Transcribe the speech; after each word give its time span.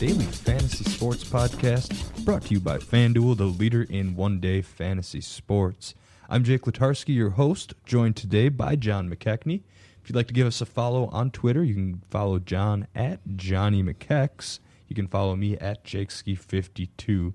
Daily 0.00 0.24
Fantasy 0.24 0.84
Sports 0.84 1.24
Podcast, 1.24 2.24
brought 2.24 2.40
to 2.44 2.54
you 2.54 2.58
by 2.58 2.78
FanDuel, 2.78 3.36
the 3.36 3.44
leader 3.44 3.82
in 3.82 4.16
one 4.16 4.40
day 4.40 4.62
fantasy 4.62 5.20
sports. 5.20 5.94
I'm 6.30 6.42
Jake 6.42 6.62
Letarski, 6.62 7.14
your 7.14 7.28
host, 7.28 7.74
joined 7.84 8.16
today 8.16 8.48
by 8.48 8.76
John 8.76 9.10
McKechnie. 9.10 9.60
If 10.02 10.08
you'd 10.08 10.16
like 10.16 10.28
to 10.28 10.32
give 10.32 10.46
us 10.46 10.62
a 10.62 10.64
follow 10.64 11.08
on 11.08 11.30
Twitter, 11.30 11.62
you 11.62 11.74
can 11.74 12.02
follow 12.08 12.38
John 12.38 12.86
at 12.94 13.20
Johnny 13.36 13.82
McKex. 13.82 14.60
You 14.88 14.96
can 14.96 15.06
follow 15.06 15.36
me 15.36 15.58
at 15.58 15.84
JakeSki52. 15.84 17.34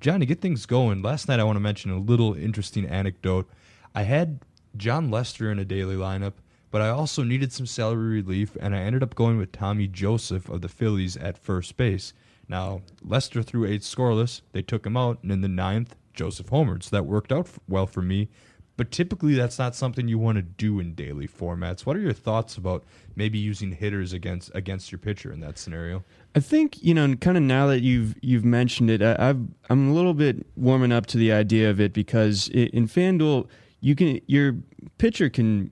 John, 0.00 0.18
to 0.18 0.26
get 0.26 0.40
things 0.40 0.66
going, 0.66 1.02
last 1.02 1.28
night 1.28 1.38
I 1.38 1.44
want 1.44 1.54
to 1.56 1.60
mention 1.60 1.92
a 1.92 1.98
little 2.00 2.34
interesting 2.34 2.86
anecdote. 2.86 3.48
I 3.94 4.02
had 4.02 4.40
Jon 4.76 5.12
Lester 5.12 5.48
in 5.52 5.60
a 5.60 5.64
daily 5.64 5.94
lineup, 5.94 6.32
but 6.70 6.82
I 6.82 6.88
also 6.88 7.22
needed 7.22 7.52
some 7.52 7.66
salary 7.66 8.22
relief, 8.22 8.56
and 8.60 8.74
I 8.74 8.80
ended 8.80 9.02
up 9.02 9.14
going 9.14 9.38
with 9.38 9.52
Tommy 9.52 9.86
Joseph 9.86 10.48
of 10.48 10.60
the 10.60 10.68
Phillies 10.68 11.16
at 11.16 11.38
first 11.38 11.76
base. 11.76 12.12
Now, 12.48 12.82
Lester 13.02 13.42
threw 13.42 13.64
eight 13.64 13.82
scoreless. 13.82 14.42
They 14.52 14.62
took 14.62 14.86
him 14.86 14.96
out, 14.96 15.18
and 15.22 15.30
in 15.30 15.40
the 15.40 15.48
ninth, 15.48 15.96
Joseph 16.14 16.48
homered. 16.48 16.82
So 16.82 16.96
that 16.96 17.06
worked 17.06 17.32
out 17.32 17.48
well 17.68 17.86
for 17.86 18.02
me. 18.02 18.28
But 18.76 18.90
typically, 18.90 19.34
that's 19.34 19.58
not 19.58 19.74
something 19.74 20.08
you 20.08 20.18
want 20.18 20.36
to 20.36 20.42
do 20.42 20.80
in 20.80 20.94
daily 20.94 21.28
formats. 21.28 21.84
What 21.84 21.96
are 21.96 22.00
your 22.00 22.14
thoughts 22.14 22.56
about 22.56 22.82
maybe 23.14 23.38
using 23.38 23.72
hitters 23.72 24.14
against 24.14 24.50
against 24.54 24.90
your 24.90 24.98
pitcher 24.98 25.30
in 25.30 25.40
that 25.40 25.58
scenario? 25.58 26.02
I 26.34 26.40
think 26.40 26.82
you 26.82 26.94
know, 26.94 27.14
kind 27.16 27.36
of 27.36 27.42
now 27.42 27.66
that 27.66 27.82
you've 27.82 28.14
you've 28.22 28.44
mentioned 28.44 28.88
it, 28.88 29.02
I, 29.02 29.16
I've 29.18 29.40
I'm 29.68 29.90
a 29.90 29.92
little 29.92 30.14
bit 30.14 30.46
warming 30.56 30.92
up 30.92 31.04
to 31.06 31.18
the 31.18 31.30
idea 31.30 31.68
of 31.68 31.78
it 31.78 31.92
because 31.92 32.48
in 32.48 32.88
FanDuel, 32.88 33.48
you 33.80 33.94
can 33.94 34.18
your 34.26 34.56
pitcher 34.96 35.28
can 35.28 35.70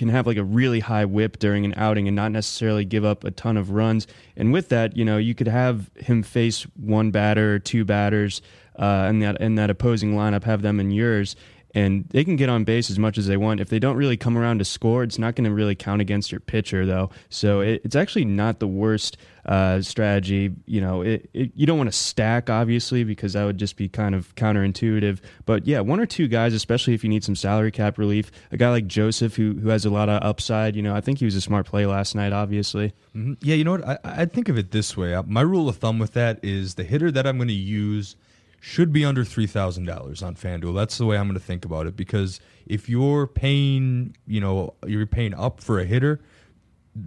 can 0.00 0.08
have 0.08 0.26
like 0.26 0.38
a 0.38 0.42
really 0.42 0.80
high 0.80 1.04
whip 1.04 1.38
during 1.38 1.66
an 1.66 1.74
outing 1.76 2.08
and 2.08 2.16
not 2.16 2.32
necessarily 2.32 2.86
give 2.86 3.04
up 3.04 3.22
a 3.22 3.30
ton 3.30 3.58
of 3.58 3.70
runs. 3.70 4.06
And 4.34 4.50
with 4.50 4.70
that, 4.70 4.96
you 4.96 5.04
know, 5.04 5.18
you 5.18 5.34
could 5.34 5.46
have 5.46 5.90
him 5.94 6.22
face 6.22 6.62
one 6.74 7.10
batter 7.10 7.58
two 7.58 7.84
batters, 7.84 8.40
uh, 8.78 9.04
and 9.08 9.22
that 9.22 9.38
in 9.42 9.56
that 9.56 9.68
opposing 9.68 10.14
lineup, 10.14 10.44
have 10.44 10.62
them 10.62 10.80
in 10.80 10.90
yours. 10.90 11.36
And 11.74 12.08
they 12.08 12.24
can 12.24 12.34
get 12.36 12.48
on 12.48 12.64
base 12.64 12.90
as 12.90 12.98
much 12.98 13.16
as 13.16 13.26
they 13.28 13.36
want. 13.36 13.60
If 13.60 13.68
they 13.68 13.78
don't 13.78 13.96
really 13.96 14.16
come 14.16 14.36
around 14.36 14.58
to 14.58 14.64
score, 14.64 15.04
it's 15.04 15.18
not 15.18 15.36
going 15.36 15.44
to 15.44 15.54
really 15.54 15.76
count 15.76 16.00
against 16.02 16.32
your 16.32 16.40
pitcher, 16.40 16.84
though. 16.84 17.10
So 17.28 17.60
it, 17.60 17.82
it's 17.84 17.94
actually 17.94 18.24
not 18.24 18.58
the 18.58 18.66
worst 18.66 19.16
uh, 19.46 19.80
strategy. 19.80 20.50
You 20.66 20.80
know, 20.80 21.02
it, 21.02 21.30
it, 21.32 21.52
you 21.54 21.66
don't 21.66 21.78
want 21.78 21.88
to 21.90 21.96
stack, 21.96 22.50
obviously, 22.50 23.04
because 23.04 23.34
that 23.34 23.44
would 23.44 23.56
just 23.58 23.76
be 23.76 23.88
kind 23.88 24.16
of 24.16 24.34
counterintuitive. 24.34 25.20
But 25.46 25.66
yeah, 25.66 25.78
one 25.80 26.00
or 26.00 26.06
two 26.06 26.26
guys, 26.26 26.54
especially 26.54 26.94
if 26.94 27.04
you 27.04 27.10
need 27.10 27.22
some 27.22 27.36
salary 27.36 27.70
cap 27.70 27.98
relief. 27.98 28.32
A 28.50 28.56
guy 28.56 28.70
like 28.70 28.86
Joseph, 28.88 29.36
who 29.36 29.54
who 29.54 29.68
has 29.68 29.84
a 29.84 29.90
lot 29.90 30.08
of 30.08 30.22
upside. 30.24 30.74
You 30.74 30.82
know, 30.82 30.94
I 30.96 31.00
think 31.00 31.18
he 31.20 31.24
was 31.24 31.36
a 31.36 31.40
smart 31.40 31.66
play 31.66 31.86
last 31.86 32.14
night. 32.16 32.32
Obviously, 32.32 32.92
Mhm. 33.14 33.36
Yeah, 33.40 33.54
you 33.54 33.64
know 33.64 33.72
what? 33.72 33.88
I, 33.88 33.98
I 34.04 34.24
think 34.26 34.48
of 34.48 34.58
it 34.58 34.72
this 34.72 34.96
way. 34.96 35.14
Uh, 35.14 35.22
My 35.22 35.40
rule 35.42 35.68
of 35.68 35.76
thumb 35.76 35.98
with 35.98 36.14
that 36.14 36.40
is 36.42 36.74
the 36.74 36.84
hitter 36.84 37.10
that 37.12 37.26
I'm 37.26 37.36
going 37.38 37.48
to 37.48 37.54
use 37.54 38.16
should 38.60 38.92
be 38.92 39.04
under 39.04 39.24
three 39.24 39.46
thousand 39.46 39.86
dollars 39.86 40.22
on 40.22 40.34
FanDuel. 40.34 40.74
That's 40.74 40.98
the 40.98 41.06
way 41.06 41.16
I'm 41.16 41.26
going 41.26 41.38
to 41.38 41.44
think 41.44 41.64
about 41.64 41.86
it. 41.86 41.96
Because 41.96 42.38
if 42.66 42.88
you're 42.88 43.26
paying, 43.26 44.14
you 44.26 44.40
know, 44.40 44.74
you're 44.86 45.06
paying 45.06 45.34
up 45.34 45.60
for 45.60 45.80
a 45.80 45.84
hitter, 45.84 46.20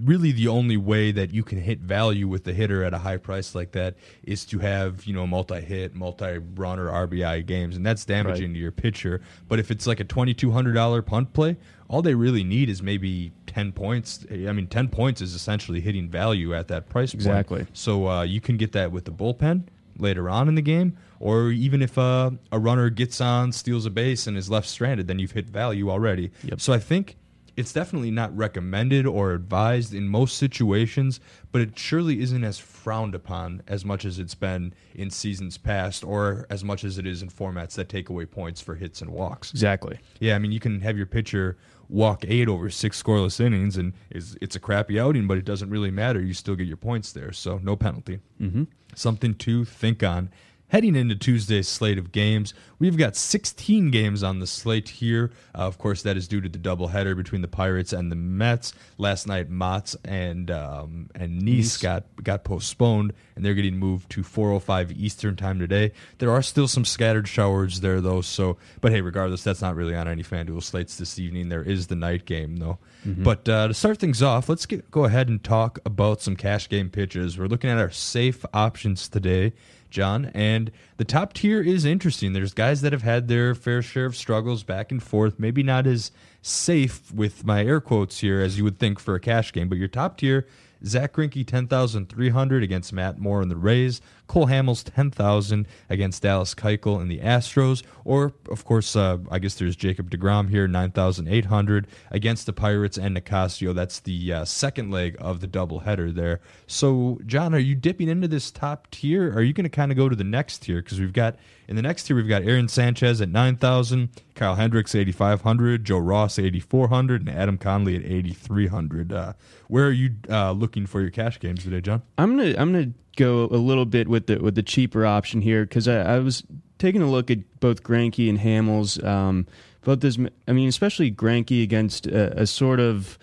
really 0.03 0.31
the 0.31 0.47
only 0.47 0.77
way 0.77 1.11
that 1.11 1.33
you 1.33 1.43
can 1.43 1.59
hit 1.59 1.79
value 1.79 2.27
with 2.27 2.45
the 2.45 2.53
hitter 2.53 2.83
at 2.83 2.93
a 2.93 2.97
high 2.99 3.17
price 3.17 3.53
like 3.53 3.73
that 3.73 3.95
is 4.23 4.45
to 4.45 4.59
have 4.59 5.05
you 5.05 5.13
know 5.13 5.27
multi-hit, 5.27 5.93
multi-run 5.93 6.79
or 6.79 6.87
RBI 7.07 7.45
games, 7.45 7.75
and 7.75 7.85
that's 7.85 8.03
damaging 8.05 8.47
Right. 8.49 8.53
to 8.55 8.59
your 8.59 8.71
pitcher. 8.71 9.21
But 9.47 9.59
if 9.59 9.69
it's 9.71 9.85
like 9.85 9.99
a 9.99 10.05
twenty-two 10.05 10.51
hundred 10.51 10.73
dollar 10.73 11.01
punt 11.01 11.33
play, 11.33 11.57
all 11.87 12.01
they 12.01 12.15
really 12.15 12.43
need 12.43 12.69
is 12.69 12.81
maybe 12.81 13.31
ten 13.45 13.71
points. 13.73 14.25
I 14.31 14.51
mean, 14.53 14.67
ten 14.67 14.87
points 14.87 15.21
is 15.21 15.35
essentially 15.35 15.81
hitting 15.81 16.09
value 16.09 16.55
at 16.55 16.67
that 16.69 16.89
price. 16.89 17.11
point. 17.11 17.15
Exactly. 17.25 17.67
So 17.73 18.07
uh, 18.07 18.23
you 18.23 18.41
can 18.41 18.57
get 18.57 18.71
that 18.71 18.91
with 18.91 19.05
the 19.05 19.11
bullpen 19.11 19.65
later 19.99 20.27
on 20.29 20.47
in 20.47 20.55
the 20.55 20.61
game, 20.63 20.97
or 21.23 21.51
even 21.51 21.81
if 21.81 21.97
uh, 21.97 22.31
a 22.51 22.59
runner 22.59 22.89
gets 22.89 23.21
on, 23.21 23.53
steals 23.53 23.85
a 23.85 23.89
base, 23.89 24.27
and 24.27 24.35
is 24.35 24.49
left 24.49 24.67
stranded, 24.67 25.07
then 25.07 25.19
you've 25.19 25.31
hit 25.31 25.47
value 25.47 25.89
already. 25.89 26.31
Yep. 26.43 26.59
So 26.59 26.73
I 26.73 26.79
think 26.79 27.15
it's 27.55 27.71
definitely 27.71 28.11
not 28.11 28.35
recommended 28.35 29.05
or 29.05 29.31
advised 29.31 29.93
in 29.93 30.09
most 30.09 30.37
situations, 30.37 31.21
but 31.53 31.61
it 31.61 31.79
surely 31.79 32.19
isn't 32.19 32.43
as 32.43 32.59
frowned 32.59 33.15
upon 33.15 33.63
as 33.69 33.85
much 33.85 34.03
as 34.03 34.19
it's 34.19 34.35
been 34.35 34.73
in 34.95 35.09
seasons 35.09 35.57
past 35.57 36.03
or 36.03 36.45
as 36.49 36.61
much 36.61 36.83
as 36.83 36.97
it 36.97 37.07
is 37.07 37.21
in 37.21 37.29
formats 37.29 37.75
that 37.75 37.87
take 37.87 38.09
away 38.09 38.25
points 38.25 38.59
for 38.59 38.75
hits 38.75 39.01
and 39.01 39.09
walks. 39.09 39.49
Exactly. 39.51 39.99
Yeah, 40.19 40.35
I 40.35 40.39
mean, 40.39 40.51
you 40.51 40.59
can 40.59 40.81
have 40.81 40.97
your 40.97 41.05
pitcher 41.05 41.57
walk 41.87 42.25
eight 42.27 42.49
over 42.49 42.69
six 42.69 43.01
scoreless 43.01 43.39
innings, 43.39 43.77
and 43.77 43.93
it's, 44.09 44.35
it's 44.41 44.57
a 44.57 44.59
crappy 44.59 44.99
outing, 44.99 45.25
but 45.25 45.37
it 45.37 45.45
doesn't 45.45 45.69
really 45.69 45.91
matter. 45.91 46.21
You 46.21 46.33
still 46.33 46.55
get 46.55 46.67
your 46.67 46.75
points 46.75 47.13
there, 47.13 47.31
so 47.31 47.61
no 47.63 47.77
penalty. 47.77 48.19
Mm-hmm. 48.41 48.63
Something 48.93 49.35
to 49.35 49.63
think 49.63 50.03
on. 50.03 50.29
Heading 50.73 50.95
into 50.95 51.15
Tuesday's 51.15 51.67
slate 51.67 51.99
of 51.99 52.11
games, 52.11 52.55
we've 52.79 52.97
got 52.97 53.15
16 53.15 53.91
games 53.91 54.23
on 54.23 54.39
the 54.39 54.47
slate 54.47 54.89
here. 54.89 55.29
Uh, 55.53 55.59
of 55.67 55.77
course, 55.77 56.01
that 56.01 56.17
is 56.17 56.27
due 56.27 56.41
to 56.41 56.49
the 56.49 56.57
doubleheader 56.57 57.15
between 57.15 57.43
the 57.43 57.47
Pirates 57.47 57.93
and 57.93 58.11
the 58.11 58.15
Mets. 58.15 58.73
Last 58.97 59.27
night, 59.27 59.51
Matz 59.51 59.95
and 60.03 60.49
um, 60.49 61.11
and 61.13 61.43
Niese 61.43 61.79
got 61.79 62.05
got 62.23 62.43
postponed, 62.43 63.13
and 63.35 63.45
they're 63.45 63.53
getting 63.53 63.77
moved 63.77 64.09
to 64.13 64.23
4:05 64.23 64.97
Eastern 64.97 65.35
time 65.35 65.59
today. 65.59 65.91
There 66.17 66.31
are 66.31 66.41
still 66.41 66.67
some 66.67 66.85
scattered 66.85 67.27
showers 67.27 67.81
there, 67.81 68.01
though. 68.01 68.21
So, 68.21 68.57
but 68.81 68.91
hey, 68.91 69.01
regardless, 69.01 69.43
that's 69.43 69.61
not 69.61 69.75
really 69.75 69.93
on 69.93 70.07
any 70.07 70.23
FanDuel 70.23 70.63
slates 70.63 70.97
this 70.97 71.19
evening. 71.19 71.49
There 71.49 71.61
is 71.61 71.85
the 71.85 71.95
night 71.95 72.25
game, 72.25 72.55
though. 72.55 72.79
But 73.23 73.47
uh, 73.47 73.67
to 73.67 73.73
start 73.75 73.99
things 73.99 74.23
off, 74.23 74.49
let's 74.49 74.65
get, 74.65 74.89
go 74.89 75.03
ahead 75.03 75.27
and 75.27 75.43
talk 75.43 75.77
about 75.85 76.21
some 76.21 76.35
cash 76.35 76.67
game 76.67 76.89
pitches. 76.89 77.37
We're 77.37 77.45
looking 77.45 77.69
at 77.69 77.77
our 77.77 77.91
safe 77.91 78.43
options 78.55 79.07
today. 79.07 79.53
John. 79.93 80.31
And 80.33 80.71
the 80.97 81.05
top 81.05 81.33
tier 81.33 81.61
is 81.61 81.85
interesting. 81.85 82.33
There's 82.33 82.53
guys 82.53 82.81
that 82.81 82.91
have 82.91 83.03
had 83.03 83.27
their 83.27 83.55
fair 83.55 83.81
share 83.81 84.05
of 84.05 84.15
struggles 84.15 84.63
back 84.63 84.91
and 84.91 85.01
forth, 85.01 85.39
maybe 85.39 85.63
not 85.63 85.87
as 85.87 86.11
safe 86.41 87.13
with 87.13 87.45
my 87.45 87.63
air 87.63 87.79
quotes 87.79 88.19
here 88.19 88.41
as 88.41 88.57
you 88.57 88.63
would 88.63 88.79
think 88.79 88.99
for 88.99 89.15
a 89.15 89.19
cash 89.19 89.53
game, 89.53 89.69
but 89.69 89.77
your 89.77 89.87
top 89.87 90.17
tier. 90.17 90.47
Zach 90.85 91.13
Greinke, 91.13 91.47
10,300 91.47 92.61
against 92.61 92.91
Matt 92.91 93.17
Moore 93.17 93.41
and 93.41 93.49
the 93.49 93.55
Rays. 93.55 94.01
Cole 94.27 94.47
Hamels, 94.47 94.83
10,000 94.83 95.67
against 95.89 96.23
Dallas 96.23 96.55
Keuchel 96.55 97.01
and 97.01 97.11
the 97.11 97.19
Astros. 97.19 97.83
Or, 98.05 98.33
of 98.49 98.65
course, 98.65 98.95
uh, 98.95 99.17
I 99.29 99.39
guess 99.39 99.55
there's 99.55 99.75
Jacob 99.75 100.09
DeGrom 100.09 100.49
here, 100.49 100.67
9,800 100.67 101.87
against 102.11 102.45
the 102.45 102.53
Pirates 102.53 102.97
and 102.97 103.15
Nicasio. 103.15 103.73
That's 103.73 103.99
the 103.99 104.33
uh, 104.33 104.45
second 104.45 104.91
leg 104.91 105.15
of 105.19 105.41
the 105.41 105.47
doubleheader 105.47 106.13
there. 106.13 106.41
So, 106.67 107.19
John, 107.25 107.53
are 107.53 107.59
you 107.59 107.75
dipping 107.75 108.09
into 108.09 108.27
this 108.27 108.49
top 108.49 108.89
tier? 108.91 109.31
Are 109.33 109.41
you 109.41 109.53
going 109.53 109.65
to 109.65 109.69
kind 109.69 109.91
of 109.91 109.97
go 109.97 110.09
to 110.09 110.15
the 110.15 110.23
next 110.23 110.59
tier? 110.59 110.81
Because 110.81 110.99
we've 110.99 111.13
got, 111.13 111.35
in 111.67 111.75
the 111.75 111.81
next 111.81 112.03
tier, 112.03 112.15
we've 112.15 112.27
got 112.27 112.43
Aaron 112.43 112.67
Sanchez 112.67 113.21
at 113.21 113.29
9,000, 113.29 114.09
Kyle 114.35 114.55
Hendricks, 114.55 114.95
8,500, 114.95 115.85
Joe 115.85 115.97
Ross, 115.97 116.39
8,400, 116.39 117.21
and 117.21 117.29
Adam 117.29 117.57
Conley 117.57 117.95
at 117.95 118.03
8,300. 118.03 119.13
Uh, 119.13 119.33
where 119.67 119.87
are 119.87 119.91
you 119.91 120.11
uh, 120.29 120.51
looking 120.51 120.85
for 120.85 121.01
your 121.01 121.09
cash 121.09 121.39
games 121.39 121.63
today, 121.63 121.81
John? 121.81 122.01
I'm 122.17 122.35
gonna 122.37 122.55
I'm 122.57 122.71
gonna 122.71 122.91
go 123.15 123.45
a 123.45 123.57
little 123.57 123.85
bit 123.85 124.07
with 124.07 124.27
the 124.27 124.37
with 124.37 124.55
the 124.55 124.63
cheaper 124.63 125.05
option 125.05 125.41
here 125.41 125.63
because 125.63 125.87
I, 125.87 126.15
I 126.15 126.19
was 126.19 126.43
taking 126.77 127.01
a 127.01 127.09
look 127.09 127.31
at 127.31 127.59
both 127.59 127.83
Greinke 127.83 128.29
and 128.29 128.39
Hamels. 128.39 129.03
Um, 129.03 129.47
both 129.83 129.99
this, 129.99 130.17
I 130.47 130.53
mean, 130.53 130.69
especially 130.69 131.11
Greinke 131.11 131.61
against 131.61 132.07
a, 132.07 132.41
a 132.41 132.47
sort 132.47 132.79
of 132.79 133.17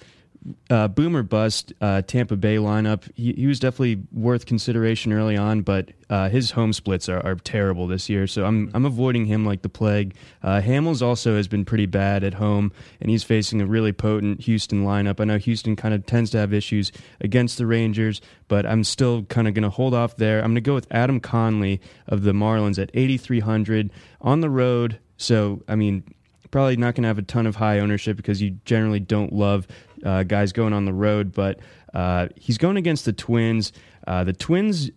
uh, 0.70 0.88
boomer 0.88 1.22
bust 1.22 1.72
uh, 1.80 2.02
Tampa 2.02 2.36
Bay 2.36 2.56
lineup. 2.56 3.10
He, 3.14 3.32
he 3.34 3.46
was 3.46 3.60
definitely 3.60 4.02
worth 4.12 4.46
consideration 4.46 5.12
early 5.12 5.36
on, 5.36 5.62
but 5.62 5.90
uh, 6.08 6.28
his 6.28 6.52
home 6.52 6.72
splits 6.72 7.08
are, 7.08 7.24
are 7.24 7.34
terrible 7.36 7.86
this 7.86 8.08
year. 8.08 8.26
So 8.26 8.44
I'm 8.44 8.70
I'm 8.72 8.86
avoiding 8.86 9.26
him 9.26 9.44
like 9.44 9.62
the 9.62 9.68
plague. 9.68 10.14
Uh, 10.42 10.60
Hamels 10.60 11.02
also 11.02 11.36
has 11.36 11.46
been 11.46 11.64
pretty 11.64 11.86
bad 11.86 12.24
at 12.24 12.34
home, 12.34 12.72
and 13.00 13.10
he's 13.10 13.22
facing 13.22 13.60
a 13.60 13.66
really 13.66 13.92
potent 13.92 14.40
Houston 14.42 14.84
lineup. 14.84 15.20
I 15.20 15.24
know 15.24 15.38
Houston 15.38 15.76
kind 15.76 15.94
of 15.94 16.06
tends 16.06 16.30
to 16.30 16.38
have 16.38 16.54
issues 16.54 16.90
against 17.20 17.58
the 17.58 17.66
Rangers, 17.66 18.20
but 18.48 18.64
I'm 18.64 18.84
still 18.84 19.24
kind 19.24 19.46
of 19.46 19.54
going 19.54 19.64
to 19.64 19.70
hold 19.70 19.94
off 19.94 20.16
there. 20.16 20.38
I'm 20.38 20.46
going 20.46 20.54
to 20.56 20.60
go 20.62 20.74
with 20.74 20.86
Adam 20.90 21.20
Conley 21.20 21.80
of 22.06 22.22
the 22.22 22.32
Marlins 22.32 22.80
at 22.80 22.90
8,300 22.94 23.90
on 24.20 24.40
the 24.40 24.50
road. 24.50 24.98
So 25.16 25.62
I 25.68 25.76
mean 25.76 26.14
probably 26.50 26.76
not 26.76 26.94
going 26.94 27.02
to 27.02 27.08
have 27.08 27.18
a 27.18 27.22
ton 27.22 27.46
of 27.46 27.56
high 27.56 27.78
ownership 27.78 28.16
because 28.16 28.42
you 28.42 28.50
generally 28.64 29.00
don't 29.00 29.32
love 29.32 29.66
uh, 30.04 30.22
guys 30.24 30.52
going 30.52 30.72
on 30.72 30.84
the 30.84 30.92
road. 30.92 31.32
But 31.32 31.60
uh, 31.94 32.28
he's 32.36 32.58
going 32.58 32.76
against 32.76 33.04
the 33.04 33.12
Twins. 33.12 33.72
Uh, 34.06 34.24
the 34.24 34.32
Twins 34.32 34.90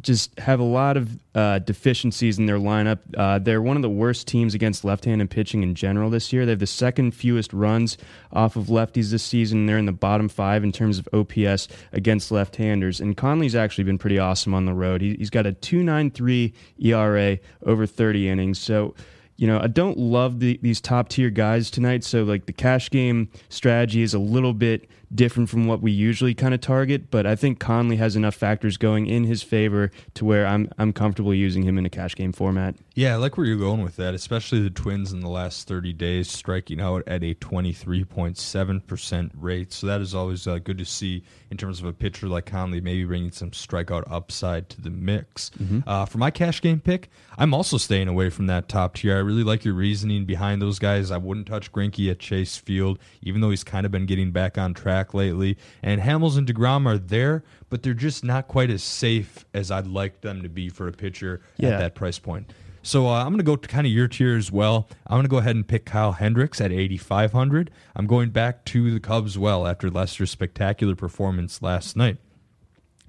just 0.00 0.38
have 0.38 0.60
a 0.60 0.64
lot 0.64 0.96
of 0.96 1.18
uh, 1.34 1.58
deficiencies 1.60 2.38
in 2.38 2.46
their 2.46 2.58
lineup. 2.58 2.98
Uh, 3.16 3.38
they're 3.38 3.62
one 3.62 3.76
of 3.76 3.82
the 3.82 3.90
worst 3.90 4.26
teams 4.26 4.54
against 4.54 4.84
left-handed 4.84 5.30
pitching 5.30 5.62
in 5.62 5.74
general 5.74 6.10
this 6.10 6.32
year. 6.32 6.44
They 6.44 6.52
have 6.52 6.58
the 6.58 6.66
second 6.66 7.12
fewest 7.12 7.52
runs 7.52 7.96
off 8.32 8.56
of 8.56 8.66
lefties 8.66 9.10
this 9.10 9.22
season. 9.22 9.66
They're 9.66 9.78
in 9.78 9.86
the 9.86 9.92
bottom 9.92 10.28
five 10.28 10.64
in 10.64 10.72
terms 10.72 10.98
of 10.98 11.08
OPS 11.12 11.68
against 11.92 12.30
left-handers. 12.30 13.00
And 13.00 13.16
Conley's 13.16 13.54
actually 13.54 13.84
been 13.84 13.98
pretty 13.98 14.18
awesome 14.18 14.52
on 14.52 14.66
the 14.66 14.74
road. 14.74 15.00
He, 15.00 15.14
he's 15.14 15.30
got 15.30 15.46
a 15.46 15.52
2.93 15.52 16.52
ERA 16.78 17.38
over 17.64 17.86
30 17.86 18.28
innings. 18.28 18.58
So 18.58 18.94
you 19.36 19.46
know, 19.46 19.60
I 19.60 19.66
don't 19.66 19.98
love 19.98 20.40
the, 20.40 20.58
these 20.62 20.80
top 20.80 21.08
tier 21.08 21.30
guys 21.30 21.70
tonight. 21.70 22.04
So, 22.04 22.22
like, 22.22 22.46
the 22.46 22.52
cash 22.52 22.90
game 22.90 23.28
strategy 23.48 24.02
is 24.02 24.14
a 24.14 24.18
little 24.18 24.54
bit 24.54 24.88
different 25.14 25.48
from 25.48 25.66
what 25.66 25.80
we 25.80 25.92
usually 25.92 26.34
kind 26.34 26.54
of 26.54 26.60
target. 26.60 27.10
But 27.10 27.26
I 27.26 27.36
think 27.36 27.58
Conley 27.58 27.96
has 27.96 28.16
enough 28.16 28.34
factors 28.34 28.76
going 28.76 29.06
in 29.06 29.24
his 29.24 29.42
favor 29.42 29.90
to 30.14 30.24
where 30.24 30.46
I'm 30.46 30.70
I'm 30.78 30.92
comfortable 30.92 31.34
using 31.34 31.62
him 31.62 31.78
in 31.78 31.86
a 31.86 31.90
cash 31.90 32.14
game 32.14 32.32
format. 32.32 32.76
Yeah, 32.94 33.12
I 33.12 33.16
like 33.16 33.36
where 33.36 33.46
you're 33.46 33.58
going 33.58 33.82
with 33.82 33.96
that, 33.96 34.14
especially 34.14 34.62
the 34.62 34.70
Twins 34.70 35.12
in 35.12 35.20
the 35.20 35.28
last 35.28 35.68
30 35.68 35.92
days 35.92 36.30
striking 36.30 36.80
out 36.80 37.02
at 37.06 37.22
a 37.22 37.34
23.7% 37.34 39.30
rate. 39.34 39.72
So 39.72 39.86
that 39.86 40.00
is 40.00 40.14
always 40.14 40.46
uh, 40.46 40.58
good 40.58 40.78
to 40.78 40.86
see 40.86 41.22
in 41.50 41.58
terms 41.58 41.78
of 41.78 41.84
a 41.84 41.92
pitcher 41.92 42.26
like 42.26 42.46
Conley, 42.46 42.80
maybe 42.80 43.04
bringing 43.04 43.32
some 43.32 43.50
strikeout 43.50 44.10
upside 44.10 44.70
to 44.70 44.80
the 44.80 44.88
mix. 44.88 45.50
Uh, 45.86 46.06
for 46.06 46.16
my 46.16 46.30
cash 46.30 46.62
game 46.62 46.80
pick, 46.80 47.10
I'm 47.36 47.52
also 47.52 47.76
staying 47.76 48.08
away 48.08 48.30
from 48.30 48.46
that 48.46 48.66
top 48.68 48.94
tier. 48.94 49.14
I 49.14 49.20
really 49.20 49.44
like 49.44 49.62
your 49.64 49.74
reasoning 49.74 50.24
behind 50.24 50.62
those 50.62 50.78
guys. 50.78 51.10
I 51.10 51.18
wouldn't 51.18 51.46
touch 51.46 51.70
Greinke 51.72 52.10
at 52.10 52.18
Chase 52.18 52.56
Field, 52.56 52.98
even 53.20 53.42
though 53.42 53.50
he's 53.50 53.64
kind 53.64 53.84
of 53.84 53.92
been 53.92 54.06
getting 54.06 54.30
back 54.30 54.56
on 54.56 54.72
track 54.72 54.95
lately. 55.14 55.56
And 55.82 56.00
Hamels 56.00 56.36
and 56.38 56.46
DeGrom 56.46 56.86
are 56.86 56.98
there, 56.98 57.44
but 57.70 57.82
they're 57.82 57.94
just 57.94 58.24
not 58.24 58.48
quite 58.48 58.70
as 58.70 58.82
safe 58.82 59.44
as 59.54 59.70
I'd 59.70 59.86
like 59.86 60.20
them 60.22 60.42
to 60.42 60.48
be 60.48 60.68
for 60.68 60.88
a 60.88 60.92
pitcher 60.92 61.40
Yeah. 61.58 61.70
at 61.70 61.78
that 61.78 61.94
price 61.94 62.18
point. 62.18 62.52
So 62.82 63.08
uh, 63.08 63.18
I'm 63.20 63.26
going 63.28 63.38
to 63.38 63.42
go 63.44 63.56
to 63.56 63.66
kind 63.68 63.84
of 63.84 63.92
your 63.92 64.06
tier 64.06 64.36
as 64.36 64.52
well. 64.52 64.88
I'm 65.08 65.16
going 65.16 65.24
to 65.24 65.28
go 65.28 65.38
ahead 65.38 65.56
and 65.56 65.66
pick 65.66 65.86
Kyle 65.86 66.12
Hendricks 66.12 66.60
at 66.60 66.70
8,500. 66.70 67.70
I'm 67.96 68.06
going 68.06 68.30
back 68.30 68.64
to 68.66 68.92
the 68.92 69.00
Cubs 69.00 69.36
well 69.36 69.66
after 69.66 69.90
Lester's 69.90 70.30
spectacular 70.30 70.94
performance 70.94 71.60
last 71.60 71.96
night. 71.96 72.18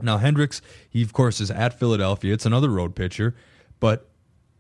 Now 0.02 0.18
Hendricks, 0.18 0.62
he 0.90 1.02
of 1.04 1.14
course 1.14 1.40
is 1.40 1.52
at 1.52 1.78
Philadelphia. 1.80 2.34
It's 2.34 2.46
another 2.46 2.70
road 2.70 2.96
pitcher, 2.96 3.36
but 3.80 4.10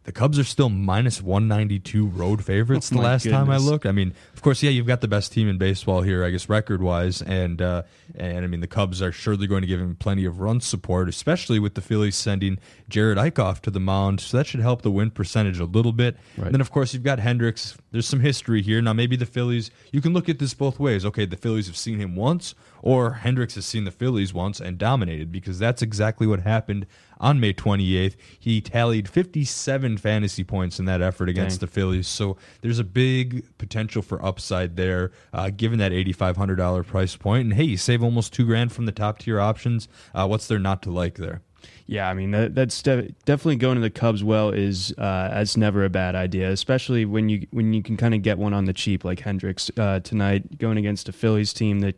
the 0.08 0.14
Cubs 0.14 0.40
are 0.40 0.46
still 0.46 0.70
minus 0.70 1.22
192 1.22 2.08
road 2.08 2.44
favorites 2.44 2.90
Oh, 2.94 2.96
the 2.96 3.02
last 3.02 3.26
time 3.26 3.50
I 3.50 3.56
goodness. 3.58 3.64
looked. 3.64 3.86
I 3.86 3.92
mean, 3.92 4.14
of 4.34 4.42
course, 4.42 4.64
yeah, 4.64 4.70
you've 4.70 4.88
got 4.88 5.02
the 5.02 5.08
best 5.10 5.34
team 5.34 5.50
in 5.50 5.58
baseball 5.58 6.02
here, 6.02 6.24
I 6.24 6.30
guess, 6.30 6.48
record 6.48 6.82
wise, 6.82 7.22
and 7.22 7.62
uh, 7.62 7.84
and 8.16 8.46
I 8.46 8.48
mean 8.48 8.62
the 8.62 8.68
Cubs 8.68 9.02
are 9.02 9.12
surely 9.12 9.48
going 9.48 9.62
to 9.62 9.68
give 9.68 9.82
him 9.82 9.98
plenty 9.98 10.24
of 10.24 10.40
run 10.40 10.62
support, 10.62 11.10
especially 11.10 11.60
with 11.60 11.74
the 11.76 11.82
Phillies 11.82 12.16
sending 12.16 12.58
Jerad 12.90 13.18
Eickhoff 13.18 13.60
to 13.64 13.70
the 13.70 13.82
mound, 13.82 14.22
so 14.22 14.38
that 14.38 14.48
should 14.48 14.62
help 14.62 14.82
the 14.82 14.92
win 14.92 15.12
percentage 15.12 15.60
a 15.60 15.66
little 15.66 15.92
bit. 15.92 16.16
Right. 16.38 16.54
Then, 16.54 16.62
of 16.62 16.72
course, 16.72 16.94
you've 16.94 17.04
got 17.04 17.20
Hendricks. 17.20 17.78
There's 17.92 18.08
some 18.08 18.22
history 18.22 18.62
here. 18.62 18.82
Now, 18.82 18.94
maybe 18.94 19.18
the 19.18 19.26
Phillies. 19.26 19.72
You 19.92 20.00
can 20.00 20.14
look 20.14 20.30
at 20.30 20.40
this 20.40 20.54
both 20.54 20.80
ways. 20.80 21.06
Okay, 21.06 21.26
the 21.26 21.36
Phillies 21.36 21.68
have 21.68 21.76
seen 21.76 22.00
him 22.00 22.16
once, 22.16 22.56
or 22.88 23.16
Hendricks 23.16 23.56
has 23.56 23.66
seen 23.66 23.84
the 23.84 23.92
Phillies 23.92 24.34
once 24.34 24.62
and 24.62 24.78
dominated, 24.78 25.30
because 25.30 25.60
that's 25.60 25.82
exactly 25.82 26.26
what 26.26 26.40
happened 26.40 26.86
on 27.20 27.38
May 27.38 27.52
28th. 27.52 28.16
He 28.40 28.62
tallied 28.62 29.10
57 29.10 29.98
fantasy 29.98 30.46
points 30.46 30.80
in 30.80 30.86
that 30.86 31.02
effort 31.02 31.28
against 31.28 31.60
Dang. 31.60 31.68
the 31.68 31.74
Phillies. 31.74 32.08
So 32.08 32.38
there's 32.62 32.80
a 32.80 32.86
big 32.86 33.46
potential 33.58 34.02
for 34.02 34.24
upside 34.26 34.78
there, 34.78 35.12
uh, 35.34 35.50
given 35.50 35.80
that 35.80 35.92
$8,500 35.92 36.88
price 36.88 37.18
point. 37.18 37.44
And 37.44 37.54
hey, 37.56 37.66
you 37.66 37.76
save 37.76 38.02
almost 38.02 38.32
two 38.32 38.46
grand 38.46 38.72
from 38.72 38.86
the 38.86 38.94
top 38.94 39.20
tier 39.20 39.42
options. 39.42 39.90
Uh, 40.16 40.26
what's 40.26 40.48
there 40.48 40.58
not 40.58 40.82
to 40.84 40.90
like 40.90 41.16
there? 41.16 41.42
Yeah, 41.88 42.10
I 42.10 42.14
mean 42.14 42.32
that, 42.32 42.54
that's 42.54 42.82
de- 42.82 43.14
definitely 43.24 43.56
going 43.56 43.76
to 43.76 43.82
the 43.82 43.90
Cubs 43.90 44.24
well 44.24 44.50
is 44.50 44.94
uh, 44.98 45.30
that's 45.30 45.56
never 45.56 45.86
a 45.86 45.90
bad 45.90 46.16
idea, 46.16 46.52
especially 46.52 47.06
when 47.06 47.30
you 47.30 47.48
when 47.52 47.74
you 47.74 47.82
can 47.82 47.96
kind 47.96 48.14
of 48.14 48.22
get 48.22 48.38
one 48.38 48.54
on 48.54 48.66
the 48.66 48.74
cheap 48.74 49.06
like 49.06 49.22
Hendricks 49.22 49.72
uh, 49.78 50.02
tonight 50.02 50.58
going 50.58 50.78
against 50.78 51.08
a 51.08 51.14
Phillies 51.14 51.54
team 51.54 51.80
that 51.80 51.96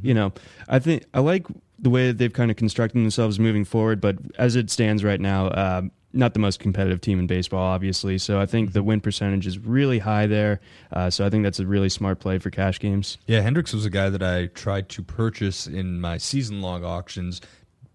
you 0.00 0.14
know 0.14 0.32
I 0.68 0.78
think 0.78 1.04
I 1.12 1.20
like 1.20 1.46
the 1.78 1.90
way 1.90 2.06
that 2.06 2.18
they've 2.18 2.32
kind 2.32 2.52
of 2.52 2.56
constructed 2.56 2.98
themselves 2.98 3.40
moving 3.40 3.64
forward, 3.64 4.00
but 4.00 4.16
as 4.38 4.54
it 4.56 4.70
stands 4.70 5.04
right 5.04 5.20
now. 5.20 5.48
Uh, 5.48 5.82
not 6.14 6.34
the 6.34 6.40
most 6.40 6.60
competitive 6.60 7.00
team 7.00 7.18
in 7.18 7.26
baseball, 7.26 7.62
obviously. 7.64 8.18
So 8.18 8.38
I 8.38 8.44
think 8.44 8.74
the 8.74 8.82
win 8.82 9.00
percentage 9.00 9.46
is 9.46 9.58
really 9.58 9.98
high 9.98 10.26
there. 10.26 10.60
Uh, 10.92 11.08
so 11.08 11.24
I 11.24 11.30
think 11.30 11.42
that's 11.42 11.58
a 11.58 11.66
really 11.66 11.88
smart 11.88 12.20
play 12.20 12.38
for 12.38 12.50
cash 12.50 12.78
games. 12.78 13.16
Yeah, 13.26 13.40
Hendricks 13.40 13.72
was 13.72 13.86
a 13.86 13.90
guy 13.90 14.10
that 14.10 14.22
I 14.22 14.48
tried 14.48 14.90
to 14.90 15.02
purchase 15.02 15.66
in 15.66 16.02
my 16.02 16.18
season 16.18 16.60
long 16.60 16.84
auctions 16.84 17.40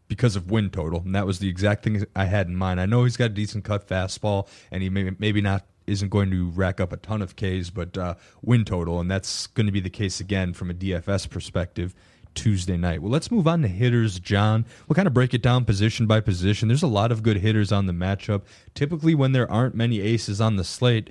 because 0.08 0.36
of 0.36 0.50
win 0.50 0.70
total, 0.70 1.02
and 1.02 1.16
that 1.16 1.26
was 1.26 1.40
the 1.40 1.50
exact 1.50 1.84
thing 1.84 2.06
I 2.16 2.26
had 2.26 2.48
in 2.48 2.56
mind. 2.56 2.80
I 2.80 2.86
know 2.86 3.04
he's 3.04 3.18
got 3.18 3.26
a 3.26 3.30
decent 3.30 3.64
cut 3.64 3.88
fastball, 3.88 4.48
and 4.72 4.82
he 4.82 4.90
may 4.90 5.12
maybe 5.18 5.42
not 5.42 5.66
isn't 5.86 6.10
going 6.10 6.30
to 6.30 6.50
rack 6.50 6.82
up 6.82 6.92
a 6.92 6.98
ton 6.98 7.22
of 7.22 7.36
Ks, 7.36 7.70
but 7.70 7.98
uh, 7.98 8.16
win 8.42 8.66
total, 8.66 9.00
and 9.00 9.10
that's 9.10 9.48
going 9.48 9.66
to 9.66 9.72
be 9.72 9.80
the 9.80 9.90
case 9.90 10.20
again 10.20 10.54
from 10.54 10.70
a 10.70 10.74
DFS 10.74 11.30
perspective. 11.30 11.96
Tuesday 12.36 12.78
night. 12.78 13.02
Well, 13.02 13.10
let's 13.10 13.32
move 13.32 13.48
on 13.48 13.64
to 13.64 13.68
hitters, 13.68 14.20
John. 14.20 14.64
We'll 14.88 14.94
kind 14.94 15.08
of 15.08 15.14
break 15.16 15.34
it 15.34 15.42
down 15.42 15.66
position 15.66 16.06
by 16.06 16.20
position. 16.20 16.68
There's 16.68 16.84
a 16.84 16.88
lot 16.88 17.12
of 17.12 17.24
good 17.24 17.38
hitters 17.38 17.72
on 17.72 17.88
the 17.88 17.94
matchup. 17.94 18.44
Typically, 18.76 19.16
when 19.16 19.32
there 19.32 19.52
aren't 19.52 19.74
many 19.74 20.02
aces 20.02 20.40
on 20.40 20.56
the 20.56 20.64
slate, 20.64 21.10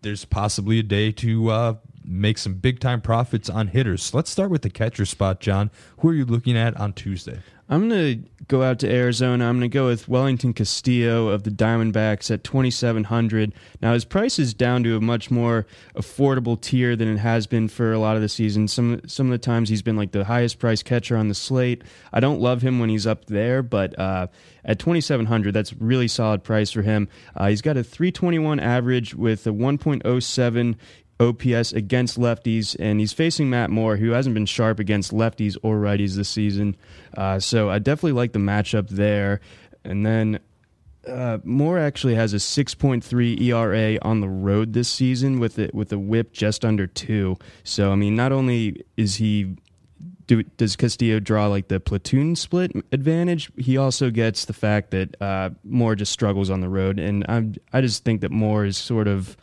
there's 0.00 0.24
possibly 0.24 0.78
a 0.78 0.82
day 0.82 1.12
to 1.12 1.50
uh, 1.50 1.74
make 2.02 2.38
some 2.38 2.54
big 2.54 2.80
time 2.80 3.02
profits 3.02 3.50
on 3.50 3.68
hitters. 3.68 4.04
So 4.04 4.16
let's 4.16 4.30
start 4.30 4.50
with 4.50 4.62
the 4.62 4.70
catcher 4.70 5.04
spot, 5.04 5.40
John. 5.40 5.70
Who 5.98 6.08
are 6.08 6.14
you 6.14 6.24
looking 6.24 6.56
at 6.56 6.74
on 6.78 6.94
Tuesday? 6.94 7.40
I'm 7.68 7.88
going 7.88 8.22
to 8.22 8.28
go 8.46 8.62
out 8.62 8.78
to 8.80 8.90
Arizona. 8.90 9.48
I'm 9.48 9.58
going 9.58 9.70
to 9.70 9.74
go 9.74 9.86
with 9.86 10.06
Welington 10.06 10.54
Castillo 10.54 11.28
of 11.28 11.44
the 11.44 11.50
Diamondbacks 11.50 12.30
at 12.30 12.44
2700. 12.44 13.54
Now 13.80 13.94
his 13.94 14.04
price 14.04 14.38
is 14.38 14.52
down 14.52 14.82
to 14.84 14.96
a 14.96 15.00
much 15.00 15.30
more 15.30 15.66
affordable 15.94 16.60
tier 16.60 16.94
than 16.94 17.08
it 17.08 17.16
has 17.18 17.46
been 17.46 17.68
for 17.68 17.92
a 17.92 17.98
lot 17.98 18.16
of 18.16 18.22
the 18.22 18.28
season. 18.28 18.68
Some 18.68 19.00
some 19.06 19.26
of 19.26 19.32
the 19.32 19.38
times 19.38 19.70
he's 19.70 19.82
been 19.82 19.96
like 19.96 20.12
the 20.12 20.24
highest 20.24 20.58
price 20.58 20.82
catcher 20.82 21.16
on 21.16 21.28
the 21.28 21.34
slate. 21.34 21.82
I 22.12 22.20
don't 22.20 22.40
love 22.40 22.60
him 22.60 22.80
when 22.80 22.90
he's 22.90 23.06
up 23.06 23.24
there, 23.26 23.62
but 23.62 23.98
uh, 23.98 24.26
at 24.64 24.78
2700 24.78 25.54
that's 25.54 25.72
really 25.74 26.08
solid 26.08 26.44
price 26.44 26.70
for 26.70 26.82
him. 26.82 27.08
Uh, 27.34 27.48
he's 27.48 27.62
got 27.62 27.78
a 27.78 27.84
321 27.84 28.60
average 28.60 29.14
with 29.14 29.46
a 29.46 29.50
1.07 29.50 30.76
OPS 31.20 31.72
against 31.72 32.18
lefties, 32.18 32.76
and 32.78 33.00
he's 33.00 33.12
facing 33.12 33.48
Matt 33.48 33.70
Moore, 33.70 33.96
who 33.96 34.10
hasn't 34.10 34.34
been 34.34 34.46
sharp 34.46 34.80
against 34.80 35.12
lefties 35.12 35.56
or 35.62 35.76
righties 35.76 36.16
this 36.16 36.28
season. 36.28 36.76
Uh, 37.16 37.38
so 37.38 37.70
I 37.70 37.78
definitely 37.78 38.12
like 38.12 38.32
the 38.32 38.38
matchup 38.38 38.88
there. 38.88 39.40
And 39.84 40.04
then 40.04 40.40
uh, 41.06 41.38
Moore 41.44 41.78
actually 41.78 42.14
has 42.14 42.32
a 42.32 42.38
6.3 42.38 43.40
ERA 43.40 43.98
on 44.02 44.20
the 44.20 44.28
road 44.28 44.72
this 44.72 44.88
season 44.88 45.38
with 45.38 45.58
it 45.58 45.74
with 45.74 45.92
a 45.92 45.98
WHIP 45.98 46.32
just 46.32 46.64
under 46.64 46.86
two. 46.86 47.36
So 47.62 47.92
I 47.92 47.94
mean, 47.94 48.16
not 48.16 48.32
only 48.32 48.84
is 48.96 49.16
he 49.16 49.56
do, 50.26 50.42
does 50.42 50.76
Castillo 50.76 51.20
draw 51.20 51.46
like 51.48 51.68
the 51.68 51.80
platoon 51.80 52.36
split 52.36 52.72
advantage? 52.92 53.50
He 53.56 53.76
also 53.76 54.10
gets 54.10 54.46
the 54.46 54.52
fact 54.52 54.90
that 54.92 55.20
uh, 55.20 55.50
Moore 55.64 55.94
just 55.94 56.12
struggles 56.12 56.50
on 56.50 56.60
the 56.60 56.68
road, 56.68 56.98
and 56.98 57.24
I 57.28 57.78
I 57.78 57.80
just 57.80 58.04
think 58.04 58.22
that 58.22 58.30
Moore 58.30 58.64
is 58.64 58.76
sort 58.76 59.08
of. 59.08 59.36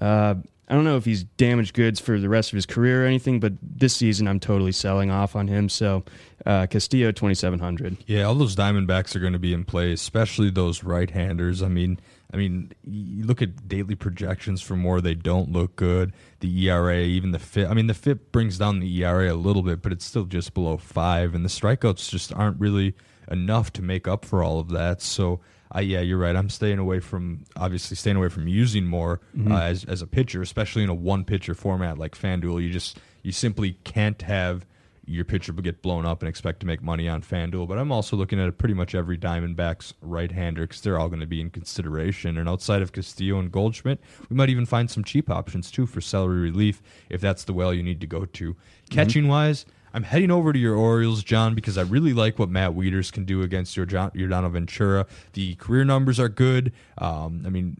Uh, 0.00 0.34
I 0.68 0.74
don't 0.74 0.84
know 0.84 0.96
if 0.96 1.04
he's 1.04 1.24
damaged 1.24 1.74
goods 1.74 2.00
for 2.00 2.18
the 2.18 2.28
rest 2.28 2.50
of 2.52 2.56
his 2.56 2.64
career 2.64 3.04
or 3.04 3.06
anything, 3.06 3.38
but 3.38 3.52
this 3.60 3.94
season 3.94 4.26
I'm 4.26 4.40
totally 4.40 4.72
selling 4.72 5.10
off 5.10 5.36
on 5.36 5.46
him. 5.46 5.68
So 5.68 6.04
uh, 6.46 6.66
Castillo 6.66 7.12
2700. 7.12 7.98
Yeah, 8.06 8.22
all 8.24 8.34
those 8.34 8.56
Diamondbacks 8.56 9.14
are 9.14 9.20
going 9.20 9.34
to 9.34 9.38
be 9.38 9.52
in 9.52 9.64
play, 9.64 9.92
especially 9.92 10.50
those 10.50 10.82
right-handers. 10.82 11.62
I 11.62 11.68
mean, 11.68 12.00
I 12.32 12.36
mean, 12.36 12.72
you 12.82 13.24
look 13.24 13.42
at 13.42 13.68
daily 13.68 13.94
projections 13.94 14.62
for 14.62 14.74
Moore; 14.74 15.00
they 15.00 15.14
don't 15.14 15.52
look 15.52 15.76
good. 15.76 16.12
The 16.40 16.68
ERA, 16.68 16.98
even 16.98 17.30
the 17.30 17.38
FIP. 17.38 17.70
I 17.70 17.74
mean, 17.74 17.86
the 17.86 17.94
FIP 17.94 18.32
brings 18.32 18.58
down 18.58 18.80
the 18.80 19.04
ERA 19.04 19.32
a 19.32 19.36
little 19.36 19.62
bit, 19.62 19.82
but 19.82 19.92
it's 19.92 20.04
still 20.04 20.24
just 20.24 20.54
below 20.54 20.76
five, 20.76 21.34
and 21.34 21.44
the 21.44 21.48
strikeouts 21.48 22.10
just 22.10 22.32
aren't 22.32 22.58
really 22.58 22.94
enough 23.30 23.72
to 23.74 23.82
make 23.82 24.08
up 24.08 24.24
for 24.24 24.42
all 24.42 24.58
of 24.58 24.70
that. 24.70 25.00
So 25.00 25.40
I, 25.74 25.80
yeah, 25.80 26.00
you're 26.00 26.18
right. 26.18 26.36
I'm 26.36 26.48
staying 26.48 26.78
away 26.78 27.00
from 27.00 27.44
obviously 27.56 27.96
staying 27.96 28.16
away 28.16 28.28
from 28.28 28.46
using 28.46 28.86
Moore 28.86 29.20
mm-hmm. 29.36 29.50
uh, 29.50 29.60
as 29.60 29.84
as 29.84 30.00
a 30.00 30.06
pitcher, 30.06 30.40
especially 30.40 30.84
in 30.84 30.88
a 30.88 30.94
one 30.94 31.24
pitcher 31.24 31.54
format 31.54 31.98
like 31.98 32.16
FanDuel. 32.16 32.62
You 32.62 32.70
just 32.70 32.98
you 33.22 33.32
simply 33.32 33.76
can't 33.82 34.22
have 34.22 34.64
your 35.06 35.24
pitcher 35.24 35.52
get 35.52 35.82
blown 35.82 36.06
up 36.06 36.22
and 36.22 36.28
expect 36.28 36.60
to 36.60 36.66
make 36.66 36.82
money 36.82 37.08
on 37.08 37.22
FanDuel. 37.22 37.68
But 37.68 37.78
I'm 37.78 37.92
also 37.92 38.16
looking 38.16 38.40
at 38.40 38.56
pretty 38.56 38.74
much 38.74 38.94
every 38.94 39.18
Diamondbacks 39.18 39.92
right 40.00 40.30
hander 40.30 40.62
because 40.62 40.80
they're 40.80 40.98
all 40.98 41.08
going 41.08 41.20
to 41.20 41.26
be 41.26 41.40
in 41.40 41.50
consideration. 41.50 42.38
And 42.38 42.48
outside 42.48 42.80
of 42.80 42.92
Castillo 42.92 43.38
and 43.38 43.50
Goldschmidt, 43.52 44.00
we 44.30 44.36
might 44.36 44.48
even 44.48 44.66
find 44.66 44.90
some 44.90 45.04
cheap 45.04 45.28
options 45.28 45.70
too 45.70 45.86
for 45.86 46.00
salary 46.00 46.40
relief 46.40 46.82
if 47.10 47.20
that's 47.20 47.44
the 47.44 47.52
well 47.52 47.74
you 47.74 47.82
need 47.82 48.00
to 48.00 48.06
go 48.06 48.24
to. 48.24 48.54
Mm-hmm. 48.54 48.94
Catching 48.94 49.28
wise, 49.28 49.66
I'm 49.94 50.02
heading 50.02 50.32
over 50.32 50.52
to 50.52 50.58
your 50.58 50.74
Orioles, 50.74 51.22
John, 51.22 51.54
because 51.54 51.78
I 51.78 51.82
really 51.82 52.12
like 52.12 52.36
what 52.36 52.50
Matt 52.50 52.72
Wieters 52.72 53.12
can 53.12 53.24
do 53.24 53.42
against 53.42 53.76
your 53.76 53.86
John 53.86 54.10
Yordano 54.10 54.50
Ventura. 54.50 55.06
The 55.34 55.54
career 55.54 55.84
numbers 55.84 56.18
are 56.18 56.28
good. 56.28 56.72
Um, 56.98 57.44
I 57.46 57.48
mean, 57.48 57.76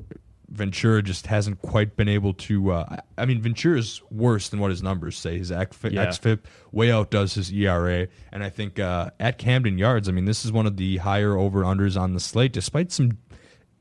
Ventura 0.49 1.03
just 1.03 1.27
hasn't 1.27 1.61
quite 1.61 1.97
been 1.97 2.09
able 2.09 2.33
to. 2.35 2.71
Uh, 2.71 2.97
I 3.19 3.27
mean, 3.27 3.43
Ventura's 3.43 4.01
worse 4.13 4.49
than 4.49 4.61
what 4.61 4.71
his 4.71 4.81
numbers 4.81 5.19
say. 5.19 5.39
His 5.39 5.51
XFIP, 5.51 5.93
yeah. 5.93 6.07
XFIP 6.07 6.41
way 6.71 6.93
outdoes 6.93 7.35
his 7.35 7.53
ERA, 7.53 8.07
and 8.31 8.45
I 8.45 8.51
think 8.51 8.79
uh, 8.79 9.11
at 9.19 9.37
Camden 9.39 9.77
Yards, 9.77 10.09
I 10.09 10.13
mean, 10.13 10.25
this 10.25 10.45
is 10.45 10.53
one 10.53 10.67
of 10.67 10.77
the 10.77 10.99
higher 10.99 11.37
over 11.37 11.63
unders 11.63 12.01
on 12.01 12.15
the 12.15 12.21
slate, 12.21 12.53
despite 12.53 12.93
some 12.93 13.19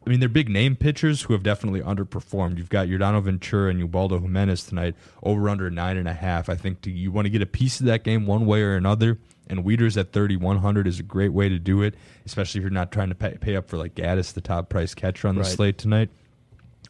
I 0.06 0.10
mean, 0.10 0.20
they're 0.20 0.30
big 0.30 0.50
name 0.50 0.76
pitchers 0.76 1.24
who 1.24 1.34
have 1.34 1.44
definitely 1.44 1.82
underperformed. 1.82 2.58
You've 2.58 2.70
got 2.70 2.88
Yordano 2.88 3.24
Ventura 3.24 3.70
and 3.70 3.80
Ubaldo 3.80 4.20
Jimenez 4.20 4.66
tonight, 4.66 4.96
over 5.22 5.48
under 5.48 5.70
nine 5.70 5.98
and 5.98 6.08
a 6.08 6.14
half. 6.14 6.50
I 6.50 6.56
think 6.56 6.82
to, 6.82 6.92
you 6.92 7.12
want 7.12 7.26
to 7.26 7.30
get 7.30 7.42
a 7.42 7.46
piece 7.46 7.80
of 7.80 7.86
that 7.86 8.04
game 8.04 8.26
one 8.26 8.46
way 8.46 8.62
or 8.62 8.76
another. 8.76 9.20
And 9.48 9.64
Wieters 9.64 9.98
at 9.98 10.14
3,100 10.14 10.88
is 10.88 11.00
a 11.00 11.04
great 11.04 11.34
way 11.34 11.50
to 11.50 11.60
do 11.60 11.82
it, 11.82 11.96
especially 12.26 12.60
if 12.60 12.64
you're 12.64 12.72
not 12.72 12.92
trying 12.92 13.10
to 13.10 13.16
pay, 13.16 13.38
pay 13.40 13.56
up 13.56 13.68
for 13.68 13.78
like 13.78 13.96
Gattis, 13.96 14.34
the 14.34 14.42
top 14.42 14.70
price 14.70 14.94
catcher 14.94 15.28
on 15.28 15.36
the 15.36 15.42
right. 15.42 15.52
slate 15.52 15.78
tonight. 15.78 16.10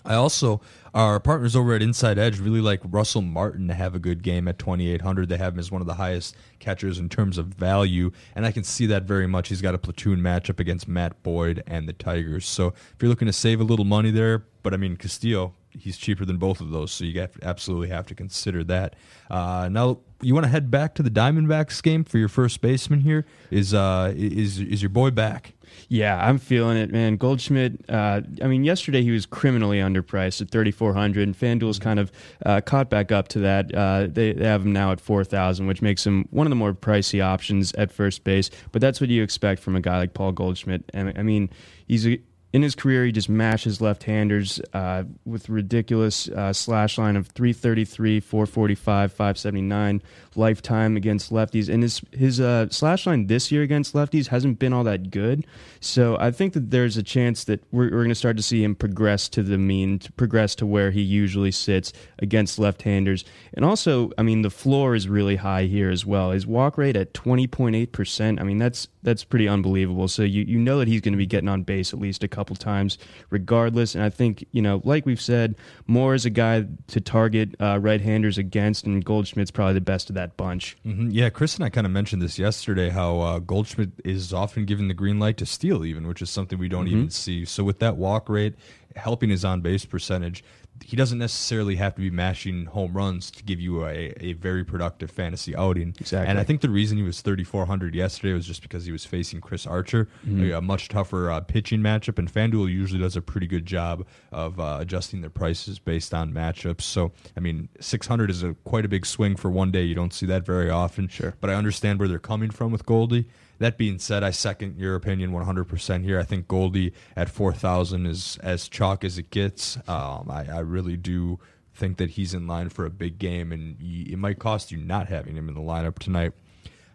I 0.06 0.16
also 0.16 0.62
our 0.94 1.20
partners 1.20 1.56
over 1.56 1.74
at 1.74 1.82
Inside 1.82 2.20
Edge 2.20 2.40
really 2.40 2.62
like 2.62 2.82
Russell 2.84 3.22
Martin 3.22 3.68
to 3.68 3.74
have 3.74 3.96
a 3.96 4.00
good 4.00 4.22
game 4.22 4.48
at 4.48 4.60
2800. 4.60 5.28
They 5.28 5.38
have 5.38 5.54
him 5.54 5.60
as 5.60 5.72
one 5.72 5.82
of 5.82 5.88
the 5.88 5.96
highest 5.96 6.36
catchers 6.60 7.00
in 7.00 7.10
terms 7.10 7.38
of 7.38 7.48
value, 7.48 8.12
and 8.36 8.46
I 8.46 8.52
can 8.52 8.64
see 8.64 8.86
that 8.88 9.04
very 9.04 9.28
much. 9.28 9.50
He's 9.50 9.62
got 9.62 9.74
a 9.74 9.80
platoon 9.80 10.20
matchup 10.20 10.60
against 10.60 10.88
Matt 10.88 11.22
Boyd 11.24 11.64
and 11.66 11.90
the 11.90 11.94
Tigers. 11.94 12.46
So 12.46 12.68
if 12.68 12.96
you're 13.00 13.10
looking 13.10 13.26
to 13.26 13.34
save 13.34 13.60
a 13.60 13.64
little 13.64 13.86
money 13.86 14.12
there, 14.12 14.46
but 14.62 14.74
I 14.74 14.78
mean 14.78 14.98
Castillo, 14.98 15.56
he's 15.78 15.98
cheaper 15.98 16.26
than 16.26 16.38
both 16.38 16.62
of 16.62 16.72
those, 16.72 16.92
so 16.92 17.04
you 17.04 17.28
absolutely 17.42 17.90
have 17.90 18.08
to 18.08 18.16
consider 18.16 18.64
that. 18.66 18.96
Uh, 19.30 19.70
now 19.72 20.00
you 20.22 20.34
want 20.34 20.46
to 20.46 20.50
head 20.50 20.72
back 20.72 20.96
to 20.96 21.04
the 21.04 21.10
Diamondbacks 21.10 21.82
game 21.82 22.04
for 22.04 22.18
your 22.18 22.30
first 22.30 22.62
baseman 22.62 23.02
here. 23.02 23.26
Is 23.52 23.74
uh, 23.74 24.14
is 24.16 24.60
is 24.60 24.82
your 24.82 24.90
boy 24.90 25.12
back? 25.12 25.54
Yeah, 25.90 26.24
I'm 26.24 26.38
feeling 26.38 26.78
it, 26.78 26.92
man. 26.92 27.18
Goldschmidt. 27.18 27.90
Uh, 27.90 28.22
I 28.42 28.48
mean, 28.48 28.64
yesterday 28.64 29.02
he 29.02 29.12
was 29.12 29.26
criminally 29.26 29.80
underpriced 29.80 30.42
at 30.42 30.50
3,400, 30.50 31.28
and 31.28 31.38
FanDuel's 31.38 31.80
kind 31.80 32.00
of 32.00 32.12
uh, 32.46 32.62
caught 32.62 32.90
back 32.90 33.12
up 33.12 33.28
to 33.30 33.40
that. 33.40 33.74
Uh, 33.74 34.08
they, 34.10 34.34
they, 34.34 34.46
have 34.46 34.64
him 34.64 34.74
now 34.74 34.92
at 34.92 35.00
4,000, 35.00 35.66
which 35.66 35.82
makes 35.82 36.06
him 36.06 36.28
one 36.30 36.46
of 36.46 36.52
the 36.52 36.56
more 36.56 36.74
pricey 36.74 37.24
options 37.24 37.74
at 37.74 37.92
first 37.92 38.24
base. 38.24 38.50
But 38.72 38.82
that's 38.82 39.02
what 39.02 39.10
you 39.10 39.24
expect 39.24 39.62
from 39.62 39.76
a 39.76 39.82
guy 39.82 39.98
like 39.98 40.14
Paul 40.14 40.32
Goldschmidt. 40.32 40.84
And 40.94 41.14
I 41.18 41.24
mean, 41.24 41.50
he's 41.88 42.06
a, 42.06 42.20
in 42.54 42.62
his 42.62 42.76
career, 42.76 43.04
he 43.04 43.12
just 43.12 43.30
mashes 43.30 43.82
left-handers 43.82 44.62
uh, 44.74 45.04
with 45.26 45.50
ridiculous 45.50 46.30
uh, 46.30 46.54
slash 46.54 47.00
line 47.00 47.16
of 47.16 47.28
333, 47.28 48.20
445, 48.20 49.12
579 49.12 50.04
lifetime 50.38 50.96
against 50.98 51.32
lefties. 51.32 51.70
And 51.70 51.84
his 51.84 52.02
his 52.12 52.40
uh, 52.40 52.70
slash 52.70 53.06
line 53.06 53.28
this 53.28 53.52
year 53.52 53.62
against 53.62 53.94
lefties 53.94 54.28
hasn't 54.28 54.60
been 54.60 54.74
all 54.74 54.84
that 54.84 55.12
good. 55.12 55.46
So 55.80 56.18
I 56.20 56.32
think 56.32 56.54
that 56.54 56.72
there's 56.72 56.98
a 56.98 57.04
chance 57.04 57.44
that 57.46 57.64
we're, 57.72 57.86
we're 57.86 58.04
going 58.04 58.10
to 58.10 58.16
start 58.16 58.38
to 58.38 58.44
see 58.44 58.64
him 58.64 58.76
progress 58.76 59.28
to 59.30 59.44
the 59.44 59.58
mean, 59.58 60.00
to 60.00 60.12
progress 60.14 60.56
to 60.56 60.66
where 60.66 60.92
he 60.92 61.02
usually 61.02 61.52
sits 61.52 61.92
against 62.20 62.58
left-handers. 62.58 63.26
And 63.54 63.66
also, 63.66 64.12
I 64.18 64.24
mean, 64.24 64.44
the 64.44 64.50
floor 64.50 64.96
is 64.96 65.10
really 65.10 65.36
high 65.36 65.64
here 65.64 65.90
as 65.90 66.06
well. 66.06 66.32
His 66.32 66.48
walk 66.48 66.78
rate 66.78 66.96
at 66.96 67.14
20.8%. 67.14 68.40
I 68.40 68.44
mean, 68.44 68.58
that's 68.58 68.88
that's 69.04 69.26
pretty 69.26 69.50
unbelievable. 69.50 70.08
So 70.08 70.24
you, 70.24 70.44
you 70.44 70.58
know 70.58 70.80
that 70.80 70.88
he's 70.88 71.02
going 71.02 71.12
to 71.12 71.18
be 71.18 71.26
getting 71.26 71.50
on 71.50 71.64
base 71.64 71.94
at 71.94 72.00
least 72.00 72.24
a 72.24 72.28
couple 72.30 72.56
times, 72.56 72.98
regardless. 73.30 73.96
And 73.96 74.04
I 74.04 74.10
think 74.10 74.46
you 74.52 74.62
know, 74.62 74.82
like 74.86 75.06
we've 75.06 75.22
said, 75.22 75.56
Moore 75.88 76.14
is 76.14 76.26
a 76.26 76.30
guy 76.30 76.66
to 76.88 77.02
target 77.02 77.56
uh, 77.60 77.80
right-handers 77.82 78.38
against, 78.38 78.86
and 78.86 79.04
Goldschmidt's 79.04 79.52
probably 79.52 79.74
the 79.74 79.82
best 79.82 80.10
of 80.10 80.16
that 80.16 80.23
bunch. 80.28 80.78
Mm-hmm. 80.86 81.10
Yeah, 81.12 81.30
Chris 81.30 81.56
and 81.56 81.64
I 81.64 81.70
kind 81.70 81.86
of 81.86 81.92
mentioned 81.92 82.22
this 82.22 82.40
yesterday. 82.40 82.90
How 82.90 83.20
uh, 83.20 83.40
Goldschmidt 83.40 83.92
is 84.04 84.34
often 84.34 84.66
given 84.66 84.88
the 84.88 84.94
green 84.94 85.20
light 85.20 85.38
to 85.38 85.46
steal, 85.46 85.86
even, 85.86 86.08
which 86.08 86.22
is 86.22 86.30
something 86.30 86.58
we 86.58 86.70
don't 86.70 86.86
mm-hmm. 86.86 86.98
even 86.98 87.10
see. 87.10 87.46
So 87.46 87.64
with 87.64 87.80
that 87.80 87.98
walk 87.98 88.30
rate 88.30 88.56
helping 88.96 89.30
his 89.30 89.44
on 89.44 89.62
base 89.62 89.86
percentage, 89.86 90.44
he 90.84 90.96
doesn't 90.96 91.18
necessarily 91.18 91.76
have 91.78 91.96
to 91.96 92.02
be 92.02 92.10
mashing 92.10 92.66
home 92.66 92.94
runs 92.94 93.32
to 93.32 93.44
give 93.44 93.60
you 93.60 93.86
a, 93.86 94.14
a 94.20 94.34
very 94.34 94.64
productive 94.64 95.10
fantasy 95.10 95.56
outing. 95.56 95.96
Exactly. 96.00 96.30
And 96.30 96.40
I 96.40 96.44
think 96.44 96.62
the 96.62 96.70
reason 96.70 96.98
he 96.98 97.04
was 97.04 97.22
3,400 97.22 97.96
yesterday 97.96 98.34
was 98.34 98.46
just 98.46 98.62
because 98.62 98.86
he 98.86 98.92
was 98.92 99.06
facing 99.06 99.42
Chris 99.42 99.66
Archer, 99.66 100.10
mm-hmm. 100.26 100.52
a, 100.52 100.58
a, 100.58 100.62
much 100.62 100.90
tougher 100.90 101.32
uh, 101.32 101.42
pitching 101.42 101.80
matchup. 101.82 102.20
And 102.20 102.32
FanDuel 102.32 102.70
usually 102.70 103.00
does 103.00 103.16
a 103.16 103.22
pretty 103.22 103.48
good 103.48 103.66
job 103.66 104.06
of 104.32 104.60
uh, 104.60 104.78
adjusting 104.80 105.22
their 105.22 105.30
prices 105.30 105.80
based 105.80 106.14
on 106.14 106.34
matchups. 106.34 106.82
So, 106.82 107.12
I 107.38 107.40
mean, 107.40 107.70
600 107.80 108.30
is 108.30 108.44
a 108.44 108.54
quite 108.64 108.86
a 108.86 108.90
big 108.90 109.06
swing 109.06 109.36
for 109.36 109.50
one 109.50 109.72
day. 109.72 109.84
You 109.84 109.96
don't 109.96 110.14
see 110.14 110.26
that 110.28 110.46
very 110.46 110.70
often. 110.70 111.08
Sure. 111.08 111.34
But 111.40 111.50
I 111.50 111.56
understand 111.56 112.00
where 112.00 112.08
they're 112.08 112.20
coming 112.20 112.52
from 112.52 112.72
with 112.72 112.86
Goldie. 112.86 113.28
That 113.60 113.78
being 113.78 114.00
said, 114.00 114.24
I 114.24 114.32
second 114.32 114.78
your 114.78 114.96
opinion 114.96 115.32
100% 115.32 116.04
here. 116.04 116.20
I 116.20 116.24
think 116.24 116.48
Goldie 116.48 116.94
at 117.16 117.30
4,000 117.30 118.06
is 118.06 118.38
as 118.42 118.68
chalk 118.68 119.04
as 119.04 119.18
it 119.18 119.30
gets. 119.30 119.78
Um, 119.88 120.30
I, 120.30 120.48
I, 120.52 120.60
really 120.60 120.98
do 120.98 121.40
think 121.74 121.98
that 121.98 122.12
he's 122.12 122.34
in 122.34 122.48
line 122.48 122.70
for 122.70 122.86
a 122.86 122.90
big 122.90 123.20
game, 123.20 123.52
and 123.52 123.78
it 123.80 124.18
might 124.18 124.40
cost 124.40 124.72
you 124.72 124.78
not 124.78 125.08
having 125.08 125.36
him 125.36 125.48
in 125.48 125.56
the 125.56 125.62
lineup 125.62 126.00
tonight. 126.00 126.34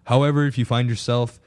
However, 0.05 0.47
if 0.47 0.59
you 0.59 0.65
find 0.65 0.88
yourself 0.88 1.41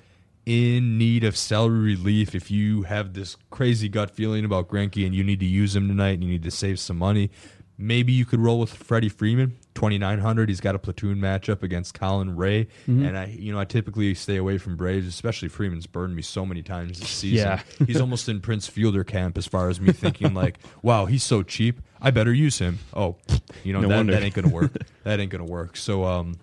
in 0.45 0.97
need 0.97 1.23
of 1.23 1.37
salary 1.37 1.95
relief, 1.95 2.33
if 2.33 2.49
you 2.49 2.83
have 2.83 3.13
this 3.13 3.37
crazy 3.49 3.89
gut 3.89 4.11
feeling 4.11 4.45
about 4.45 4.67
Greinke 4.67 5.05
and 5.05 5.13
you 5.13 5.23
need 5.23 5.39
to 5.39 5.45
use 5.45 5.75
him 5.75 5.87
tonight 5.87 6.13
and 6.13 6.23
you 6.23 6.29
need 6.29 6.43
to 6.43 6.51
save 6.51 6.79
some 6.79 6.97
money, 6.97 7.31
maybe 7.81 8.11
you 8.13 8.25
could 8.25 8.39
roll 8.39 8.59
with 8.59 8.71
Freddie 8.73 9.09
Freeman, 9.09 9.57
twenty 9.73 9.97
nine 9.97 10.19
hundred. 10.19 10.49
He's 10.49 10.61
got 10.61 10.75
a 10.75 10.79
platoon 10.79 11.17
matchup 11.17 11.63
against 11.63 11.93
Colin 11.93 12.35
Rea, 12.35 12.65
Mm-hmm. 12.87 13.05
and 13.05 13.17
I, 13.17 13.25
you 13.25 13.51
know, 13.51 13.59
I 13.59 13.65
typically 13.65 14.13
stay 14.13 14.37
away 14.37 14.57
from 14.57 14.77
Braves, 14.77 15.07
especially 15.07 15.49
Freeman's 15.49 15.87
burned 15.87 16.15
me 16.15 16.21
so 16.21 16.45
many 16.45 16.61
times 16.61 16.99
this 16.99 17.09
season. 17.09 17.47
Yeah. 17.47 17.61
he's 17.87 17.99
almost 17.99 18.29
in 18.29 18.39
Prince 18.41 18.67
Fielder 18.67 19.03
camp 19.03 19.37
as 19.37 19.47
far 19.47 19.69
as 19.69 19.81
me 19.81 19.91
thinking 19.91 20.33
like, 20.33 20.59
wow, 20.81 21.05
he's 21.05 21.23
so 21.23 21.43
cheap. 21.43 21.81
I 22.01 22.11
better 22.11 22.33
use 22.33 22.59
him. 22.59 22.79
Oh, 22.93 23.17
you 23.63 23.73
know 23.73 23.81
No 23.81 23.87
that, 23.89 24.07
that 24.11 24.23
ain't 24.23 24.35
gonna 24.35 24.49
work. 24.49 24.71
that 25.03 25.19
ain't 25.19 25.31
gonna 25.31 25.43
work. 25.45 25.75
So, 25.77 26.05
um, 26.05 26.35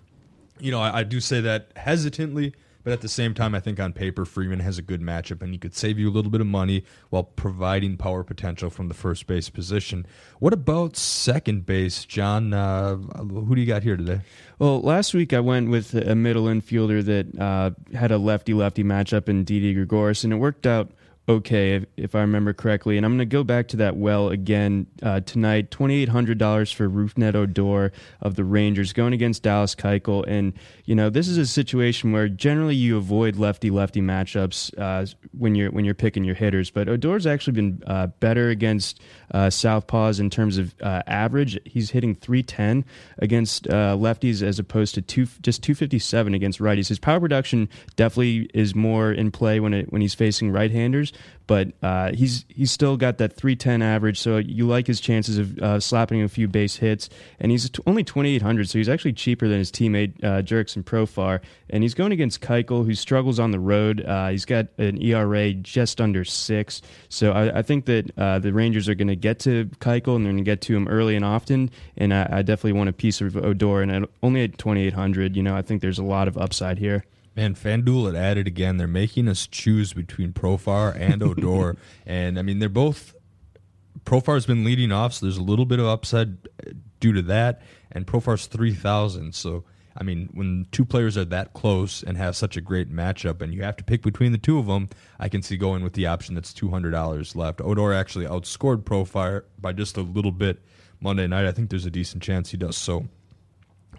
you 0.59 0.71
know, 0.71 0.81
I, 0.81 0.99
I 0.99 1.03
do 1.03 1.19
say 1.21 1.41
that 1.41 1.71
hesitantly, 1.75 2.53
but 2.83 2.93
at 2.93 3.01
the 3.01 3.07
same 3.07 3.33
time, 3.33 3.53
I 3.53 3.59
think 3.59 3.79
on 3.79 3.93
paper 3.93 4.25
Freeman 4.25 4.59
has 4.59 4.77
a 4.77 4.81
good 4.81 5.01
matchup, 5.01 5.41
and 5.41 5.51
he 5.51 5.57
could 5.57 5.75
save 5.75 5.99
you 5.99 6.09
a 6.09 6.11
little 6.11 6.31
bit 6.31 6.41
of 6.41 6.47
money 6.47 6.83
while 7.09 7.23
providing 7.23 7.97
power 7.97 8.23
potential 8.23 8.69
from 8.69 8.87
the 8.87 8.93
first 8.93 9.27
base 9.27 9.49
position. 9.49 10.05
What 10.39 10.53
about 10.53 10.95
second 10.95 11.65
base, 11.65 12.05
John? 12.05 12.53
Uh, 12.53 12.95
who 12.95 13.55
do 13.55 13.61
you 13.61 13.67
got 13.67 13.83
here 13.83 13.97
today? 13.97 14.21
Well, 14.59 14.81
last 14.81 15.13
week 15.13 15.33
I 15.33 15.39
went 15.39 15.69
with 15.69 15.93
a 15.93 16.15
middle 16.15 16.45
infielder 16.45 17.03
that 17.05 17.39
uh, 17.39 17.71
had 17.97 18.11
a 18.11 18.17
lefty 18.17 18.53
lefty 18.53 18.83
matchup 18.83 19.29
in 19.29 19.43
Didi 19.43 19.73
Gregorius, 19.73 20.23
and 20.23 20.33
it 20.33 20.37
worked 20.37 20.65
out 20.65 20.91
okay, 21.29 21.75
if, 21.75 21.85
if 21.95 22.15
I 22.15 22.21
remember 22.21 22.53
correctly. 22.53 22.97
And 22.97 23.05
I'm 23.05 23.11
going 23.11 23.19
to 23.19 23.25
go 23.25 23.43
back 23.43 23.67
to 23.69 23.77
that 23.77 23.95
well 23.95 24.29
again 24.29 24.87
uh, 25.03 25.19
tonight. 25.21 25.69
$2,800 25.69 26.73
for 26.73 26.89
Rougned 26.89 27.35
Odor 27.35 27.91
of 28.19 28.35
the 28.35 28.43
Rangers 28.43 28.91
going 28.93 29.13
against 29.13 29.43
Dallas 29.43 29.75
Keuchel. 29.75 30.25
And, 30.27 30.53
you 30.85 30.95
know, 30.95 31.09
this 31.11 31.27
is 31.27 31.37
a 31.37 31.45
situation 31.45 32.11
where 32.11 32.27
generally 32.27 32.75
you 32.75 32.97
avoid 32.97 33.35
lefty 33.35 33.69
lefty 33.69 34.01
matchups 34.01 34.77
uh, 34.79 35.05
when 35.37 35.53
you're 35.53 35.71
when 35.71 35.85
you're 35.85 35.93
picking 35.93 36.23
your 36.23 36.35
hitters. 36.35 36.71
But 36.71 36.89
Odor's 36.89 37.27
actually 37.27 37.53
been 37.53 37.83
uh, 37.85 38.07
better 38.07 38.49
against 38.49 38.99
uh, 39.31 39.47
Southpaws 39.47 40.19
in 40.19 40.31
terms 40.31 40.57
of 40.57 40.73
uh, 40.81 41.03
average. 41.05 41.59
He's 41.65 41.91
hitting 41.91 42.15
310 42.15 42.85
against 43.19 43.67
uh, 43.67 43.95
lefties 43.95 44.41
as 44.41 44.57
opposed 44.57 44.95
to 44.95 45.01
two, 45.01 45.27
just 45.41 45.61
257 45.61 46.33
against 46.33 46.59
righties. 46.59 46.87
His 46.87 46.99
power 46.99 47.19
production 47.19 47.69
definitely 47.95 48.49
is 48.53 48.73
more 48.73 49.11
in 49.11 49.29
play 49.29 49.59
when 49.59 49.73
it 49.73 49.91
when 49.91 50.01
he's 50.01 50.15
facing 50.15 50.51
right-handers, 50.51 51.13
but 51.49 51.69
uh, 51.81 52.11
he's 52.13 52.45
he's 52.47 52.71
still 52.71 52.95
got 52.95 53.17
that 53.17 53.33
310 53.33 53.81
average. 53.81 54.19
So 54.19 54.37
you 54.37 54.67
like 54.67 54.85
his 54.85 55.01
chances 55.01 55.39
of 55.39 55.57
uh, 55.57 55.79
slapping 55.79 56.21
a 56.21 56.29
few 56.29 56.47
base 56.47 56.75
hits, 56.75 57.09
and 57.39 57.51
he's 57.51 57.71
only 57.87 58.03
2,800, 58.03 58.69
so 58.69 58.77
he's 58.77 58.87
actually 58.87 59.13
cheaper 59.13 59.47
than 59.47 59.57
his 59.57 59.71
teammate 59.71 60.23
uh, 60.23 60.43
Jurickson 60.43 60.83
Profar, 60.83 61.39
and 61.71 61.81
he's 61.81 61.95
going 61.95 62.11
against 62.11 62.41
Keuchel, 62.41 62.85
who 62.85 62.93
struggles 62.93 63.39
on 63.39 63.49
the 63.49 63.59
road. 63.59 64.05
Uh, 64.05 64.27
he's 64.27 64.45
got 64.45 64.67
an 64.77 65.01
ERA 65.01 65.51
just 65.53 65.99
under 65.99 66.23
six, 66.23 66.83
so 67.09 67.31
I, 67.31 67.57
I 67.57 67.61
think 67.63 67.85
that 67.85 68.15
uh, 68.15 68.37
the 68.37 68.53
Rangers 68.53 68.87
are 68.87 68.93
going 68.93 69.07
to 69.07 69.15
get 69.15 69.39
to 69.39 69.65
Keuchel 69.79 70.17
and 70.17 70.25
they're 70.25 70.33
going 70.33 70.37
to 70.37 70.51
get 70.51 70.61
to 70.61 70.75
him 70.75 70.87
early 70.87 71.15
and 71.15 71.25
often, 71.25 71.71
and 71.97 72.13
I, 72.13 72.29
I 72.31 72.41
definitely 72.43 72.73
want 72.73 72.89
a 72.89 72.93
piece 72.93 73.21
of 73.21 73.35
Odor, 73.35 73.81
and 73.81 73.91
at, 73.91 74.09
only 74.21 74.43
at 74.43 74.59
2,800, 74.59 75.35
you 75.35 75.41
know, 75.41 75.55
I 75.55 75.63
think 75.63 75.81
there's 75.81 75.97
a 75.97 76.03
lot 76.03 76.27
of 76.27 76.37
upside 76.37 76.77
here. 76.77 77.05
Man, 77.39 77.55
FanDuel 77.55 78.07
had 78.07 78.15
added 78.15 78.47
again. 78.47 78.75
They're 78.75 78.85
making 78.85 79.29
us 79.29 79.47
choose 79.47 79.93
between 79.93 80.33
Profar 80.33 80.93
and 80.93 81.23
Odor, 81.23 81.77
and 82.05 82.37
I 82.37 82.41
mean 82.41 82.59
they're 82.59 82.67
both. 82.67 83.15
Profar's 84.03 84.45
been 84.45 84.65
leading 84.65 84.91
off, 84.91 85.13
so 85.13 85.25
there's 85.25 85.37
a 85.37 85.41
little 85.41 85.63
bit 85.65 85.79
of 85.79 85.85
upside 85.85 86.49
uh, 86.67 86.71
due 86.99 87.13
to 87.13 87.21
that, 87.21 87.61
and 87.93 88.05
Profar's 88.05 88.47
three 88.47 88.73
thousand. 88.73 89.35
So 89.35 89.63
I 89.95 90.03
mean, 90.03 90.27
when 90.33 90.67
two 90.73 90.83
players 90.83 91.17
are 91.17 91.23
that 91.23 91.53
close 91.53 92.03
and 92.03 92.17
have 92.17 92.35
such 92.35 92.57
a 92.57 92.61
great 92.61 92.91
matchup, 92.91 93.41
and 93.41 93.53
you 93.53 93.63
have 93.63 93.77
to 93.77 93.85
pick 93.85 94.01
between 94.01 94.33
the 94.33 94.37
two 94.37 94.59
of 94.59 94.65
them, 94.65 94.89
I 95.17 95.29
can 95.29 95.41
see 95.41 95.55
going 95.55 95.81
with 95.81 95.93
the 95.93 96.07
option 96.07 96.35
that's 96.35 96.53
two 96.53 96.67
hundred 96.67 96.91
dollars 96.91 97.37
left. 97.37 97.61
Odor 97.61 97.93
actually 97.93 98.25
outscored 98.25 98.83
Profar 98.83 99.45
by 99.57 99.71
just 99.71 99.95
a 99.95 100.01
little 100.01 100.33
bit 100.33 100.59
Monday 100.99 101.25
night. 101.25 101.45
I 101.45 101.53
think 101.53 101.69
there's 101.69 101.85
a 101.85 101.89
decent 101.89 102.21
chance 102.21 102.51
he 102.51 102.57
does 102.57 102.75
so 102.75 103.07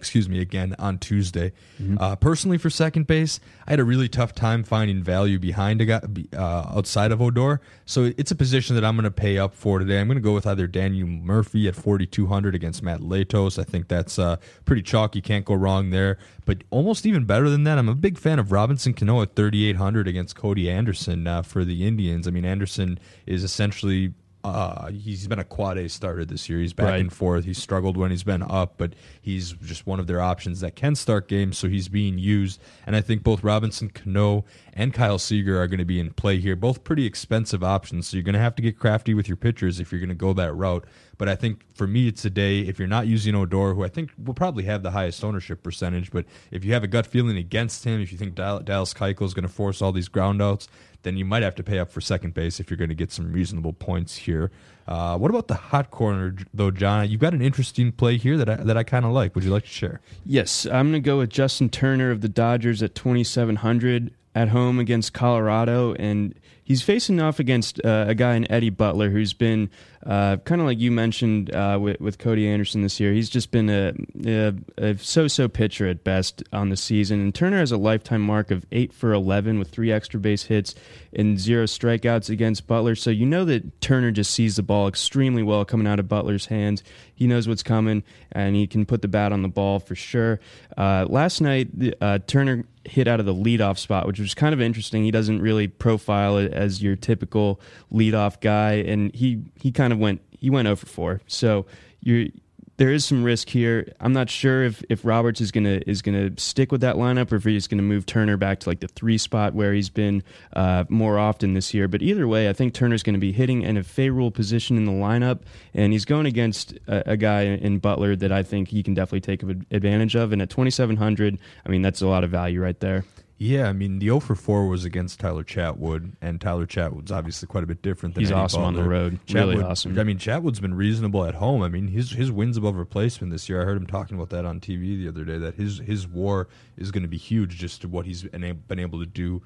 excuse 0.01 0.29
me, 0.31 0.41
again 0.41 0.75
on 0.79 0.97
Tuesday. 0.99 1.53
Uh, 1.99 2.17
personally, 2.17 2.57
for 2.57 2.71
second 2.71 3.07
base, 3.07 3.39
I 3.67 3.73
had 3.73 3.81
a 3.81 3.85
really 3.85 4.09
tough 4.09 4.35
time 4.35 4.65
finding 4.65 5.03
value 5.03 5.39
behind 5.39 5.83
a 5.83 5.85
guy 5.85 6.01
uh, 6.35 6.73
outside 6.75 7.13
of 7.13 7.21
Odor. 7.21 7.61
So 7.85 8.11
it's 8.17 8.31
a 8.31 8.35
position 8.35 8.75
that 8.77 8.85
I'm 8.85 8.97
going 8.97 9.05
to 9.05 9.11
pay 9.11 9.37
up 9.37 9.55
for 9.55 9.79
today. 9.79 10.01
I'm 10.01 10.09
going 10.09 10.17
to 10.17 10.23
go 10.23 10.33
with 10.33 10.47
either 10.47 10.67
Daniel 10.67 11.07
Murphy 11.07 11.69
at 11.69 11.75
4,200 11.75 12.55
against 12.55 12.83
Matt 12.83 13.01
Latos. 13.01 13.59
I 13.59 13.65
think 13.65 13.89
that's 13.89 14.19
uh, 14.19 14.37
pretty 14.65 14.83
chalky. 14.83 15.21
Can't 15.21 15.45
go 15.45 15.55
wrong 15.55 15.91
there. 15.91 16.17
But 16.47 16.65
almost 16.71 17.05
even 17.07 17.27
better 17.27 17.51
than 17.51 17.65
that, 17.65 17.79
I'm 17.79 17.89
a 17.89 17.95
big 17.95 18.19
fan 18.19 18.39
of 18.39 18.53
Robinson 18.53 18.95
Cano 18.95 19.21
at 19.23 19.37
3,800 19.37 20.09
against 20.09 20.35
Cody 20.35 20.71
Anderson 20.71 21.27
uh, 21.27 21.43
for 21.43 21.65
the 21.65 21.87
Indians. 21.87 22.27
I 22.27 22.31
mean, 22.31 22.45
Anderson 22.45 22.99
is 23.27 23.45
essentially 23.45 24.15
uh, 24.43 24.91
he's 24.91 25.27
been 25.27 25.39
a 25.39 25.45
quad 25.45 25.77
A 25.77 25.89
starter 25.89 26.25
this 26.25 26.49
year. 26.49 26.59
He's 26.61 26.73
back 26.73 26.87
Right. 26.87 27.01
and 27.01 27.13
forth. 27.13 27.45
He's 27.45 27.59
struggled 27.59 27.97
when 27.97 28.11
he's 28.11 28.23
been 28.23 28.43
up, 28.43 28.75
but 28.79 28.95
he's 29.21 29.53
just 29.53 29.87
one 29.87 30.01
of 30.01 30.07
their 30.07 30.21
options 30.21 30.61
that 30.61 30.75
can 30.77 30.95
start 30.95 31.29
games, 31.29 31.59
so 31.59 31.69
he's 31.69 31.89
being 31.89 32.19
used. 32.19 32.61
And 32.87 32.97
I 32.97 33.01
think 33.03 33.23
both 33.23 33.45
Robinson 33.45 33.91
Cano 33.91 34.45
and 34.73 34.95
Kyle 34.95 35.19
Seager 35.19 35.61
are 35.61 35.67
going 35.67 35.79
to 35.79 35.85
be 35.85 36.01
in 36.01 36.11
play 36.13 36.39
here. 36.39 36.57
Both 36.57 36.85
pretty 36.85 37.05
expensive 37.05 37.63
options, 37.63 38.09
so 38.09 38.17
you're 38.17 38.25
going 38.25 38.33
to 38.35 38.39
have 38.39 38.55
to 38.57 38.63
get 38.63 38.79
crafty 38.79 39.13
with 39.15 39.29
your 39.29 39.37
pitchers 39.37 39.79
if 39.79 39.93
you're 39.93 40.01
going 40.01 40.09
to 40.09 40.15
go 40.15 40.33
that 40.33 40.55
route. 40.55 40.87
But 41.21 41.29
I 41.29 41.35
think 41.35 41.67
for 41.75 41.87
me, 41.87 42.09
it's 42.09 42.25
a 42.25 42.31
day 42.31 42.61
if 42.61 42.79
you're 42.79 42.89
not 42.89 43.07
using 43.07 43.35
Odor, 43.35 43.75
who 43.75 43.85
I 43.85 43.89
think 43.89 44.11
will 44.25 44.33
probably 44.33 44.65
have 44.65 44.83
the 44.83 44.91
highest 44.91 45.23
ownership 45.23 45.63
percentage. 45.63 46.11
But 46.11 46.25
if 46.51 46.65
you 46.65 46.73
have 46.73 46.83
a 46.83 46.87
gut 46.87 47.07
feeling 47.07 47.37
against 47.37 47.85
him, 47.85 48.01
if 48.01 48.11
you 48.11 48.17
think 48.17 48.37
Dallas 48.37 48.95
Keuchel 48.95 49.27
is 49.27 49.35
going 49.35 49.47
to 49.47 49.53
force 49.53 49.83
all 49.83 49.93
these 49.93 50.09
groundouts, 50.09 50.67
then 51.03 51.19
you 51.19 51.27
might 51.27 51.43
have 51.43 51.55
to 51.57 51.63
pay 51.63 51.79
up 51.79 51.91
for 51.91 52.01
second 52.01 52.33
base 52.33 52.59
if 52.59 52.71
you're 52.71 52.79
going 52.79 52.89
to 52.89 52.95
get 52.95 53.13
some 53.13 53.33
reasonable 53.33 53.75
points 53.75 54.17
here. 54.17 54.51
Uh, 54.89 55.19
what 55.19 55.31
about 55.31 55.49
the 55.49 55.57
hot 55.57 55.91
corner, 55.91 56.35
though, 56.55 56.71
John? 56.71 57.11
You've 57.11 57.21
got 57.21 57.35
an 57.35 57.43
interesting 57.43 57.93
play 57.93 58.17
here 58.17 58.39
that 58.39 58.49
I, 58.49 58.55
that 58.57 58.79
I 58.79 58.83
kind 58.83 59.05
of 59.05 59.13
like. 59.13 59.35
Would 59.35 59.45
you 59.45 59.51
like 59.51 59.65
to 59.65 59.69
share? 59.69 60.01
Yes, 60.25 60.65
I'm 60.65 60.91
going 60.91 61.03
to 61.03 61.07
go 61.07 61.19
with 61.19 61.29
Justin 61.29 61.69
Turner 61.69 62.11
of 62.11 62.23
the 62.23 62.31
Dodgers 62.31 62.83
at 62.83 62.95
2,700 62.95 64.15
at 64.35 64.49
home 64.49 64.79
against 64.79 65.13
Colorado, 65.13 65.93
and 65.97 66.35
he's 66.71 66.83
facing 66.83 67.21
off 67.21 67.41
against 67.41 67.85
uh, 67.85 68.05
a 68.07 68.15
guy 68.15 68.37
in 68.37 68.49
Eddie 68.49 68.71
Butler 68.71 69.11
who's 69.11 69.33
been 69.33 69.69
uh, 70.07 70.37
kind 70.45 70.61
of 70.61 70.69
like 70.69 70.79
you 70.79 70.93
mentioned 70.93 71.53
uh, 71.53 71.77
with, 71.81 72.01
with 72.01 72.17
Cody 72.19 72.49
Anderson 72.49 72.83
this 72.83 73.01
year. 73.01 73.13
He's 73.13 73.29
just 73.29 73.51
been 73.51 73.69
a, 73.69 73.93
a, 74.25 74.55
a 74.79 74.97
so-so 74.97 75.49
pitcher 75.49 75.89
at 75.89 76.05
best 76.05 76.45
on 76.53 76.71
the 76.71 76.77
season, 76.77 77.21
and 77.21 77.35
Turner 77.35 77.59
has 77.59 77.73
a 77.73 77.77
lifetime 77.77 78.23
mark 78.23 78.53
of 78.53 78.65
eight 78.71 78.93
for 78.93 79.13
11 79.13 79.59
with 79.59 79.69
three 79.69 79.91
extra 79.91 80.21
base 80.21 80.45
hits 80.45 80.77
and 81.13 81.39
zero 81.41 81.65
strikeouts 81.65 82.31
against 82.31 82.69
Butler. 82.69 82.95
So 82.95 83.11
you 83.11 83.27
know 83.27 83.45
that 83.47 83.81
Turner 83.81 84.13
just 84.13 84.31
sees 84.31 84.57
the 84.57 84.63
ball 84.63 84.87
extremely 84.87 85.43
well 85.43 85.65
coming 85.65 85.89
out 85.89 85.99
of 85.99 86.09
Butler's 86.09 86.47
hands. 86.47 86.85
He 87.15 87.27
knows 87.27 87.47
what's 87.47 87.65
coming, 87.65 88.03
and 88.33 88.57
he 88.57 88.67
can 88.67 88.87
put 88.87 89.03
the 89.03 89.09
bat 89.09 89.33
on 89.33 89.43
the 89.43 89.49
ball 89.49 89.81
for 89.81 89.97
sure. 89.97 90.41
Uh, 90.79 91.05
last 91.11 91.43
night, 91.43 91.69
uh, 92.01 92.21
Turner 92.27 92.65
hit 92.85 93.07
out 93.07 93.21
of 93.21 93.27
the 93.27 93.35
leadoff 93.35 93.77
spot, 93.77 94.07
which 94.07 94.19
was 94.19 94.33
kind 94.33 94.55
of 94.55 94.61
interesting. 94.63 95.05
He 95.05 95.11
doesn't 95.11 95.43
really 95.43 95.69
profile 95.69 96.39
it 96.39 96.55
as 96.61 96.83
your 96.83 96.97
typical 96.97 97.61
leadoff 97.93 98.41
guy, 98.41 98.75
and 98.75 99.15
he 99.15 99.43
he 99.61 99.73
kind 99.73 99.93
of 99.93 99.99
went 99.99 100.21
he 100.31 100.51
went 100.51 100.69
over 100.69 100.87
four. 100.87 101.21
So 101.27 101.67
you 102.01 102.33
there 102.81 102.91
is 102.91 103.05
some 103.05 103.23
risk 103.23 103.51
here. 103.51 103.93
I'm 104.01 104.15
not 104.15 104.31
sure 104.31 104.65
if, 104.65 104.83
if 104.89 105.05
Roberts 105.05 105.43
is 105.43 105.53
gonna 105.53 105.83
is 105.87 106.01
gonna 106.01 106.31
stick 106.39 106.73
with 106.73 106.81
that 106.81 106.97
lineup 106.97 107.31
or 107.31 107.37
if 107.37 107.45
he's 107.45 107.67
gonna 107.67 107.83
move 107.83 108.07
Turner 108.07 108.39
back 108.39 108.61
to 108.61 108.71
like 108.71 108.81
the 108.81 108.89
three 108.89 109.19
spot 109.19 109.53
where 109.53 109.75
he's 109.75 109.91
been 109.91 110.23
uh, 110.55 110.85
more 110.89 111.19
often 111.19 111.53
this 111.53 111.75
year. 111.75 111.89
But 111.89 112.01
either 112.01 112.27
way, 112.27 112.49
I 112.49 112.55
think 112.55 112.73
Turner's 112.73 113.03
gonna 113.03 113.19
be 113.19 113.33
hitting 113.33 113.61
in 113.61 113.77
a 113.77 113.83
favorable 113.83 114.31
position 114.31 114.79
in 114.79 114.87
the 114.87 114.93
lineup, 114.93 115.41
and 115.75 115.93
he's 115.93 116.07
going 116.07 116.25
against 116.25 116.73
a, 116.87 117.11
a 117.11 117.17
guy 117.19 117.43
in 117.43 117.81
Butler 117.81 118.17
that 118.17 118.33
I 118.33 118.43
think 118.43 118.69
he 118.69 118.83
can 118.83 118.95
definitely 118.95 119.21
take 119.21 119.43
advantage 119.43 120.17
of. 120.17 120.33
And 120.33 120.41
at 120.41 120.49
2,700, 120.49 121.39
I 121.67 121.69
mean 121.69 121.83
that's 121.83 122.01
a 122.01 122.07
lot 122.07 122.25
of 122.25 122.31
value 122.31 122.63
right 122.63 122.81
there. 122.81 123.05
Yeah, 123.43 123.71
I 123.71 123.73
mean 123.73 124.01
the 124.01 124.07
0 124.07 124.21
for 124.21 124.35
4 124.35 124.67
was 124.67 124.85
against 124.85 125.19
Tyler 125.19 125.43
Chatwood, 125.43 126.13
and 126.21 126.39
Tyler 126.43 126.67
Chatwood's 126.67 127.11
obviously 127.11 127.47
quite 127.49 127.65
a 127.65 127.67
bit 127.67 127.81
different 127.81 128.15
than 128.15 128.21
He's 128.21 128.31
Eddie 128.31 128.39
awesome 128.41 128.63
on 128.65 128.75
the 128.75 128.81
Butler. 128.81 128.93
road. 128.93 129.19
Really 129.33 129.63
awesome. 129.63 129.99
I 129.99 130.05
mean 130.05 130.19
Chatwood's 130.19 130.61
been 130.61 130.75
reasonable 130.75 131.25
at 131.25 131.37
home. 131.37 131.63
I 131.63 131.69
mean 131.71 131.89
his 131.89 132.11
his 132.11 132.31
wins 132.31 132.59
above 132.59 132.77
replacement 132.77 133.33
this 133.33 133.49
year. 133.49 133.63
I 133.63 133.65
heard 133.65 133.79
him 133.79 133.87
talking 133.87 134.15
about 134.19 134.29
that 134.29 134.45
on 134.45 134.61
TV 134.61 134.99
the 134.99 135.09
other 135.09 135.25
day. 135.25 135.39
That 135.39 135.55
his 135.55 135.79
his 135.79 136.07
WAR 136.07 136.49
is 136.77 136.91
going 136.91 137.03
to 137.03 137.09
be 137.09 137.17
huge 137.17 137.57
just 137.57 137.81
to 137.81 137.89
what 137.89 138.05
he's 138.05 138.25
been 138.25 138.45
able, 138.45 138.61
been 138.69 138.79
able 138.79 138.99
to 139.01 139.07
do 139.07 139.41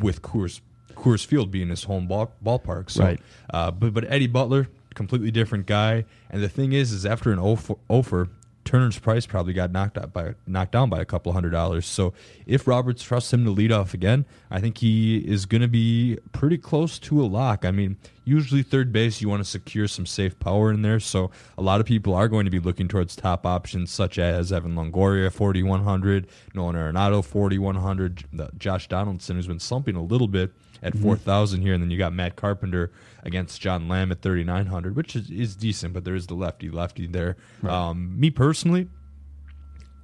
with 0.00 0.20
Coors 0.20 0.60
Coors 0.96 1.24
Field 1.24 1.52
being 1.52 1.68
his 1.68 1.84
home 1.84 2.08
ball, 2.08 2.32
ballpark. 2.44 2.90
So, 2.90 3.04
Right. 3.04 3.20
uh, 3.50 3.70
but 3.70 3.94
but 3.94 4.10
Eddie 4.10 4.26
Butler, 4.26 4.68
completely 4.94 5.30
different 5.30 5.66
guy. 5.66 6.04
And 6.30 6.42
the 6.42 6.48
thing 6.48 6.72
is, 6.72 6.90
is 6.90 7.06
after 7.06 7.30
an 7.30 7.38
0 7.38 7.54
for, 7.54 7.78
0 7.88 8.02
for 8.02 8.28
Turner's 8.64 8.98
price 8.98 9.26
probably 9.26 9.52
got 9.52 9.70
knocked 9.70 9.98
out 9.98 10.12
by 10.12 10.34
knocked 10.46 10.72
down 10.72 10.88
by 10.88 11.00
a 11.00 11.04
couple 11.04 11.32
hundred 11.32 11.50
dollars. 11.50 11.86
So 11.86 12.12
if 12.46 12.66
Roberts 12.66 13.02
trusts 13.02 13.32
him 13.32 13.44
to 13.44 13.50
lead 13.50 13.72
off 13.72 13.94
again, 13.94 14.24
I 14.50 14.60
think 14.60 14.78
he 14.78 15.18
is 15.18 15.46
going 15.46 15.60
to 15.60 15.68
be 15.68 16.18
pretty 16.32 16.58
close 16.58 16.98
to 17.00 17.22
a 17.22 17.26
lock. 17.26 17.64
I 17.64 17.70
mean, 17.70 17.96
usually 18.24 18.62
third 18.62 18.92
base 18.92 19.20
you 19.20 19.28
want 19.28 19.44
to 19.44 19.48
secure 19.48 19.86
some 19.86 20.06
safe 20.06 20.38
power 20.38 20.70
in 20.70 20.82
there, 20.82 21.00
so 21.00 21.30
a 21.58 21.62
lot 21.62 21.80
of 21.80 21.86
people 21.86 22.14
are 22.14 22.28
going 22.28 22.46
to 22.46 22.50
be 22.50 22.60
looking 22.60 22.88
towards 22.88 23.14
top 23.14 23.46
options 23.46 23.90
such 23.90 24.18
as 24.18 24.52
Evan 24.52 24.74
Longoria 24.74 25.30
4100, 25.30 26.26
Nolan 26.54 26.76
Arenado 26.76 27.24
4100, 27.24 28.24
Josh 28.58 28.88
Donaldson 28.88 29.36
who's 29.36 29.46
been 29.46 29.60
slumping 29.60 29.96
a 29.96 30.02
little 30.02 30.28
bit 30.28 30.52
at 30.82 30.92
mm-hmm. 30.92 31.02
4,000 31.02 31.60
here. 31.62 31.74
And 31.74 31.82
then 31.82 31.90
you 31.90 31.98
got 31.98 32.12
Matt 32.12 32.36
Carpenter 32.36 32.92
against 33.24 33.60
John 33.60 33.88
Lamb 33.88 34.12
at 34.12 34.22
3,900, 34.22 34.94
which 34.94 35.16
is, 35.16 35.30
is 35.30 35.56
decent, 35.56 35.94
but 35.94 36.04
there 36.04 36.14
is 36.14 36.26
the 36.26 36.34
lefty 36.34 36.70
lefty 36.70 37.06
there. 37.06 37.36
Right. 37.62 37.72
Um, 37.72 38.18
me 38.18 38.30
personally, 38.30 38.88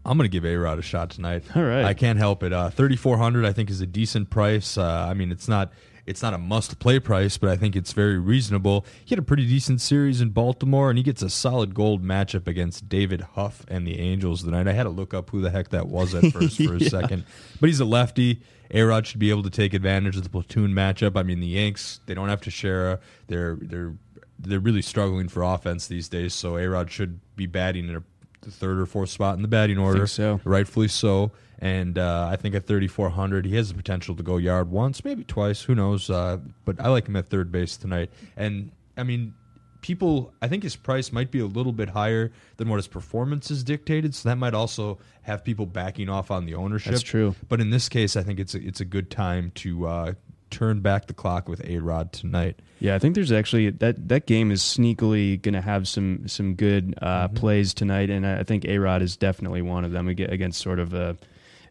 I'm 0.04 0.16
going 0.16 0.28
to 0.28 0.32
give 0.32 0.44
A 0.44 0.56
Rod 0.56 0.78
a 0.78 0.82
shot 0.82 1.10
tonight. 1.10 1.44
All 1.54 1.62
right. 1.62 1.84
I 1.84 1.94
can't 1.94 2.18
help 2.18 2.42
it. 2.42 2.52
Uh, 2.52 2.70
3,400, 2.70 3.44
I 3.44 3.52
think, 3.52 3.70
is 3.70 3.80
a 3.80 3.86
decent 3.86 4.30
price. 4.30 4.78
Uh, 4.78 5.06
I 5.08 5.14
mean, 5.14 5.30
it's 5.30 5.48
not 5.48 5.72
it's 6.10 6.22
not 6.22 6.34
a 6.34 6.38
must 6.38 6.80
play 6.80 6.98
price, 6.98 7.38
but 7.38 7.48
I 7.48 7.56
think 7.56 7.76
it's 7.76 7.92
very 7.92 8.18
reasonable. 8.18 8.84
He 9.04 9.14
had 9.14 9.20
a 9.20 9.22
pretty 9.22 9.46
decent 9.46 9.80
series 9.80 10.20
in 10.20 10.30
Baltimore, 10.30 10.90
and 10.90 10.98
he 10.98 11.04
gets 11.04 11.22
a 11.22 11.30
solid 11.30 11.72
gold 11.72 12.02
matchup 12.02 12.48
against 12.48 12.88
David 12.88 13.20
Huff 13.20 13.64
and 13.68 13.86
the 13.86 14.00
Angels 14.00 14.42
tonight. 14.42 14.66
I 14.66 14.72
had 14.72 14.82
to 14.82 14.90
look 14.90 15.14
up 15.14 15.30
who 15.30 15.40
the 15.40 15.50
heck 15.50 15.68
that 15.68 15.86
was 15.86 16.12
at 16.16 16.32
first 16.32 16.56
for 16.56 16.74
a 16.74 16.78
yeah. 16.80 16.88
second, 16.88 17.24
but 17.60 17.68
he's 17.68 17.78
a 17.78 17.84
lefty. 17.84 18.42
Arod 18.72 19.04
should 19.04 19.20
be 19.20 19.30
able 19.30 19.44
to 19.44 19.50
take 19.50 19.72
advantage 19.72 20.16
of 20.16 20.24
the 20.24 20.28
platoon 20.28 20.72
matchup. 20.72 21.16
I 21.16 21.22
mean, 21.22 21.38
the 21.38 21.46
Yanks 21.46 22.00
they 22.06 22.14
don't 22.14 22.28
have 22.28 22.40
to 22.42 22.50
share. 22.50 22.98
They're 23.28 23.56
they're 23.60 23.94
they're 24.40 24.60
really 24.60 24.82
struggling 24.82 25.28
for 25.28 25.44
offense 25.44 25.86
these 25.86 26.08
days. 26.08 26.34
So 26.34 26.54
Arod 26.54 26.90
should 26.90 27.20
be 27.36 27.46
batting 27.46 27.88
in 27.88 27.96
a, 27.96 28.02
the 28.40 28.50
third 28.50 28.80
or 28.80 28.86
fourth 28.86 29.10
spot 29.10 29.36
in 29.36 29.42
the 29.42 29.48
batting 29.48 29.78
order. 29.78 30.08
so 30.08 30.40
rightfully 30.44 30.88
so. 30.88 31.30
And 31.60 31.98
uh, 31.98 32.28
I 32.30 32.36
think 32.36 32.54
at 32.54 32.66
3,400, 32.66 33.44
he 33.44 33.56
has 33.56 33.68
the 33.68 33.74
potential 33.74 34.16
to 34.16 34.22
go 34.22 34.38
yard 34.38 34.70
once, 34.70 35.04
maybe 35.04 35.24
twice. 35.24 35.62
Who 35.62 35.74
knows? 35.74 36.08
Uh, 36.08 36.38
but 36.64 36.80
I 36.80 36.88
like 36.88 37.06
him 37.06 37.16
at 37.16 37.28
third 37.28 37.52
base 37.52 37.76
tonight. 37.76 38.10
And 38.36 38.72
I 38.96 39.02
mean, 39.02 39.34
people, 39.82 40.32
I 40.40 40.48
think 40.48 40.62
his 40.62 40.76
price 40.76 41.12
might 41.12 41.30
be 41.30 41.38
a 41.40 41.46
little 41.46 41.72
bit 41.72 41.90
higher 41.90 42.32
than 42.56 42.68
what 42.68 42.76
his 42.76 42.86
performance 42.86 43.50
is 43.50 43.62
dictated. 43.62 44.14
So 44.14 44.30
that 44.30 44.36
might 44.36 44.54
also 44.54 44.98
have 45.22 45.44
people 45.44 45.66
backing 45.66 46.08
off 46.08 46.30
on 46.30 46.46
the 46.46 46.54
ownership. 46.54 46.92
That's 46.92 47.02
true. 47.02 47.34
But 47.48 47.60
in 47.60 47.68
this 47.68 47.90
case, 47.90 48.16
I 48.16 48.22
think 48.22 48.40
it's 48.40 48.54
a, 48.54 48.66
it's 48.66 48.80
a 48.80 48.86
good 48.86 49.10
time 49.10 49.52
to 49.56 49.86
uh, 49.86 50.12
turn 50.50 50.80
back 50.80 51.06
the 51.06 51.14
clock 51.14 51.48
with 51.48 51.64
A 51.64 51.78
Rod 51.78 52.12
tonight. 52.12 52.58
Yeah, 52.80 52.94
I 52.94 52.98
think 52.98 53.14
there's 53.14 53.32
actually 53.32 53.70
that 53.70 54.08
that 54.08 54.26
game 54.26 54.50
is 54.50 54.62
sneakily 54.62 55.40
going 55.40 55.54
to 55.54 55.60
have 55.60 55.86
some 55.86 56.26
some 56.26 56.54
good 56.54 56.94
uh, 57.00 57.28
mm-hmm. 57.28 57.36
plays 57.36 57.74
tonight, 57.74 58.10
and 58.10 58.26
I 58.26 58.42
think 58.42 58.64
A 58.64 58.78
Rod 58.78 59.02
is 59.02 59.16
definitely 59.16 59.62
one 59.62 59.84
of 59.84 59.92
them 59.92 60.08
against 60.08 60.60
sort 60.60 60.78
of 60.78 60.94
a 60.94 61.16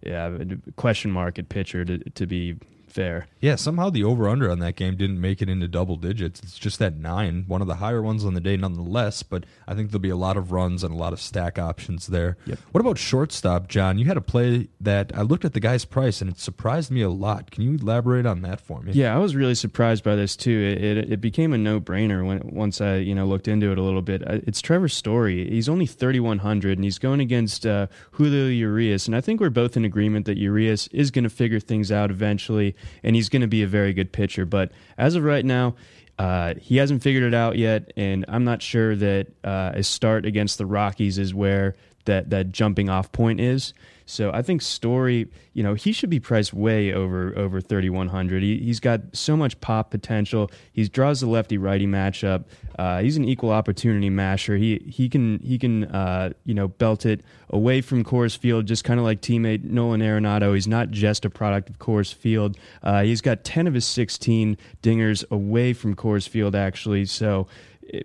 yeah 0.01 0.27
a 0.27 0.71
question 0.73 1.11
mark 1.11 1.39
at 1.39 1.49
pitcher 1.49 1.85
to 1.85 1.97
to 2.11 2.25
be 2.25 2.55
fair. 2.99 3.27
Yeah, 3.39 3.55
somehow 3.55 3.89
the 3.89 4.03
over 4.03 4.27
under 4.27 4.51
on 4.51 4.59
that 4.59 4.75
game 4.75 4.97
didn't 4.97 5.21
make 5.21 5.41
it 5.41 5.47
into 5.47 5.69
double 5.69 5.95
digits. 5.95 6.41
It's 6.41 6.59
just 6.59 6.79
that 6.79 6.97
nine, 6.97 7.45
one 7.47 7.61
of 7.61 7.67
the 7.67 7.75
higher 7.75 8.01
ones 8.01 8.25
on 8.25 8.33
the 8.33 8.41
day 8.41 8.57
nonetheless, 8.57 9.23
but 9.23 9.45
I 9.65 9.73
think 9.73 9.89
there'll 9.91 10.01
be 10.01 10.09
a 10.09 10.17
lot 10.17 10.35
of 10.35 10.51
runs 10.51 10.83
and 10.83 10.93
a 10.93 10.97
lot 10.97 11.13
of 11.13 11.21
stack 11.21 11.57
options 11.57 12.07
there. 12.07 12.35
Yep. 12.45 12.59
What 12.71 12.81
about 12.81 12.97
shortstop, 12.97 13.69
John? 13.69 13.97
You 13.97 14.05
had 14.05 14.17
a 14.17 14.21
play 14.21 14.67
that 14.81 15.13
I 15.15 15.21
looked 15.21 15.45
at 15.45 15.53
the 15.53 15.61
guy's 15.61 15.85
price 15.85 16.19
and 16.19 16.29
it 16.29 16.39
surprised 16.39 16.91
me 16.91 17.01
a 17.01 17.09
lot. 17.09 17.51
Can 17.51 17.63
you 17.63 17.75
elaborate 17.75 18.25
on 18.25 18.41
that 18.41 18.59
for 18.59 18.81
me? 18.81 18.91
Yeah, 18.91 19.15
I 19.15 19.17
was 19.17 19.33
really 19.33 19.55
surprised 19.55 20.03
by 20.03 20.15
this 20.15 20.35
too. 20.35 20.75
It, 20.77 20.83
it, 20.83 21.13
it 21.13 21.21
became 21.21 21.53
a 21.53 21.57
no 21.57 21.79
brainer 21.79 22.27
when 22.27 22.41
once 22.43 22.81
I 22.81 22.97
you 22.97 23.15
know 23.15 23.25
looked 23.25 23.47
into 23.47 23.71
it 23.71 23.77
a 23.77 23.81
little 23.81 24.01
bit. 24.01 24.27
Uh, 24.29 24.39
it's 24.45 24.59
Trevor 24.59 24.89
Story. 24.89 25.49
He's 25.49 25.69
only 25.69 25.85
3,100 25.85 26.77
and 26.77 26.83
he's 26.83 26.99
going 26.99 27.21
against 27.21 27.65
uh, 27.65 27.87
Julio 28.11 28.47
Urias, 28.47 29.07
and 29.07 29.15
I 29.15 29.21
think 29.21 29.39
we're 29.39 29.49
both 29.49 29.77
in 29.77 29.85
agreement 29.85 30.25
that 30.25 30.37
Urias 30.37 30.87
is 30.87 31.11
going 31.11 31.23
to 31.23 31.29
figure 31.29 31.61
things 31.61 31.93
out 31.93 32.11
eventually 32.11 32.75
and 33.03 33.15
he's 33.15 33.29
going 33.29 33.41
to 33.41 33.47
be 33.47 33.63
a 33.63 33.67
very 33.67 33.93
good 33.93 34.11
pitcher. 34.11 34.45
But 34.45 34.71
as 34.97 35.15
of 35.15 35.23
right 35.23 35.45
now, 35.45 35.75
uh, 36.17 36.55
he 36.59 36.77
hasn't 36.77 37.01
figured 37.01 37.23
it 37.23 37.33
out 37.33 37.57
yet, 37.57 37.93
and 37.95 38.25
I'm 38.27 38.43
not 38.43 38.61
sure 38.61 38.95
that 38.95 39.27
uh, 39.43 39.71
a 39.75 39.83
start 39.83 40.25
against 40.25 40.57
the 40.57 40.65
Rockies 40.65 41.17
is 41.17 41.33
where 41.33 41.75
that 42.05 42.29
that 42.31 42.51
jumping 42.51 42.89
off 42.89 43.11
point 43.11 43.39
is. 43.39 43.73
So 44.09 44.31
I 44.33 44.41
think 44.41 44.63
Story, 44.63 45.29
you 45.53 45.61
know, 45.61 45.75
he 45.75 45.91
should 45.91 46.09
be 46.09 46.19
priced 46.19 46.51
way 46.51 46.91
over 46.91 47.37
over 47.37 47.61
3100. 47.61 48.41
He, 48.41 48.57
he's 48.57 48.79
got 48.79 49.01
so 49.13 49.37
much 49.37 49.59
pop 49.61 49.91
potential. 49.91 50.49
He 50.73 50.87
draws 50.87 51.21
the 51.21 51.27
lefty 51.27 51.59
righty 51.59 51.85
matchup. 51.85 52.45
Uh, 52.77 53.01
he's 53.01 53.17
an 53.17 53.25
equal 53.25 53.51
opportunity 53.51 54.09
masher. 54.09 54.57
He 54.57 54.81
he 54.87 55.09
can 55.09 55.39
he 55.39 55.59
can 55.59 55.85
uh, 55.85 56.31
you 56.43 56.55
know 56.55 56.67
belt 56.67 57.05
it 57.05 57.21
away 57.51 57.81
from 57.81 58.03
Coors 58.03 58.35
Field, 58.35 58.65
just 58.65 58.83
kind 58.83 58.99
of 58.99 59.05
like 59.05 59.21
teammate 59.21 59.63
Nolan 59.63 60.01
Arenado. 60.01 60.55
He's 60.55 60.67
not 60.67 60.89
just 60.89 61.23
a 61.23 61.29
product 61.29 61.69
of 61.69 61.77
Coors 61.77 62.11
Field. 62.11 62.57
Uh, 62.81 63.03
he's 63.03 63.21
got 63.21 63.43
10 63.43 63.67
of 63.67 63.75
his 63.75 63.85
16 63.85 64.57
dingers 64.81 65.23
away 65.29 65.73
from 65.73 65.95
Coors 65.95 66.27
Field 66.27 66.55
actually. 66.55 67.05
So 67.05 67.47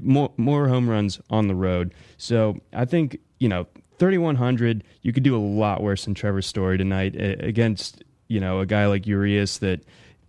more 0.00 0.32
more 0.36 0.68
home 0.68 0.88
runs 0.88 1.18
on 1.30 1.48
the 1.48 1.54
road. 1.54 1.94
So 2.18 2.60
I 2.74 2.84
think 2.84 3.18
you 3.38 3.48
know 3.48 3.66
3100, 3.98 4.84
you 5.02 5.12
could 5.12 5.22
do 5.22 5.36
a 5.36 5.38
lot 5.38 5.82
worse 5.82 6.04
than 6.04 6.14
Trevor 6.14 6.42
Story 6.42 6.78
tonight 6.78 7.14
against, 7.16 8.02
you 8.28 8.40
know, 8.40 8.60
a 8.60 8.66
guy 8.66 8.86
like 8.86 9.06
Urias 9.06 9.58
that 9.58 9.80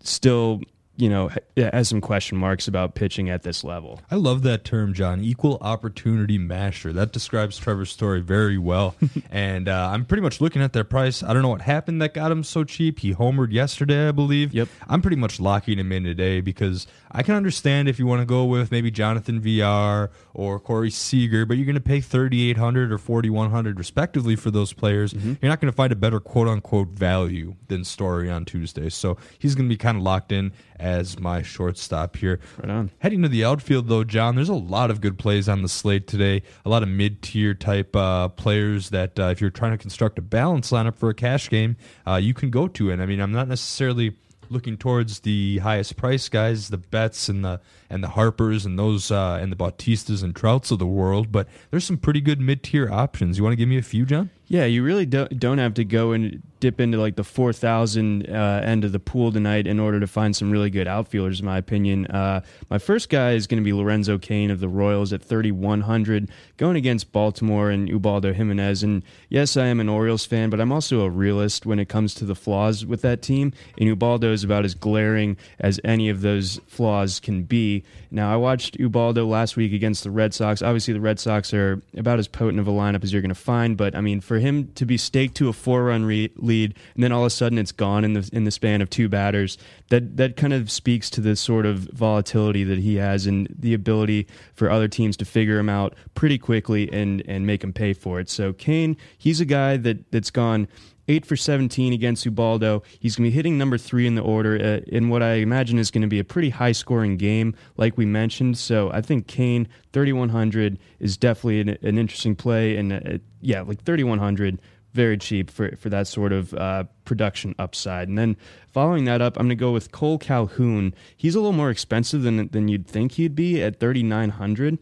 still 0.01 0.61
you 0.97 1.09
know, 1.09 1.29
has 1.57 1.89
some 1.89 1.99
question 1.99 2.37
marks 2.37 2.67
about 2.67 2.95
pitching 2.95 3.29
at 3.29 3.43
this 3.43 3.63
level. 3.63 3.99
I 4.09 4.15
love 4.15 4.43
that 4.43 4.63
term, 4.63 4.93
John. 4.93 5.21
Equal 5.21 5.57
opportunity 5.59 6.37
masher. 6.37 6.93
That 6.93 7.11
describes 7.11 7.57
Trevor's 7.57 7.91
story 7.91 8.21
very 8.21 8.57
well. 8.57 8.95
and 9.29 9.67
uh, 9.67 9.89
I'm 9.91 10.05
pretty 10.05 10.21
much 10.21 10.39
looking 10.39 10.61
at 10.61 10.73
their 10.73 10.83
price. 10.83 11.21
I 11.21 11.33
don't 11.33 11.41
know 11.41 11.49
what 11.49 11.61
happened 11.61 12.01
that 12.01 12.13
got 12.13 12.31
him 12.31 12.43
so 12.43 12.63
cheap. 12.63 12.99
He 12.99 13.13
homered 13.13 13.51
yesterday, 13.51 14.07
I 14.07 14.11
believe. 14.11 14.53
Yep. 14.53 14.69
I'm 14.87 15.01
pretty 15.01 15.17
much 15.17 15.39
locking 15.39 15.79
him 15.79 15.91
in 15.91 16.03
today 16.03 16.39
because 16.39 16.87
I 17.15 17.23
can 17.23 17.33
understand 17.35 17.87
if 17.87 17.97
you 17.97 18.05
want 18.05 18.21
to 18.21 18.25
go 18.25 18.43
with 18.43 18.71
maybe 18.71 18.91
Jonathan 18.91 19.39
Villar 19.39 20.11
or 20.33 20.59
Corey 20.59 20.91
Seager, 20.91 21.45
but 21.45 21.55
you're 21.55 21.65
going 21.65 21.75
to 21.75 21.79
pay 21.79 22.01
3800 22.01 22.91
or 22.91 22.97
4100 22.97 23.79
respectively 23.79 24.35
for 24.35 24.51
those 24.51 24.73
players. 24.73 25.13
Mm-hmm. 25.13 25.35
You're 25.41 25.49
not 25.49 25.61
going 25.61 25.71
to 25.71 25.75
find 25.75 25.93
a 25.93 25.95
better 25.95 26.19
quote 26.19 26.49
unquote 26.49 26.89
value 26.89 27.55
than 27.69 27.85
Story 27.85 28.29
on 28.29 28.43
Tuesday. 28.43 28.89
So 28.89 29.15
he's 29.39 29.55
going 29.55 29.69
to 29.69 29.73
be 29.73 29.77
kind 29.77 29.95
of 29.95 30.03
locked 30.03 30.33
in 30.33 30.51
as 30.77 31.17
my 31.17 31.41
shortstop 31.41 32.17
here. 32.17 32.41
Right 32.57 32.69
on. 32.69 32.91
Heading 32.99 33.21
to 33.21 33.29
the 33.29 33.45
outfield, 33.45 33.87
though, 33.87 34.03
John, 34.03 34.35
there's 34.35 34.49
a 34.49 34.53
lot 34.53 34.91
of 34.91 34.99
good 34.99 35.17
plays 35.17 35.47
on 35.47 35.61
the 35.61 35.69
slate 35.69 36.07
today. 36.07 36.43
A 36.65 36.69
lot 36.69 36.83
of 36.83 36.89
mid 36.89 37.21
tier 37.21 37.53
type 37.53 37.95
uh, 37.95 38.27
players 38.27 38.89
that, 38.89 39.17
uh, 39.17 39.27
if 39.27 39.39
you're 39.39 39.49
trying 39.51 39.71
to 39.71 39.77
construct 39.77 40.19
a 40.19 40.21
balance 40.21 40.71
lineup 40.71 40.95
for 40.95 41.09
a 41.09 41.13
cash 41.13 41.49
game, 41.49 41.77
uh, 42.05 42.15
you 42.15 42.33
can 42.33 42.49
go 42.49 42.67
to. 42.67 42.91
And 42.91 43.01
I 43.01 43.05
mean, 43.05 43.21
I'm 43.21 43.31
not 43.31 43.47
necessarily 43.47 44.17
looking 44.49 44.77
towards 44.77 45.21
the 45.21 45.59
highest 45.59 45.95
price 45.97 46.29
guys, 46.29 46.69
the 46.69 46.77
Betts 46.77 47.29
and 47.29 47.43
the 47.43 47.61
and 47.89 48.03
the 48.03 48.09
Harpers 48.09 48.65
and 48.65 48.77
those 48.79 49.11
uh, 49.11 49.37
and 49.41 49.51
the 49.51 49.55
Bautistas 49.55 50.23
and 50.23 50.35
Trouts 50.35 50.71
of 50.71 50.79
the 50.79 50.87
world, 50.87 51.31
but 51.31 51.47
there's 51.71 51.85
some 51.85 51.97
pretty 51.97 52.21
good 52.21 52.39
mid 52.41 52.63
tier 52.63 52.91
options. 52.91 53.37
You 53.37 53.43
want 53.43 53.53
to 53.53 53.57
give 53.57 53.69
me 53.69 53.77
a 53.77 53.83
few, 53.83 54.05
John? 54.05 54.29
Yeah, 54.47 54.65
you 54.65 54.83
really 54.83 55.07
don't 55.07 55.39
don't 55.39 55.57
have 55.57 55.73
to 55.75 55.83
go 55.83 56.11
and 56.11 56.43
dip 56.59 56.79
into 56.79 56.99
like 56.99 57.15
the 57.15 57.23
four 57.23 57.51
thousand 57.51 58.29
uh, 58.29 58.61
end 58.63 58.83
of 58.83 58.91
the 58.91 58.99
pool 58.99 59.31
tonight 59.31 59.65
in 59.65 59.79
order 59.79 59.99
to 59.99 60.05
find 60.05 60.35
some 60.35 60.51
really 60.51 60.69
good 60.69 60.87
outfielders. 60.87 61.39
In 61.39 61.47
my 61.47 61.57
opinion, 61.57 62.05
uh, 62.07 62.41
my 62.69 62.77
first 62.77 63.09
guy 63.09 63.31
is 63.31 63.47
going 63.47 63.59
to 63.59 63.65
be 63.65 63.73
Lorenzo 63.73 64.19
Cain 64.19 64.51
of 64.51 64.59
the 64.59 64.69
Royals 64.69 65.11
at 65.13 65.23
thirty 65.23 65.51
one 65.51 65.81
hundred, 65.81 66.29
going 66.57 66.75
against 66.75 67.11
Baltimore 67.11 67.71
and 67.71 67.89
Ubaldo 67.89 68.33
Jimenez. 68.33 68.83
And 68.83 69.01
yes, 69.29 69.57
I 69.57 69.65
am 69.65 69.79
an 69.79 69.89
Orioles 69.89 70.27
fan, 70.27 70.51
but 70.51 70.61
I'm 70.61 70.71
also 70.71 71.01
a 71.01 71.09
realist 71.09 71.65
when 71.65 71.79
it 71.79 71.89
comes 71.89 72.13
to 72.15 72.25
the 72.25 72.35
flaws 72.35 72.85
with 72.85 73.01
that 73.01 73.23
team. 73.23 73.51
And 73.79 73.89
Ubaldo 73.89 74.31
is 74.31 74.43
about 74.43 74.63
as 74.63 74.75
glaring 74.75 75.37
as 75.59 75.79
any 75.83 76.07
of 76.09 76.21
those 76.21 76.59
flaws 76.67 77.19
can 77.19 77.43
be. 77.43 77.74
Now, 78.11 78.31
I 78.31 78.35
watched 78.37 78.77
Ubaldo 78.79 79.25
last 79.25 79.57
week 79.57 79.73
against 79.73 80.03
the 80.03 80.11
Red 80.11 80.33
Sox. 80.33 80.61
Obviously, 80.61 80.93
the 80.93 81.01
Red 81.01 81.19
Sox 81.19 81.53
are 81.53 81.81
about 81.97 82.19
as 82.19 82.27
potent 82.27 82.59
of 82.59 82.67
a 82.67 82.71
lineup 82.71 83.03
as 83.03 83.11
you're 83.11 83.21
going 83.21 83.29
to 83.29 83.35
find, 83.35 83.75
but 83.75 83.95
I 83.95 84.01
mean, 84.01 84.21
for 84.21 84.39
him 84.39 84.71
to 84.75 84.85
be 84.85 84.97
staked 84.97 85.35
to 85.37 85.49
a 85.49 85.53
four-run 85.53 86.05
re- 86.05 86.31
lead 86.37 86.75
and 86.93 87.03
then 87.03 87.11
all 87.11 87.21
of 87.21 87.27
a 87.27 87.29
sudden 87.31 87.57
it's 87.57 87.71
gone 87.71 88.03
in 88.03 88.13
the 88.13 88.29
in 88.31 88.43
the 88.43 88.51
span 88.51 88.81
of 88.81 88.89
two 88.89 89.09
batters, 89.09 89.57
that 89.89 90.17
that 90.17 90.35
kind 90.35 90.53
of 90.53 90.71
speaks 90.71 91.09
to 91.11 91.21
the 91.21 91.35
sort 91.35 91.65
of 91.65 91.79
volatility 91.93 92.63
that 92.63 92.79
he 92.79 92.95
has 92.95 93.25
and 93.25 93.47
the 93.57 93.73
ability 93.73 94.27
for 94.53 94.69
other 94.69 94.87
teams 94.87 95.17
to 95.17 95.25
figure 95.25 95.59
him 95.59 95.69
out 95.69 95.95
pretty 96.13 96.37
quickly 96.37 96.91
and 96.91 97.23
and 97.27 97.45
make 97.45 97.63
him 97.63 97.73
pay 97.73 97.93
for 97.93 98.19
it. 98.19 98.29
So 98.29 98.53
Cain, 98.53 98.97
he's 99.17 99.41
a 99.41 99.45
guy 99.45 99.77
that 99.77 100.11
that's 100.11 100.31
gone 100.31 100.67
eight 101.07 101.25
for 101.25 101.35
17 101.35 101.93
against 101.93 102.25
Ubaldo. 102.25 102.83
He's 102.99 103.15
going 103.15 103.25
to 103.25 103.31
be 103.31 103.35
hitting 103.35 103.57
number 103.57 103.77
three 103.77 104.07
in 104.07 104.15
the 104.15 104.21
order 104.21 104.55
uh, 104.55 104.85
in 104.87 105.09
what 105.09 105.21
I 105.21 105.35
imagine 105.35 105.79
is 105.79 105.91
going 105.91 106.01
to 106.01 106.07
be 106.07 106.19
a 106.19 106.23
pretty 106.23 106.49
high 106.49 106.71
scoring 106.71 107.17
game, 107.17 107.55
like 107.77 107.97
we 107.97 108.05
mentioned. 108.05 108.57
So 108.57 108.91
I 108.91 109.01
think 109.01 109.27
Cain, 109.27 109.67
3,100 109.93 110.79
is 110.99 111.17
definitely 111.17 111.61
an, 111.61 111.69
an 111.81 111.97
interesting 111.97 112.35
play. 112.35 112.77
And 112.77 112.93
uh, 112.93 113.17
yeah, 113.41 113.61
like 113.61 113.83
3,100, 113.83 114.61
very 114.93 115.17
cheap 115.17 115.51
for, 115.51 115.75
for 115.75 115.89
that 115.89 116.07
sort 116.07 116.31
of 116.31 116.53
uh, 116.53 116.85
production 117.03 117.53
upside. 117.59 118.07
And 118.07 118.17
then 118.17 118.37
following 118.71 119.03
that 119.05 119.21
up, 119.21 119.37
I'm 119.37 119.47
going 119.47 119.49
to 119.49 119.55
go 119.55 119.71
with 119.71 119.91
Cole 119.91 120.17
Calhoun. 120.17 120.95
He's 121.17 121.35
a 121.35 121.39
little 121.39 121.53
more 121.53 121.69
expensive 121.69 122.23
than, 122.23 122.47
than 122.47 122.67
you'd 122.69 122.87
think 122.87 123.13
he'd 123.13 123.35
be 123.35 123.61
at 123.61 123.79
3,900. 123.79 124.79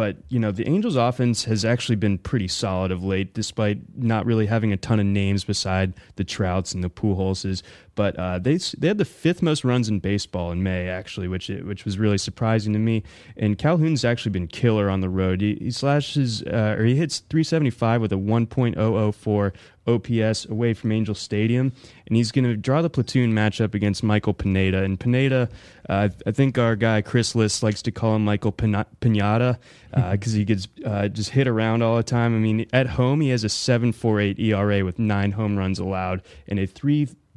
But 0.00 0.16
you 0.30 0.38
know 0.38 0.50
the 0.50 0.66
Angels' 0.66 0.96
offense 0.96 1.44
has 1.44 1.62
actually 1.62 1.96
been 1.96 2.16
pretty 2.16 2.48
solid 2.48 2.90
of 2.90 3.04
late, 3.04 3.34
despite 3.34 3.80
not 3.94 4.24
really 4.24 4.46
having 4.46 4.72
a 4.72 4.78
ton 4.78 4.98
of 4.98 5.04
names 5.04 5.44
beside 5.44 5.92
the 6.16 6.24
Trouts 6.24 6.72
and 6.72 6.82
the 6.82 6.88
Pujolses. 6.88 7.62
But 8.00 8.16
uh, 8.16 8.38
they 8.38 8.56
they 8.56 8.88
had 8.88 8.96
the 8.96 9.04
fifth 9.04 9.42
most 9.42 9.62
runs 9.62 9.90
in 9.90 9.98
baseball 9.98 10.52
in 10.52 10.62
May, 10.62 10.88
actually, 10.88 11.28
which 11.28 11.48
which 11.50 11.84
was 11.84 11.98
really 11.98 12.16
surprising 12.16 12.72
to 12.72 12.78
me. 12.78 13.02
And 13.36 13.58
Calhoun's 13.58 14.06
actually 14.06 14.32
been 14.32 14.46
killer 14.46 14.88
on 14.88 15.02
the 15.02 15.10
road. 15.10 15.42
He, 15.42 15.56
he 15.56 15.70
slashes 15.70 16.42
uh, 16.44 16.76
or 16.78 16.86
he 16.86 16.96
hits 16.96 17.18
375 17.18 18.00
with 18.00 18.10
a 18.14 18.16
1.004 18.16 19.52
OPS 19.86 20.46
away 20.46 20.72
from 20.72 20.92
Angel 20.92 21.14
Stadium, 21.14 21.72
and 22.06 22.16
he's 22.16 22.32
going 22.32 22.46
to 22.46 22.56
draw 22.56 22.80
the 22.80 22.88
platoon 22.88 23.34
matchup 23.34 23.74
against 23.74 24.02
Michael 24.02 24.32
Pineda. 24.32 24.82
And 24.82 24.98
Pineda, 24.98 25.50
uh, 25.90 26.08
I 26.26 26.30
think 26.30 26.56
our 26.56 26.76
guy 26.76 27.02
Chris 27.02 27.34
Liss 27.34 27.62
likes 27.62 27.82
to 27.82 27.90
call 27.90 28.16
him 28.16 28.24
Michael 28.24 28.52
Pinata 28.52 29.58
because 29.90 30.34
uh, 30.34 30.36
he 30.38 30.46
gets 30.46 30.68
uh, 30.86 31.08
just 31.08 31.30
hit 31.30 31.46
around 31.46 31.82
all 31.82 31.98
the 31.98 32.02
time. 32.02 32.34
I 32.34 32.38
mean, 32.38 32.64
at 32.72 32.86
home 32.86 33.20
he 33.20 33.28
has 33.28 33.44
a 33.44 33.48
7.48 33.48 34.38
ERA 34.38 34.84
with 34.86 34.98
nine 34.98 35.32
home 35.32 35.58
runs 35.58 35.78
allowed 35.78 36.22
and 36.48 36.58
a 36.58 36.66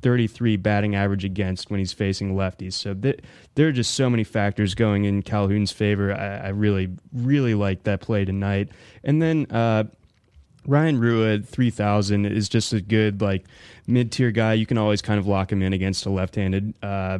3.33 0.04 0.62
batting 0.62 0.96
average 0.96 1.24
against 1.24 1.72
when 1.72 1.80
he's 1.80 1.94
facing 1.94 2.36
lefties. 2.36 2.74
So 2.74 2.94
th- 2.94 3.20
there 3.56 3.68
are 3.68 3.72
just 3.72 3.96
so 3.96 4.10
many 4.10 4.24
factors 4.24 4.76
going 4.76 5.06
in 5.06 5.24
Calhoun's 5.24 5.72
favor. 5.72 6.14
I, 6.14 6.48
I 6.48 6.50
really, 6.50 6.90
really 7.12 7.56
like 7.56 7.84
that 7.84 8.02
play 8.02 8.26
tonight. 8.26 8.70
And 9.04 9.22
then 9.22 9.48
uh, 9.50 9.86
Ryan 10.66 11.00
Rua 11.00 11.40
3000 11.40 12.26
is 12.26 12.50
just 12.50 12.74
a 12.74 12.82
good 12.82 13.22
like 13.22 13.46
mid-tier 13.88 14.32
guy. 14.32 14.54
You 14.54 14.66
can 14.66 14.78
always 14.78 15.02
kind 15.02 15.20
of 15.20 15.28
lock 15.28 15.52
him 15.52 15.62
in 15.62 15.74
against 15.74 16.06
a 16.06 16.10
left-handed 16.10 16.74
uh, 16.84 17.20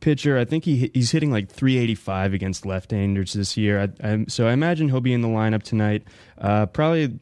pitcher. 0.00 0.38
I 0.38 0.44
think 0.44 0.64
he 0.64 0.90
he's 0.92 1.10
hitting 1.10 1.30
like 1.30 1.48
385 1.48 2.34
against 2.34 2.66
left-handers 2.66 3.32
this 3.32 3.56
year. 3.56 3.80
I, 4.02 4.08
I, 4.08 4.24
so 4.28 4.46
I 4.46 4.52
imagine 4.52 4.88
he'll 4.88 5.00
be 5.00 5.12
in 5.12 5.22
the 5.22 5.28
lineup 5.28 5.62
tonight. 5.62 6.02
Uh, 6.38 6.66
probably 6.66 7.18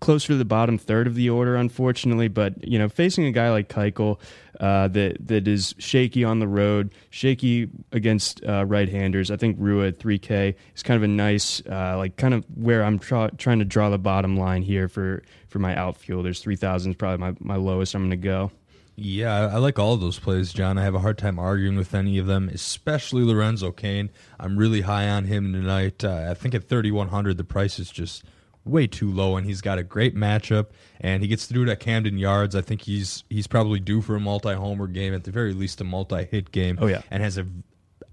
closer 0.00 0.28
to 0.28 0.36
the 0.36 0.44
bottom 0.44 0.78
third 0.78 1.06
of 1.06 1.14
the 1.14 1.30
order, 1.30 1.56
unfortunately. 1.56 2.28
But 2.28 2.66
you 2.66 2.78
know, 2.78 2.88
facing 2.88 3.24
a 3.24 3.32
guy 3.32 3.50
like 3.50 3.68
Keuchel 3.68 4.18
uh, 4.60 4.88
that 4.88 5.26
that 5.26 5.48
is 5.48 5.74
shaky 5.78 6.24
on 6.24 6.38
the 6.38 6.48
road, 6.48 6.94
shaky 7.10 7.68
against 7.92 8.44
uh, 8.44 8.64
right-handers, 8.66 9.30
I 9.30 9.36
think 9.36 9.56
Rua 9.58 9.88
at 9.88 9.98
3K 9.98 10.54
is 10.74 10.82
kind 10.82 10.96
of 10.96 11.02
a 11.02 11.08
nice, 11.08 11.62
uh, 11.66 11.96
like 11.96 12.16
kind 12.16 12.34
of 12.34 12.44
where 12.54 12.84
I'm 12.84 12.98
tra- 12.98 13.30
trying 13.36 13.58
to 13.60 13.64
draw 13.64 13.90
the 13.90 13.98
bottom 13.98 14.36
line 14.36 14.62
here 14.62 14.88
for 14.88 15.22
for 15.48 15.58
my 15.58 15.74
outfielders. 15.76 16.40
3,000 16.40 16.90
is 16.90 16.96
probably 16.96 17.18
my, 17.18 17.34
my 17.40 17.56
lowest 17.56 17.94
I'm 17.94 18.02
going 18.02 18.10
to 18.10 18.16
go. 18.16 18.52
Yeah, 19.00 19.46
I 19.46 19.58
like 19.58 19.78
all 19.78 19.94
of 19.94 20.00
those 20.00 20.18
plays, 20.18 20.52
John. 20.52 20.76
I 20.76 20.82
have 20.82 20.94
a 20.96 20.98
hard 20.98 21.18
time 21.18 21.38
arguing 21.38 21.76
with 21.76 21.94
any 21.94 22.18
of 22.18 22.26
them, 22.26 22.50
especially 22.52 23.22
Lorenzo 23.22 23.70
Cain. 23.70 24.10
I'm 24.40 24.56
really 24.56 24.80
high 24.80 25.08
on 25.08 25.24
him 25.24 25.52
tonight. 25.52 26.02
Uh, 26.02 26.26
I 26.28 26.34
think 26.34 26.52
at 26.52 26.68
3,100, 26.68 27.36
the 27.36 27.44
price 27.44 27.78
is 27.78 27.90
just– 27.90 28.24
way 28.64 28.86
too 28.86 29.10
low, 29.10 29.36
and 29.36 29.46
he's 29.46 29.60
got 29.60 29.78
a 29.78 29.82
great 29.82 30.14
matchup, 30.14 30.66
and 31.00 31.22
he 31.22 31.28
gets 31.28 31.46
to 31.48 31.54
do 31.54 31.62
it 31.62 31.68
at 31.68 31.80
Camden 31.80 32.18
Yards. 32.18 32.54
I 32.54 32.60
think 32.60 32.82
he's 32.82 33.24
he's 33.30 33.46
probably 33.46 33.80
due 33.80 34.02
for 34.02 34.16
a 34.16 34.20
multi-homer 34.20 34.86
game, 34.86 35.14
at 35.14 35.24
the 35.24 35.30
very 35.30 35.52
least 35.52 35.80
a 35.80 35.84
multi-hit 35.84 36.52
game. 36.52 36.78
Oh 36.80 36.86
yeah, 36.86 37.02
and 37.10 37.22
has 37.22 37.38
a 37.38 37.46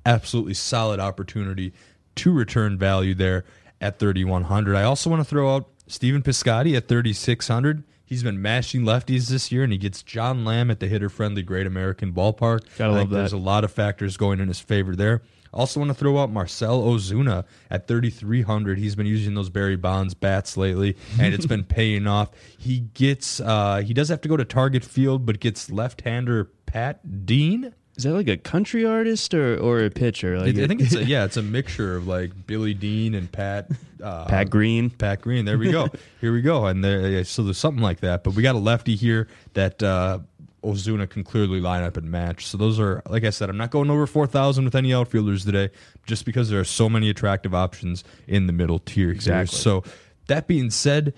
absolutely 0.06 0.54
solid 0.54 1.00
opportunity 1.00 1.74
to 2.16 2.32
return 2.32 2.78
value 2.78 3.14
there 3.14 3.46
at 3.82 4.00
3100. 4.00 4.76
I 4.76 4.84
also 4.84 5.10
want 5.10 5.20
to 5.20 5.26
throw 5.26 5.56
out 5.56 5.68
Stephen 5.88 6.22
Piscotty 6.22 6.76
at 6.76 6.88
3600. 6.88 7.84
He's 8.06 8.24
been 8.24 8.42
mashing 8.42 8.82
lefties 8.82 9.30
this 9.30 9.52
year, 9.52 9.64
and 9.64 9.72
he 9.72 9.78
gets 9.80 10.04
John 10.04 10.46
Lamb 10.46 10.70
at 10.70 10.80
the 10.80 10.88
hitter-friendly 10.88 11.42
Great 11.44 11.66
American 11.66 12.14
Ballpark. 12.14 12.62
Gotta 12.78 12.94
I 12.94 12.98
love 12.98 13.10
that. 13.10 13.18
There's 13.18 13.34
a 13.34 13.38
lot 13.38 13.64
of 13.64 13.72
factors 13.72 14.16
going 14.16 14.40
in 14.40 14.48
his 14.48 14.60
favor 14.60 14.96
there. 14.96 15.22
Also, 15.52 15.80
want 15.80 15.90
to 15.90 15.96
throw 15.96 16.18
out 16.18 16.30
Marcell 16.30 16.84
Ozuna 16.84 17.46
at 17.72 17.88
3,300. 17.88 18.78
He's 18.78 18.94
been 18.96 19.06
using 19.06 19.36
those 19.36 19.50
Barry 19.50 19.78
Bonds 19.78 20.14
bats 20.14 20.58
lately, 20.58 20.98
and 21.18 21.34
it's 21.34 21.46
been 21.46 21.64
paying 21.66 22.08
off. 22.08 22.30
He 22.58 22.82
gets, 22.94 23.40
uh, 23.40 23.78
he 23.78 23.94
does 23.94 24.10
have 24.10 24.20
to 24.22 24.28
go 24.28 24.36
to 24.36 24.44
Target 24.44 24.84
Field, 24.84 25.26
but 25.26 25.40
gets 25.40 25.72
left-hander 25.72 26.52
Pat 26.66 27.26
Dean. 27.26 27.74
Is 27.98 28.04
that 28.04 28.14
like 28.14 28.28
a 28.28 28.38
country 28.38 28.86
artist 28.86 29.34
or, 29.34 29.58
or 29.58 29.86
a 29.86 29.90
pitcher? 29.90 30.38
Like 30.38 30.58
I 30.58 30.68
think 30.68 30.82
it's 30.82 30.96
a, 30.96 31.04
yeah, 31.06 31.24
it's 31.24 31.38
a 31.38 31.42
mixture 31.42 31.96
of 31.96 32.08
like 32.08 32.32
Billy 32.46 32.74
Dean 32.74 33.16
and 33.16 33.32
Pat 33.32 33.70
uh, 34.04 34.26
Pat 34.26 34.50
Green. 34.50 34.90
Pat 34.90 35.22
Green. 35.22 35.46
There 35.46 35.58
we 35.58 35.72
go. 35.72 35.88
Here 36.22 36.34
we 36.34 36.42
go. 36.42 36.66
And 36.66 36.84
there, 36.84 37.24
so 37.24 37.44
there's 37.44 37.58
something 37.58 37.84
like 37.84 38.02
that. 38.02 38.24
But 38.24 38.36
we 38.36 38.44
got 38.44 38.56
a 38.56 38.60
lefty 38.60 38.96
here 38.96 39.28
that 39.54 39.82
uh, 39.82 40.20
Ozuna 40.64 41.10
can 41.10 41.24
clearly 41.24 41.62
line 41.62 41.84
up 41.84 41.96
and 41.96 42.10
match. 42.10 42.46
So 42.46 42.58
those 42.58 42.80
are, 42.80 43.02
like 43.08 43.24
I 43.24 43.30
said, 43.30 43.50
I'm 43.50 43.58
not 43.58 43.72
going 43.72 43.90
over 43.90 44.06
4,000 44.06 44.66
with 44.66 44.76
any 44.76 44.94
outfielders 44.94 45.46
today, 45.46 45.70
just 46.06 46.26
because 46.26 46.50
there 46.50 46.60
are 46.60 46.66
so 46.66 46.90
many 46.90 47.10
attractive 47.10 47.56
options 47.56 48.04
in 48.28 48.48
the 48.48 48.54
middle 48.54 48.80
tier. 48.80 49.12
Exactly. 49.12 49.56
Here. 49.56 49.62
So 49.62 49.84
that 50.28 50.48
being 50.48 50.70
said, 50.70 51.14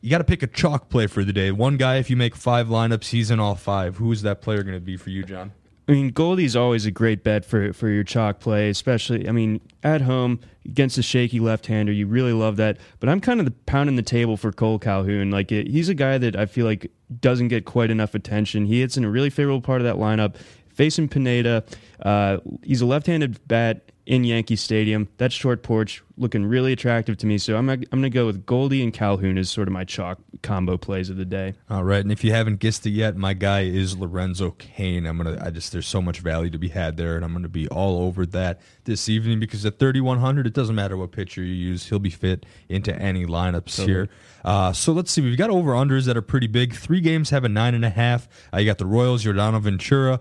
you 0.00 0.10
got 0.10 0.18
to 0.18 0.24
pick 0.24 0.42
a 0.42 0.46
chalk 0.46 0.88
play 0.88 1.06
for 1.06 1.24
the 1.24 1.32
day. 1.32 1.52
One 1.52 1.76
guy, 1.76 1.96
if 1.96 2.10
you 2.10 2.16
make 2.16 2.34
five 2.34 2.68
lineups, 2.68 3.10
he's 3.10 3.30
in 3.30 3.38
all 3.38 3.54
five. 3.54 3.98
Who 3.98 4.10
is 4.10 4.22
that 4.22 4.40
player 4.40 4.62
going 4.62 4.76
to 4.76 4.80
be 4.80 4.96
for 4.96 5.10
you, 5.10 5.24
John? 5.24 5.52
I 5.92 5.94
mean, 5.94 6.08
Goldie's 6.08 6.56
always 6.56 6.86
a 6.86 6.90
great 6.90 7.22
bet 7.22 7.44
for 7.44 7.74
for 7.74 7.90
your 7.90 8.02
chalk 8.02 8.40
play, 8.40 8.70
especially. 8.70 9.28
I 9.28 9.32
mean, 9.32 9.60
at 9.82 10.00
home 10.00 10.40
against 10.64 10.96
a 10.96 11.02
shaky 11.02 11.38
left-hander, 11.38 11.92
you 11.92 12.06
really 12.06 12.32
love 12.32 12.56
that. 12.56 12.78
But 12.98 13.10
I'm 13.10 13.20
kind 13.20 13.40
of 13.40 13.44
the 13.44 13.52
pounding 13.66 13.96
the 13.96 14.02
table 14.02 14.38
for 14.38 14.52
Cole 14.52 14.78
Calhoun. 14.78 15.30
Like, 15.30 15.52
it, 15.52 15.66
he's 15.66 15.90
a 15.90 15.94
guy 15.94 16.16
that 16.16 16.34
I 16.34 16.46
feel 16.46 16.64
like 16.64 16.90
doesn't 17.20 17.48
get 17.48 17.66
quite 17.66 17.90
enough 17.90 18.14
attention. 18.14 18.64
He 18.64 18.80
hits 18.80 18.96
in 18.96 19.04
a 19.04 19.10
really 19.10 19.28
favorable 19.28 19.60
part 19.60 19.82
of 19.82 19.84
that 19.84 19.96
lineup. 19.96 20.36
Facing 20.70 21.10
Pineda, 21.10 21.62
uh, 22.00 22.38
he's 22.62 22.80
a 22.80 22.86
left-handed 22.86 23.46
bat 23.46 23.92
in 24.06 24.24
Yankee 24.24 24.56
Stadium. 24.56 25.08
That 25.18 25.30
short 25.30 25.62
porch 25.62 26.02
looking 26.16 26.46
really 26.46 26.72
attractive 26.72 27.18
to 27.18 27.26
me. 27.26 27.36
So 27.36 27.58
I'm 27.58 27.68
I'm 27.68 27.84
going 27.90 28.02
to 28.02 28.08
go 28.08 28.24
with 28.24 28.46
Goldie 28.46 28.82
and 28.82 28.94
Calhoun 28.94 29.36
as 29.36 29.50
sort 29.50 29.68
of 29.68 29.74
my 29.74 29.84
chalk 29.84 30.20
combo 30.42 30.76
plays 30.76 31.10
of 31.10 31.16
the 31.16 31.24
day. 31.24 31.54
All 31.70 31.84
right, 31.84 32.00
and 32.00 32.12
if 32.12 32.24
you 32.24 32.32
haven't 32.32 32.58
guessed 32.58 32.86
it 32.86 32.90
yet, 32.90 33.16
my 33.16 33.34
guy 33.34 33.62
is 33.62 33.96
Lorenzo 33.96 34.50
Cain. 34.52 35.06
I'm 35.06 35.16
gonna 35.16 35.38
I 35.42 35.50
just 35.50 35.72
there's 35.72 35.86
so 35.86 36.02
much 36.02 36.20
value 36.20 36.50
to 36.50 36.58
be 36.58 36.68
had 36.68 36.96
there, 36.96 37.16
and 37.16 37.24
I'm 37.24 37.32
gonna 37.32 37.48
be 37.48 37.68
all 37.68 38.02
over 38.02 38.26
that 38.26 38.60
this 38.84 39.08
evening 39.08 39.40
because 39.40 39.64
at 39.64 39.78
3100, 39.78 40.46
it 40.46 40.52
doesn't 40.52 40.74
matter 40.74 40.96
what 40.96 41.12
pitcher 41.12 41.42
you 41.42 41.54
use, 41.54 41.86
he'll 41.86 41.98
be 41.98 42.10
fit 42.10 42.44
into 42.68 42.94
any 42.94 43.24
lineups 43.24 43.76
totally. 43.76 43.86
here. 43.86 44.08
Uh, 44.44 44.72
so 44.72 44.92
let's 44.92 45.10
see, 45.10 45.20
we've 45.20 45.38
got 45.38 45.50
over 45.50 45.72
unders 45.72 46.06
that 46.06 46.16
are 46.16 46.22
pretty 46.22 46.48
big. 46.48 46.74
Three 46.74 47.00
games 47.00 47.30
have 47.30 47.44
a 47.44 47.48
nine 47.48 47.74
and 47.74 47.84
a 47.84 47.90
half. 47.90 48.28
Uh, 48.52 48.58
you 48.58 48.66
got 48.66 48.78
the 48.78 48.86
Royals, 48.86 49.24
Yordano 49.24 49.60
Ventura. 49.60 50.20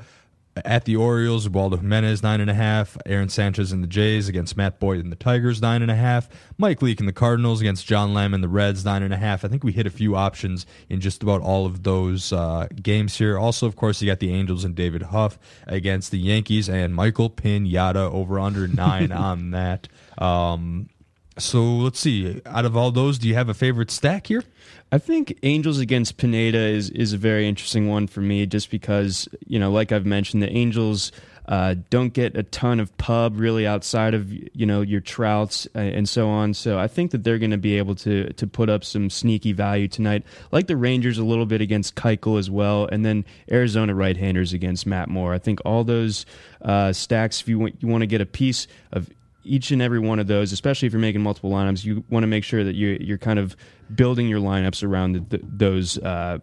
At 0.65 0.83
the 0.83 0.97
Orioles, 0.97 1.45
Ubaldo 1.45 1.77
Jimenez 1.77 2.21
nine 2.21 2.41
and 2.41 2.49
a 2.49 2.53
half. 2.53 2.97
Aaron 3.05 3.29
Sanchez 3.29 3.71
and 3.71 3.81
the 3.81 3.87
Jays 3.87 4.27
against 4.27 4.57
Matt 4.57 4.79
Boyd 4.81 4.99
and 4.99 5.09
the 5.09 5.15
Tigers 5.15 5.61
nine 5.61 5.81
and 5.81 5.89
a 5.89 5.95
half. 5.95 6.27
Mike 6.57 6.81
Leake 6.81 6.99
and 6.99 7.07
the 7.07 7.13
Cardinals 7.13 7.61
against 7.61 7.85
John 7.85 8.13
Lamb 8.13 8.33
and 8.33 8.43
the 8.43 8.49
Reds 8.49 8.83
nine 8.83 9.01
and 9.01 9.13
a 9.13 9.17
half. 9.17 9.45
I 9.45 9.47
think 9.47 9.63
we 9.63 9.71
hit 9.71 9.87
a 9.87 9.91
few 9.91 10.17
options 10.17 10.65
in 10.89 10.99
just 10.99 11.23
about 11.23 11.39
all 11.41 11.65
of 11.65 11.83
those 11.83 12.33
uh, 12.33 12.67
games 12.81 13.17
here. 13.17 13.39
Also, 13.39 13.65
of 13.65 13.77
course, 13.77 14.01
you 14.01 14.07
got 14.07 14.19
the 14.19 14.33
Angels 14.33 14.65
and 14.65 14.75
David 14.75 15.03
Huff 15.03 15.39
against 15.67 16.11
the 16.11 16.19
Yankees 16.19 16.67
and 16.67 16.93
Michael 16.93 17.29
Pinata 17.29 18.11
over 18.11 18.37
under 18.37 18.67
nine 18.67 19.11
on 19.13 19.51
that. 19.51 19.87
Um, 20.17 20.89
so 21.37 21.63
let's 21.63 21.99
see. 21.99 22.41
Out 22.45 22.65
of 22.65 22.75
all 22.75 22.91
those, 22.91 23.17
do 23.17 23.27
you 23.27 23.35
have 23.35 23.49
a 23.49 23.53
favorite 23.53 23.89
stack 23.91 24.27
here? 24.27 24.43
I 24.91 24.97
think 24.97 25.37
Angels 25.43 25.79
against 25.79 26.17
Pineda 26.17 26.59
is 26.59 26.89
is 26.89 27.13
a 27.13 27.17
very 27.17 27.47
interesting 27.47 27.87
one 27.87 28.07
for 28.07 28.21
me, 28.21 28.45
just 28.45 28.69
because 28.69 29.29
you 29.47 29.57
know, 29.59 29.71
like 29.71 29.91
I've 29.91 30.05
mentioned, 30.05 30.43
the 30.43 30.51
Angels 30.51 31.11
uh, 31.47 31.75
don't 31.89 32.13
get 32.13 32.37
a 32.37 32.43
ton 32.43 32.79
of 32.79 32.95
pub 32.97 33.39
really 33.39 33.65
outside 33.65 34.13
of 34.13 34.31
you 34.31 34.65
know 34.65 34.81
your 34.81 34.99
Trouts 34.99 35.67
uh, 35.75 35.79
and 35.79 36.07
so 36.07 36.29
on. 36.29 36.53
So 36.53 36.77
I 36.77 36.87
think 36.87 37.11
that 37.11 37.23
they're 37.23 37.39
going 37.39 37.51
to 37.51 37.57
be 37.57 37.77
able 37.77 37.95
to 37.95 38.31
to 38.33 38.47
put 38.47 38.69
up 38.69 38.83
some 38.83 39.09
sneaky 39.09 39.53
value 39.53 39.87
tonight, 39.87 40.23
like 40.51 40.67
the 40.67 40.75
Rangers 40.75 41.17
a 41.17 41.23
little 41.23 41.45
bit 41.45 41.61
against 41.61 41.95
Keuchel 41.95 42.37
as 42.37 42.49
well, 42.49 42.87
and 42.91 43.05
then 43.05 43.25
Arizona 43.49 43.95
right-handers 43.95 44.51
against 44.51 44.85
Matt 44.85 45.07
Moore. 45.07 45.33
I 45.33 45.39
think 45.39 45.59
all 45.65 45.83
those 45.83 46.25
uh, 46.61 46.91
stacks, 46.91 47.41
if 47.41 47.47
you 47.47 47.59
want 47.59 47.75
you 47.79 47.87
want 47.87 48.01
to 48.01 48.07
get 48.07 48.19
a 48.21 48.25
piece 48.25 48.67
of 48.91 49.09
each 49.43 49.71
and 49.71 49.81
every 49.81 49.99
one 49.99 50.19
of 50.19 50.27
those, 50.27 50.51
especially 50.51 50.85
if 50.85 50.93
you're 50.93 51.01
making 51.01 51.21
multiple 51.21 51.51
lineups, 51.51 51.83
you 51.83 52.03
want 52.09 52.23
to 52.23 52.27
make 52.27 52.43
sure 52.43 52.63
that 52.63 52.75
you, 52.75 52.97
you're 53.01 53.17
kind 53.17 53.39
of 53.39 53.55
building 53.93 54.27
your 54.27 54.39
lineups 54.39 54.83
around 54.83 55.13
the, 55.13 55.19
the, 55.19 55.39
those 55.43 55.97
uh, 55.99 56.39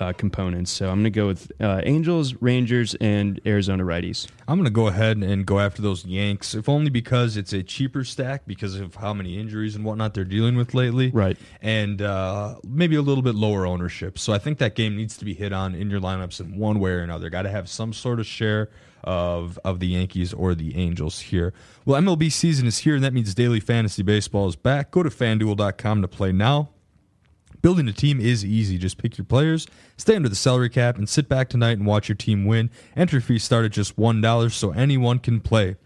uh, 0.00 0.12
components. 0.14 0.70
So 0.70 0.88
I'm 0.88 0.96
going 0.96 1.04
to 1.04 1.10
go 1.10 1.26
with 1.28 1.52
uh, 1.60 1.80
Angels, 1.84 2.34
Rangers, 2.40 2.94
and 2.96 3.40
Arizona 3.46 3.84
righties. 3.84 4.26
I'm 4.48 4.56
going 4.56 4.64
to 4.64 4.70
go 4.70 4.88
ahead 4.88 5.18
and 5.18 5.46
go 5.46 5.60
after 5.60 5.80
those 5.80 6.04
Yanks, 6.04 6.54
if 6.54 6.68
only 6.68 6.90
because 6.90 7.36
it's 7.36 7.52
a 7.52 7.62
cheaper 7.62 8.02
stack 8.02 8.42
because 8.46 8.74
of 8.80 8.96
how 8.96 9.14
many 9.14 9.38
injuries 9.38 9.76
and 9.76 9.84
whatnot 9.84 10.14
they're 10.14 10.24
dealing 10.24 10.56
with 10.56 10.74
lately. 10.74 11.10
Right. 11.10 11.38
And 11.60 12.02
uh, 12.02 12.56
maybe 12.66 12.96
a 12.96 13.02
little 13.02 13.22
bit 13.22 13.34
lower 13.34 13.66
ownership. 13.66 14.18
So 14.18 14.32
I 14.32 14.38
think 14.38 14.58
that 14.58 14.74
game 14.74 14.96
needs 14.96 15.16
to 15.18 15.24
be 15.24 15.34
hit 15.34 15.52
on 15.52 15.74
in 15.74 15.90
your 15.90 16.00
lineups 16.00 16.40
in 16.40 16.58
one 16.58 16.80
way 16.80 16.90
or 16.90 17.00
another. 17.00 17.30
Got 17.30 17.42
to 17.42 17.50
have 17.50 17.68
some 17.68 17.92
sort 17.92 18.18
of 18.18 18.26
share 18.26 18.70
of 19.04 19.58
of 19.64 19.80
the 19.80 19.88
Yankees 19.88 20.32
or 20.32 20.54
the 20.54 20.76
Angels 20.76 21.20
here. 21.20 21.52
Well, 21.84 22.00
MLB 22.00 22.30
season 22.30 22.66
is 22.66 22.78
here, 22.78 22.94
and 22.94 23.04
that 23.04 23.12
means 23.12 23.34
daily 23.34 23.60
fantasy 23.60 24.02
baseball 24.02 24.48
is 24.48 24.56
back. 24.56 24.90
Go 24.90 25.02
to 25.02 25.10
fanduel.com 25.10 26.02
to 26.02 26.08
play 26.08 26.32
now. 26.32 26.70
Building 27.62 27.86
a 27.86 27.92
team 27.92 28.20
is 28.20 28.44
easy. 28.44 28.76
Just 28.76 28.98
pick 28.98 29.16
your 29.16 29.24
players, 29.24 29.68
stay 29.96 30.16
under 30.16 30.28
the 30.28 30.34
salary 30.34 30.68
cap, 30.68 30.98
and 30.98 31.08
sit 31.08 31.28
back 31.28 31.48
tonight 31.48 31.78
and 31.78 31.86
watch 31.86 32.08
your 32.08 32.16
team 32.16 32.44
win. 32.44 32.70
Entry 32.96 33.20
fees 33.20 33.44
start 33.44 33.64
at 33.64 33.70
just 33.70 33.96
$1, 33.96 34.52
so 34.52 34.72
anyone 34.72 35.20
can 35.20 35.40
play. 35.40 35.76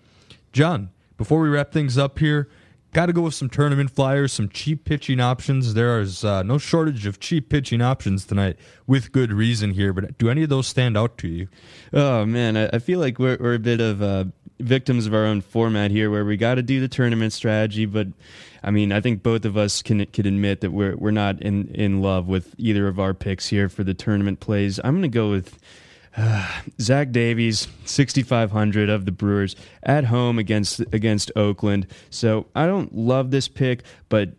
John, 0.52 0.90
before 1.18 1.40
we 1.40 1.50
wrap 1.50 1.72
things 1.72 1.98
up 1.98 2.18
here, 2.18 2.48
got 2.96 3.06
to 3.06 3.12
go 3.12 3.20
with 3.20 3.35
some 3.35 3.50
tournament 3.50 3.90
flyers, 3.90 4.32
some 4.32 4.48
cheap 4.48 4.87
pitching 4.87 5.20
options. 5.20 5.74
There 5.74 6.00
is 6.00 6.24
uh, 6.24 6.42
no 6.42 6.56
shortage 6.56 7.04
of 7.04 7.20
cheap 7.20 7.50
pitching 7.50 7.82
options 7.82 8.24
tonight, 8.24 8.56
with 8.87 9.12
good 9.12 9.30
reason 9.35 9.72
here. 9.72 9.92
But 9.92 10.16
do 10.16 10.30
any 10.30 10.42
of 10.42 10.48
those 10.48 10.66
stand 10.66 10.96
out 10.96 11.18
to 11.18 11.28
you? 11.28 11.48
Oh 11.92 12.24
man, 12.24 12.56
I, 12.56 12.70
I 12.72 12.78
feel 12.78 12.98
like 12.98 13.18
we're, 13.18 13.37
we're 13.38 13.52
a 13.52 13.59
bit 13.59 13.82
of 13.82 14.00
uh, 14.00 14.24
victims 14.61 15.06
of 15.06 15.12
our 15.12 15.26
own 15.26 15.42
format 15.42 15.90
here, 15.90 16.11
where 16.11 16.24
we 16.24 16.38
got 16.38 16.54
to 16.54 16.62
do 16.62 16.80
the 16.80 16.88
tournament 16.88 17.35
strategy. 17.35 17.85
But 17.85 18.09
I 18.64 18.70
mean, 18.70 18.92
I 18.92 19.02
think 19.02 19.22
both 19.22 19.44
of 19.44 19.59
us 19.59 19.82
can 19.82 20.06
can 20.06 20.24
admit 20.24 20.62
that 20.62 20.70
we're 20.70 20.96
we're 20.96 21.11
not 21.11 21.42
in 21.42 21.68
in 21.74 22.00
love 22.00 22.28
with 22.28 22.54
either 22.56 22.88
of 22.88 22.98
our 22.98 23.12
picks 23.12 23.48
here 23.48 23.68
for 23.68 23.85
the 23.85 23.92
tournament 23.92 24.40
plays. 24.40 24.80
I'm 24.82 24.94
going 24.94 25.02
to 25.02 25.09
go 25.09 25.30
with. 25.30 25.59
Zach 26.81 27.12
Davies, 27.12 27.68
6,500 27.85 28.88
of 28.88 29.05
the 29.05 29.12
Brewers 29.12 29.57
at 29.83 30.05
home 30.05 30.38
against 30.38 30.81
against 30.92 31.31
Oakland. 31.37 31.87
So 32.11 32.46
I 32.55 32.66
don't 32.66 32.94
love 32.94 33.31
this 33.31 33.48
pick, 33.48 33.83
but 34.09 34.31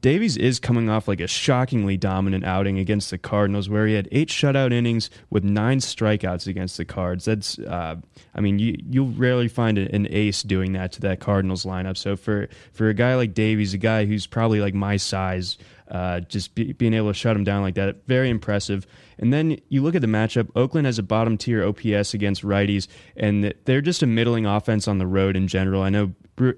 Davies 0.00 0.38
is 0.38 0.58
coming 0.58 0.88
off 0.88 1.06
like 1.06 1.20
a 1.20 1.26
shockingly 1.26 1.98
dominant 1.98 2.44
outing 2.44 2.78
against 2.78 3.10
the 3.10 3.18
Cardinals, 3.18 3.68
where 3.68 3.86
he 3.86 3.92
had 3.92 4.08
eight 4.10 4.30
shutout 4.30 4.72
innings 4.72 5.10
with 5.28 5.44
nine 5.44 5.80
strikeouts 5.80 6.46
against 6.46 6.78
the 6.78 6.86
Cards. 6.86 7.26
That's, 7.26 7.58
uh, 7.58 7.96
I 8.34 8.40
mean, 8.40 8.58
you 8.58 8.78
you'll 8.88 9.10
rarely 9.12 9.48
find 9.48 9.76
an 9.76 10.08
ace 10.10 10.42
doing 10.42 10.72
that 10.72 10.92
to 10.92 11.00
that 11.02 11.20
Cardinals 11.20 11.66
lineup. 11.66 11.98
So 11.98 12.16
for 12.16 12.48
for 12.72 12.88
a 12.88 12.94
guy 12.94 13.16
like 13.16 13.34
Davies, 13.34 13.74
a 13.74 13.78
guy 13.78 14.06
who's 14.06 14.26
probably 14.26 14.60
like 14.60 14.72
my 14.72 14.96
size, 14.96 15.58
uh, 15.88 16.20
just 16.20 16.54
be, 16.54 16.72
being 16.72 16.94
able 16.94 17.08
to 17.08 17.14
shut 17.14 17.36
him 17.36 17.44
down 17.44 17.62
like 17.62 17.74
that, 17.76 18.06
very 18.06 18.30
impressive. 18.30 18.86
And 19.18 19.32
then 19.32 19.58
you 19.68 19.82
look 19.82 19.94
at 19.94 20.00
the 20.00 20.06
matchup. 20.06 20.48
Oakland 20.54 20.86
has 20.86 20.98
a 20.98 21.02
bottom 21.02 21.38
tier 21.38 21.64
OPS 21.64 22.14
against 22.14 22.42
righties, 22.42 22.88
and 23.16 23.54
they're 23.64 23.80
just 23.80 24.02
a 24.02 24.06
middling 24.06 24.46
offense 24.46 24.88
on 24.88 24.98
the 24.98 25.06
road 25.06 25.36
in 25.36 25.48
general. 25.48 25.82
I 25.82 25.88
know 25.88 26.12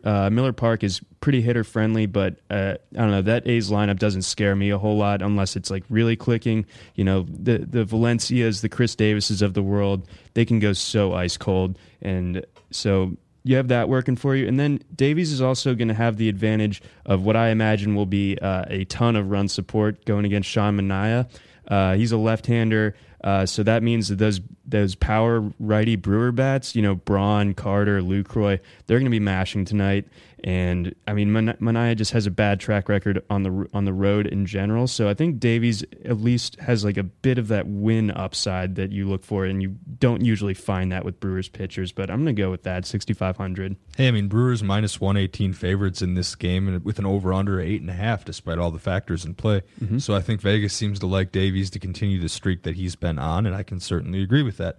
uh, 0.05 0.29
Miller 0.31 0.53
Park 0.53 0.83
is 0.83 1.01
pretty 1.21 1.41
hitter 1.41 1.63
friendly, 1.63 2.07
but 2.07 2.41
uh, 2.51 2.75
I 2.95 2.99
don't 2.99 3.11
know 3.11 3.23
that 3.23 3.47
A's 3.47 3.71
lineup 3.71 3.99
doesn't 3.99 4.23
scare 4.23 4.57
me 4.57 4.71
a 4.71 4.79
whole 4.79 4.97
lot 4.97 5.23
unless 5.23 5.55
it's 5.57 5.71
like 5.71 5.85
really 5.89 6.17
clicking. 6.17 6.67
You 6.95 7.05
know, 7.05 7.27
the 7.29 7.59
the 7.59 7.85
Valencias, 7.85 8.61
the 8.61 8.69
Khris 8.69 8.97
Davises 8.97 9.43
of 9.43 9.55
the 9.55 9.63
world, 9.63 10.09
they 10.35 10.45
can 10.45 10.59
go 10.59 10.73
so 10.73 11.15
ice 11.15 11.37
cold, 11.37 11.79
and 12.03 12.45
so 12.71 13.17
you 13.49 13.57
have 13.57 13.69
that 13.69 13.89
working 13.89 14.15
for 14.15 14.37
you. 14.37 14.47
And 14.47 14.61
then 14.61 14.83
Davies 14.95 15.33
is 15.33 15.41
also 15.41 15.75
going 15.75 15.89
to 15.89 15.95
have 15.95 16.19
the 16.19 16.29
advantage 16.29 16.83
of 17.07 17.25
what 17.25 17.35
I 17.35 17.49
imagine 17.49 17.95
will 17.95 18.05
be 18.05 18.37
uh, 18.37 18.67
a 18.69 18.85
ton 18.85 19.17
of 19.17 19.31
run 19.31 19.49
support 19.49 20.05
going 20.05 20.27
against 20.27 20.51
Sean 20.51 20.77
Manaea. 20.79 21.31
Uh, 21.67 21.95
he's 21.95 22.13
a 22.13 22.19
left-hander, 22.19 22.95
uh, 23.25 23.47
so 23.47 23.63
that 23.63 23.83
means 23.83 24.09
that 24.09 24.17
those 24.17 24.43
those 24.69 24.95
power 24.95 25.51
righty 25.59 25.97
Brewer 25.97 26.33
bats, 26.33 26.75
you 26.77 26.83
know, 26.83 26.95
Braun, 26.95 27.55
Carter, 27.55 28.01
Lucroy, 28.01 28.61
they're 28.87 28.99
going 28.99 29.07
to 29.07 29.11
be 29.11 29.21
mashing 29.21 29.65
tonight. 29.65 30.07
And 30.45 30.95
I 31.07 31.15
mean, 31.15 31.33
Man- 31.33 31.97
just 31.97 32.13
has 32.13 32.27
a 32.27 32.31
bad 32.31 32.61
track 32.61 32.89
record 32.89 33.25
on 33.29 33.43
the 33.43 33.69
on 33.75 33.85
the 33.85 33.93
road 33.93 34.27
in 34.27 34.47
general. 34.47 34.87
So 34.87 35.09
I 35.09 35.15
think 35.15 35.41
Davies 35.41 35.83
at 36.05 36.21
least 36.21 36.61
has 36.61 36.85
like 36.85 36.97
a 36.97 37.03
bit 37.03 37.39
of 37.39 37.49
that 37.49 37.67
win 37.67 38.11
upside 38.13 38.77
that 38.77 38.93
you 38.93 39.09
look 39.09 39.25
for, 39.25 39.45
and 39.45 39.61
you 39.61 39.77
don't 39.99 40.25
usually 40.25 40.55
find 40.55 40.93
that 40.93 41.05
with 41.05 41.19
Brewers 41.19 41.49
pitchers. 41.49 41.91
But 41.91 42.11
I'm 42.11 42.25
going 42.25 42.37
to 42.37 42.41
go 42.41 42.51
with 42.51 42.63
that 42.63 42.87
6,500. 42.87 43.77
Hey, 43.97 44.09
I 44.09 44.11
mean, 44.11 44.29
Brewers 44.29 44.63
minus 44.63 45.01
118 45.01 45.55
favorites 45.55 46.03
in 46.03 46.15
this 46.15 46.35
game, 46.37 46.69
and 46.69 46.85
with 46.85 47.01
an 47.01 47.07
over 47.07 47.33
under 47.33 47.61
eight 47.61 47.81
and 47.81 47.91
a 47.91 47.95
half, 47.95 48.25
despite 48.25 48.59
all 48.59 48.71
the 48.71 48.79
factors 48.79 49.25
in 49.25 49.35
play. 49.35 49.63
Mm-hmm. 49.83 49.99
So 49.99 50.15
I 50.15 50.21
think 50.21 50.41
Vegas 50.41 50.73
seems 50.73 51.01
to 51.01 51.07
like 51.07 51.33
Davies 51.33 51.71
to 51.71 51.81
continue 51.81 52.21
the 52.21 52.29
streak 52.29 52.63
that 52.63 52.77
he's 52.77 52.95
been 52.95 53.19
on, 53.19 53.45
and 53.45 53.57
I 53.57 53.65
can 53.65 53.81
certainly 53.81 54.23
agree 54.23 54.43
with 54.43 54.58
that. 54.59 54.77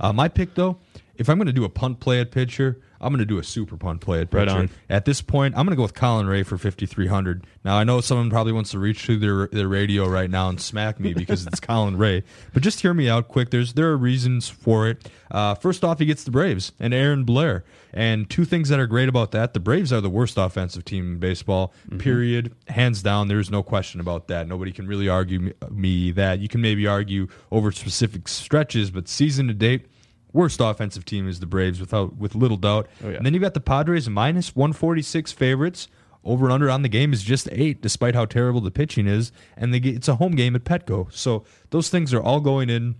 Uh, 0.00 0.12
my 0.12 0.28
pick, 0.28 0.54
though, 0.54 0.78
if 1.16 1.28
I'm 1.28 1.36
going 1.36 1.46
to 1.46 1.52
do 1.52 1.64
a 1.64 1.68
punt 1.68 2.00
play 2.00 2.20
at 2.20 2.30
pitcher, 2.30 2.80
I'm 3.02 3.10
going 3.10 3.18
to 3.18 3.24
do 3.24 3.38
a 3.38 3.44
super 3.44 3.76
punt 3.76 4.00
play 4.00 4.20
at 4.20 4.30
pitcher. 4.30 4.46
Right 4.46 4.48
on. 4.48 4.70
At 4.88 5.04
this 5.04 5.20
point, 5.20 5.54
I'm 5.56 5.66
going 5.66 5.72
to 5.72 5.76
go 5.76 5.82
with 5.82 5.94
Colin 5.94 6.26
Rea 6.26 6.42
for 6.42 6.56
5,300. 6.56 7.46
Now, 7.64 7.76
I 7.76 7.84
know 7.84 8.00
someone 8.00 8.30
probably 8.30 8.52
wants 8.52 8.70
to 8.70 8.78
reach 8.78 9.04
through 9.04 9.18
their 9.18 9.48
their 9.48 9.68
radio 9.68 10.08
right 10.08 10.30
now 10.30 10.48
and 10.48 10.60
smack 10.60 10.98
me 11.00 11.14
because 11.14 11.46
it's 11.46 11.60
Colin 11.60 11.96
Rea, 11.96 12.22
but 12.52 12.62
just 12.62 12.80
hear 12.80 12.94
me 12.94 13.08
out 13.08 13.28
quick. 13.28 13.50
There's 13.50 13.72
there 13.74 13.88
are 13.88 13.96
reasons 13.96 14.48
for 14.48 14.88
it. 14.88 15.08
Uh, 15.30 15.54
first 15.54 15.84
off, 15.84 15.98
he 15.98 16.06
gets 16.06 16.24
the 16.24 16.30
Braves 16.30 16.72
and 16.78 16.92
Aaron 16.92 17.24
Blair, 17.24 17.64
and 17.92 18.28
two 18.28 18.44
things 18.44 18.68
that 18.68 18.78
are 18.78 18.86
great 18.86 19.08
about 19.08 19.30
that: 19.32 19.54
the 19.54 19.60
Braves 19.60 19.92
are 19.92 20.00
the 20.00 20.10
worst 20.10 20.38
offensive 20.38 20.84
team 20.84 21.14
in 21.14 21.18
baseball. 21.18 21.72
Mm-hmm. 21.86 21.98
Period, 21.98 22.54
hands 22.68 23.02
down. 23.02 23.28
There's 23.28 23.50
no 23.50 23.62
question 23.62 24.00
about 24.00 24.28
that. 24.28 24.48
Nobody 24.48 24.72
can 24.72 24.86
really 24.86 25.08
argue 25.08 25.52
me 25.70 26.10
that. 26.12 26.40
You 26.40 26.48
can 26.48 26.60
maybe 26.60 26.86
argue 26.86 27.28
over 27.50 27.72
specific 27.72 28.28
stretches, 28.28 28.90
but 28.90 29.08
season 29.08 29.48
to 29.48 29.54
date 29.54 29.86
worst 30.32 30.60
offensive 30.60 31.04
team 31.04 31.28
is 31.28 31.40
the 31.40 31.46
Braves 31.46 31.80
without 31.80 32.16
with 32.16 32.34
little 32.34 32.56
doubt. 32.56 32.88
Oh, 33.04 33.10
yeah. 33.10 33.16
And 33.16 33.26
then 33.26 33.34
you've 33.34 33.42
got 33.42 33.54
the 33.54 33.60
Padres 33.60 34.08
minus 34.08 34.54
146 34.54 35.32
favorites. 35.32 35.88
Over 36.24 36.44
and 36.44 36.52
under 36.52 36.70
on 36.70 36.82
the 36.82 36.88
game 36.88 37.12
is 37.12 37.24
just 37.24 37.48
eight, 37.50 37.82
despite 37.82 38.14
how 38.14 38.26
terrible 38.26 38.60
the 38.60 38.70
pitching 38.70 39.08
is. 39.08 39.32
And 39.56 39.74
they 39.74 39.80
get, 39.80 39.96
it's 39.96 40.06
a 40.06 40.14
home 40.16 40.36
game 40.36 40.54
at 40.54 40.62
Petco. 40.62 41.12
So 41.12 41.44
those 41.70 41.88
things 41.88 42.14
are 42.14 42.22
all 42.22 42.38
going 42.38 42.70
in 42.70 42.94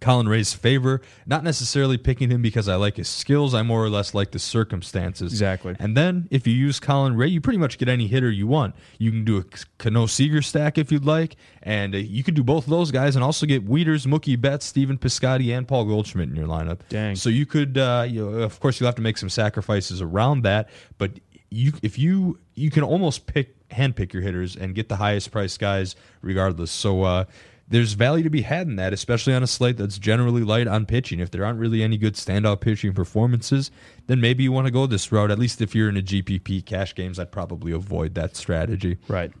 Colin 0.00 0.28
Rea's 0.28 0.52
favor. 0.52 1.00
Not 1.26 1.44
necessarily 1.44 1.98
picking 1.98 2.30
him 2.30 2.42
because 2.42 2.68
I 2.68 2.76
like 2.76 2.96
his 2.96 3.08
skills. 3.08 3.54
I 3.54 3.62
more 3.62 3.84
or 3.84 3.90
less 3.90 4.14
like 4.14 4.30
the 4.30 4.38
circumstances. 4.38 5.32
Exactly. 5.32 5.76
And 5.78 5.96
then 5.96 6.28
if 6.30 6.46
you 6.46 6.54
use 6.54 6.80
Colin 6.80 7.16
Ray, 7.16 7.28
you 7.28 7.40
pretty 7.40 7.58
much 7.58 7.78
get 7.78 7.88
any 7.88 8.06
hitter 8.06 8.30
you 8.30 8.46
want. 8.46 8.74
You 8.98 9.10
can 9.10 9.24
do 9.24 9.38
a 9.38 9.44
Cano 9.78 10.06
Seager 10.06 10.42
stack 10.42 10.78
if 10.78 10.92
you'd 10.92 11.04
like, 11.04 11.36
and 11.62 11.94
uh, 11.94 11.98
you 11.98 12.22
could 12.22 12.34
do 12.34 12.44
both 12.44 12.64
of 12.64 12.70
those 12.70 12.90
guys 12.90 13.16
and 13.16 13.24
also 13.24 13.46
get 13.46 13.66
Wieters, 13.66 14.06
Mookie 14.06 14.40
Betts, 14.40 14.66
Stephen 14.66 14.98
Piscotty, 14.98 15.56
and 15.56 15.66
Paul 15.66 15.84
Goldschmidt 15.84 16.28
in 16.28 16.36
your 16.36 16.46
lineup. 16.46 16.80
Dang. 16.88 17.16
So 17.16 17.28
you 17.28 17.46
could, 17.46 17.78
uh, 17.78 18.06
you 18.08 18.24
know, 18.24 18.38
of 18.38 18.60
course, 18.60 18.80
you'll 18.80 18.88
have 18.88 18.96
to 18.96 19.02
make 19.02 19.18
some 19.18 19.28
sacrifices 19.28 20.00
around 20.00 20.42
that, 20.42 20.68
but 20.98 21.12
you 21.50 21.72
if 21.82 21.98
you 21.98 22.38
you 22.54 22.70
can 22.70 22.82
almost 22.82 23.26
pick 23.26 23.54
handpick 23.70 24.12
your 24.12 24.22
hitters 24.22 24.56
and 24.56 24.74
get 24.74 24.88
the 24.88 24.96
highest 24.96 25.30
price 25.30 25.56
guys 25.56 25.94
regardless. 26.22 26.70
So 26.70 27.02
uh, 27.02 27.24
there's 27.70 27.92
value 27.92 28.24
to 28.24 28.30
be 28.30 28.42
had 28.42 28.66
in 28.66 28.76
that, 28.76 28.92
especially 28.92 29.34
on 29.34 29.42
a 29.42 29.46
slate 29.46 29.76
that's 29.76 29.98
generally 29.98 30.42
light 30.42 30.66
on 30.66 30.86
pitching. 30.86 31.20
If 31.20 31.30
there 31.30 31.44
aren't 31.44 31.58
really 31.58 31.82
any 31.82 31.98
good 31.98 32.14
standout 32.14 32.60
pitching 32.60 32.94
performances, 32.94 33.70
then 34.06 34.20
maybe 34.20 34.42
you 34.42 34.52
want 34.52 34.66
to 34.66 34.72
go 34.72 34.86
this 34.86 35.12
route. 35.12 35.30
At 35.30 35.38
least 35.38 35.60
if 35.60 35.74
you're 35.74 35.88
in 35.88 35.96
a 35.96 36.02
GPP 36.02 36.64
cash 36.64 36.94
games, 36.94 37.18
I'd 37.18 37.32
probably 37.32 37.72
avoid 37.72 38.14
that 38.14 38.36
strategy. 38.36 38.98
Right. 39.06 39.32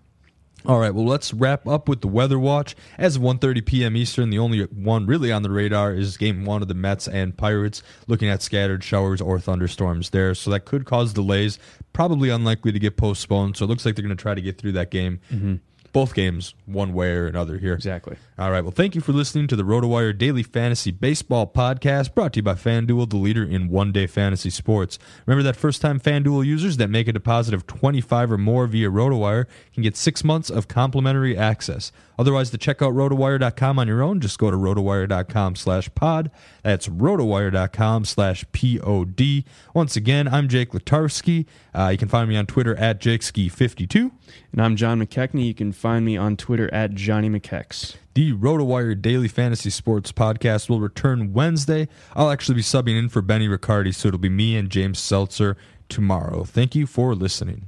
All 0.66 0.80
right, 0.80 0.92
well, 0.92 1.06
let's 1.06 1.32
wrap 1.32 1.68
up 1.68 1.88
with 1.88 2.00
the 2.00 2.08
weather 2.08 2.38
watch. 2.38 2.74
As 2.98 3.14
of 3.14 3.22
1.30 3.22 3.64
p.m. 3.64 3.96
Eastern, 3.96 4.28
the 4.28 4.40
only 4.40 4.64
one 4.64 5.06
really 5.06 5.30
on 5.30 5.42
the 5.42 5.50
radar 5.50 5.94
is 5.94 6.16
game 6.16 6.44
one 6.44 6.62
of 6.62 6.68
the 6.68 6.74
Mets 6.74 7.06
and 7.06 7.36
Pirates, 7.36 7.80
looking 8.08 8.28
at 8.28 8.42
scattered 8.42 8.82
showers 8.82 9.20
or 9.20 9.38
thunderstorms 9.38 10.10
there. 10.10 10.34
So 10.34 10.50
that 10.50 10.64
could 10.64 10.84
cause 10.84 11.12
delays, 11.12 11.60
probably 11.92 12.28
unlikely 12.28 12.72
to 12.72 12.78
get 12.80 12.96
postponed. 12.96 13.56
So 13.56 13.66
it 13.66 13.68
looks 13.68 13.86
like 13.86 13.94
they're 13.94 14.04
going 14.04 14.16
to 14.16 14.20
try 14.20 14.34
to 14.34 14.40
get 14.40 14.58
through 14.58 14.72
that 14.72 14.90
game. 14.90 15.20
Mm-hmm 15.32 15.56
both 15.92 16.14
games 16.14 16.54
one 16.66 16.92
way 16.92 17.12
or 17.12 17.26
another 17.26 17.58
here. 17.58 17.74
Exactly. 17.74 18.16
All 18.38 18.50
right. 18.50 18.62
Well, 18.62 18.70
thank 18.70 18.94
you 18.94 19.00
for 19.00 19.12
listening 19.12 19.46
to 19.48 19.56
the 19.56 19.62
RotoWire 19.62 20.16
Daily 20.16 20.42
Fantasy 20.42 20.90
Baseball 20.90 21.46
Podcast 21.46 22.14
brought 22.14 22.34
to 22.34 22.38
you 22.38 22.42
by 22.42 22.54
FanDuel, 22.54 23.10
the 23.10 23.16
leader 23.16 23.42
in 23.44 23.68
one 23.68 23.92
day 23.92 24.06
fantasy 24.06 24.50
sports. 24.50 24.98
Remember 25.26 25.42
that 25.42 25.56
first 25.56 25.82
time 25.82 25.98
FanDuel 25.98 26.44
users 26.44 26.76
that 26.76 26.88
make 26.88 27.08
a 27.08 27.12
deposit 27.12 27.54
of 27.54 27.66
25 27.66 28.32
or 28.32 28.38
more 28.38 28.66
via 28.66 28.90
RotoWire 28.90 29.46
can 29.74 29.82
get 29.82 29.96
six 29.96 30.22
months 30.22 30.50
of 30.50 30.68
complimentary 30.68 31.36
access. 31.36 31.92
Otherwise, 32.18 32.50
to 32.50 32.58
check 32.58 32.82
out 32.82 32.94
rotowire.com 32.94 33.78
on 33.78 33.86
your 33.86 34.02
own, 34.02 34.20
just 34.20 34.38
go 34.38 34.50
to 34.50 34.56
rotowire.com 34.56 35.54
slash 35.54 35.88
pod. 35.94 36.30
That's 36.62 36.88
rotowire.com 36.88 38.04
slash 38.04 38.44
pod. 38.52 39.44
Once 39.74 39.96
again, 39.96 40.28
I'm 40.28 40.48
Jake 40.48 40.72
Letarski. 40.72 41.46
Uh, 41.74 41.88
you 41.88 41.98
can 41.98 42.08
find 42.08 42.28
me 42.28 42.36
on 42.36 42.46
Twitter 42.46 42.74
at 42.76 43.00
JakeSki52. 43.00 44.10
And 44.52 44.62
I'm 44.62 44.76
John 44.76 45.00
McKechnie. 45.00 45.46
You 45.46 45.54
can 45.54 45.72
find 45.72 46.04
me 46.04 46.16
on 46.16 46.36
Twitter 46.36 46.72
at 46.72 46.94
Johnny 46.94 47.28
McKechs. 47.28 47.96
The 48.14 48.32
RotoWire 48.32 49.00
Daily 49.00 49.28
Fantasy 49.28 49.70
Sports 49.70 50.10
Podcast 50.12 50.68
will 50.68 50.80
return 50.80 51.32
Wednesday. 51.32 51.88
I'll 52.16 52.30
actually 52.30 52.56
be 52.56 52.62
subbing 52.62 52.98
in 52.98 53.08
for 53.08 53.22
Benny 53.22 53.48
Riccardi, 53.48 53.92
so 53.92 54.08
it'll 54.08 54.18
be 54.18 54.28
me 54.28 54.56
and 54.56 54.70
James 54.70 54.98
Seltzer 54.98 55.56
tomorrow. 55.88 56.44
Thank 56.44 56.74
you 56.74 56.86
for 56.86 57.14
listening. 57.14 57.66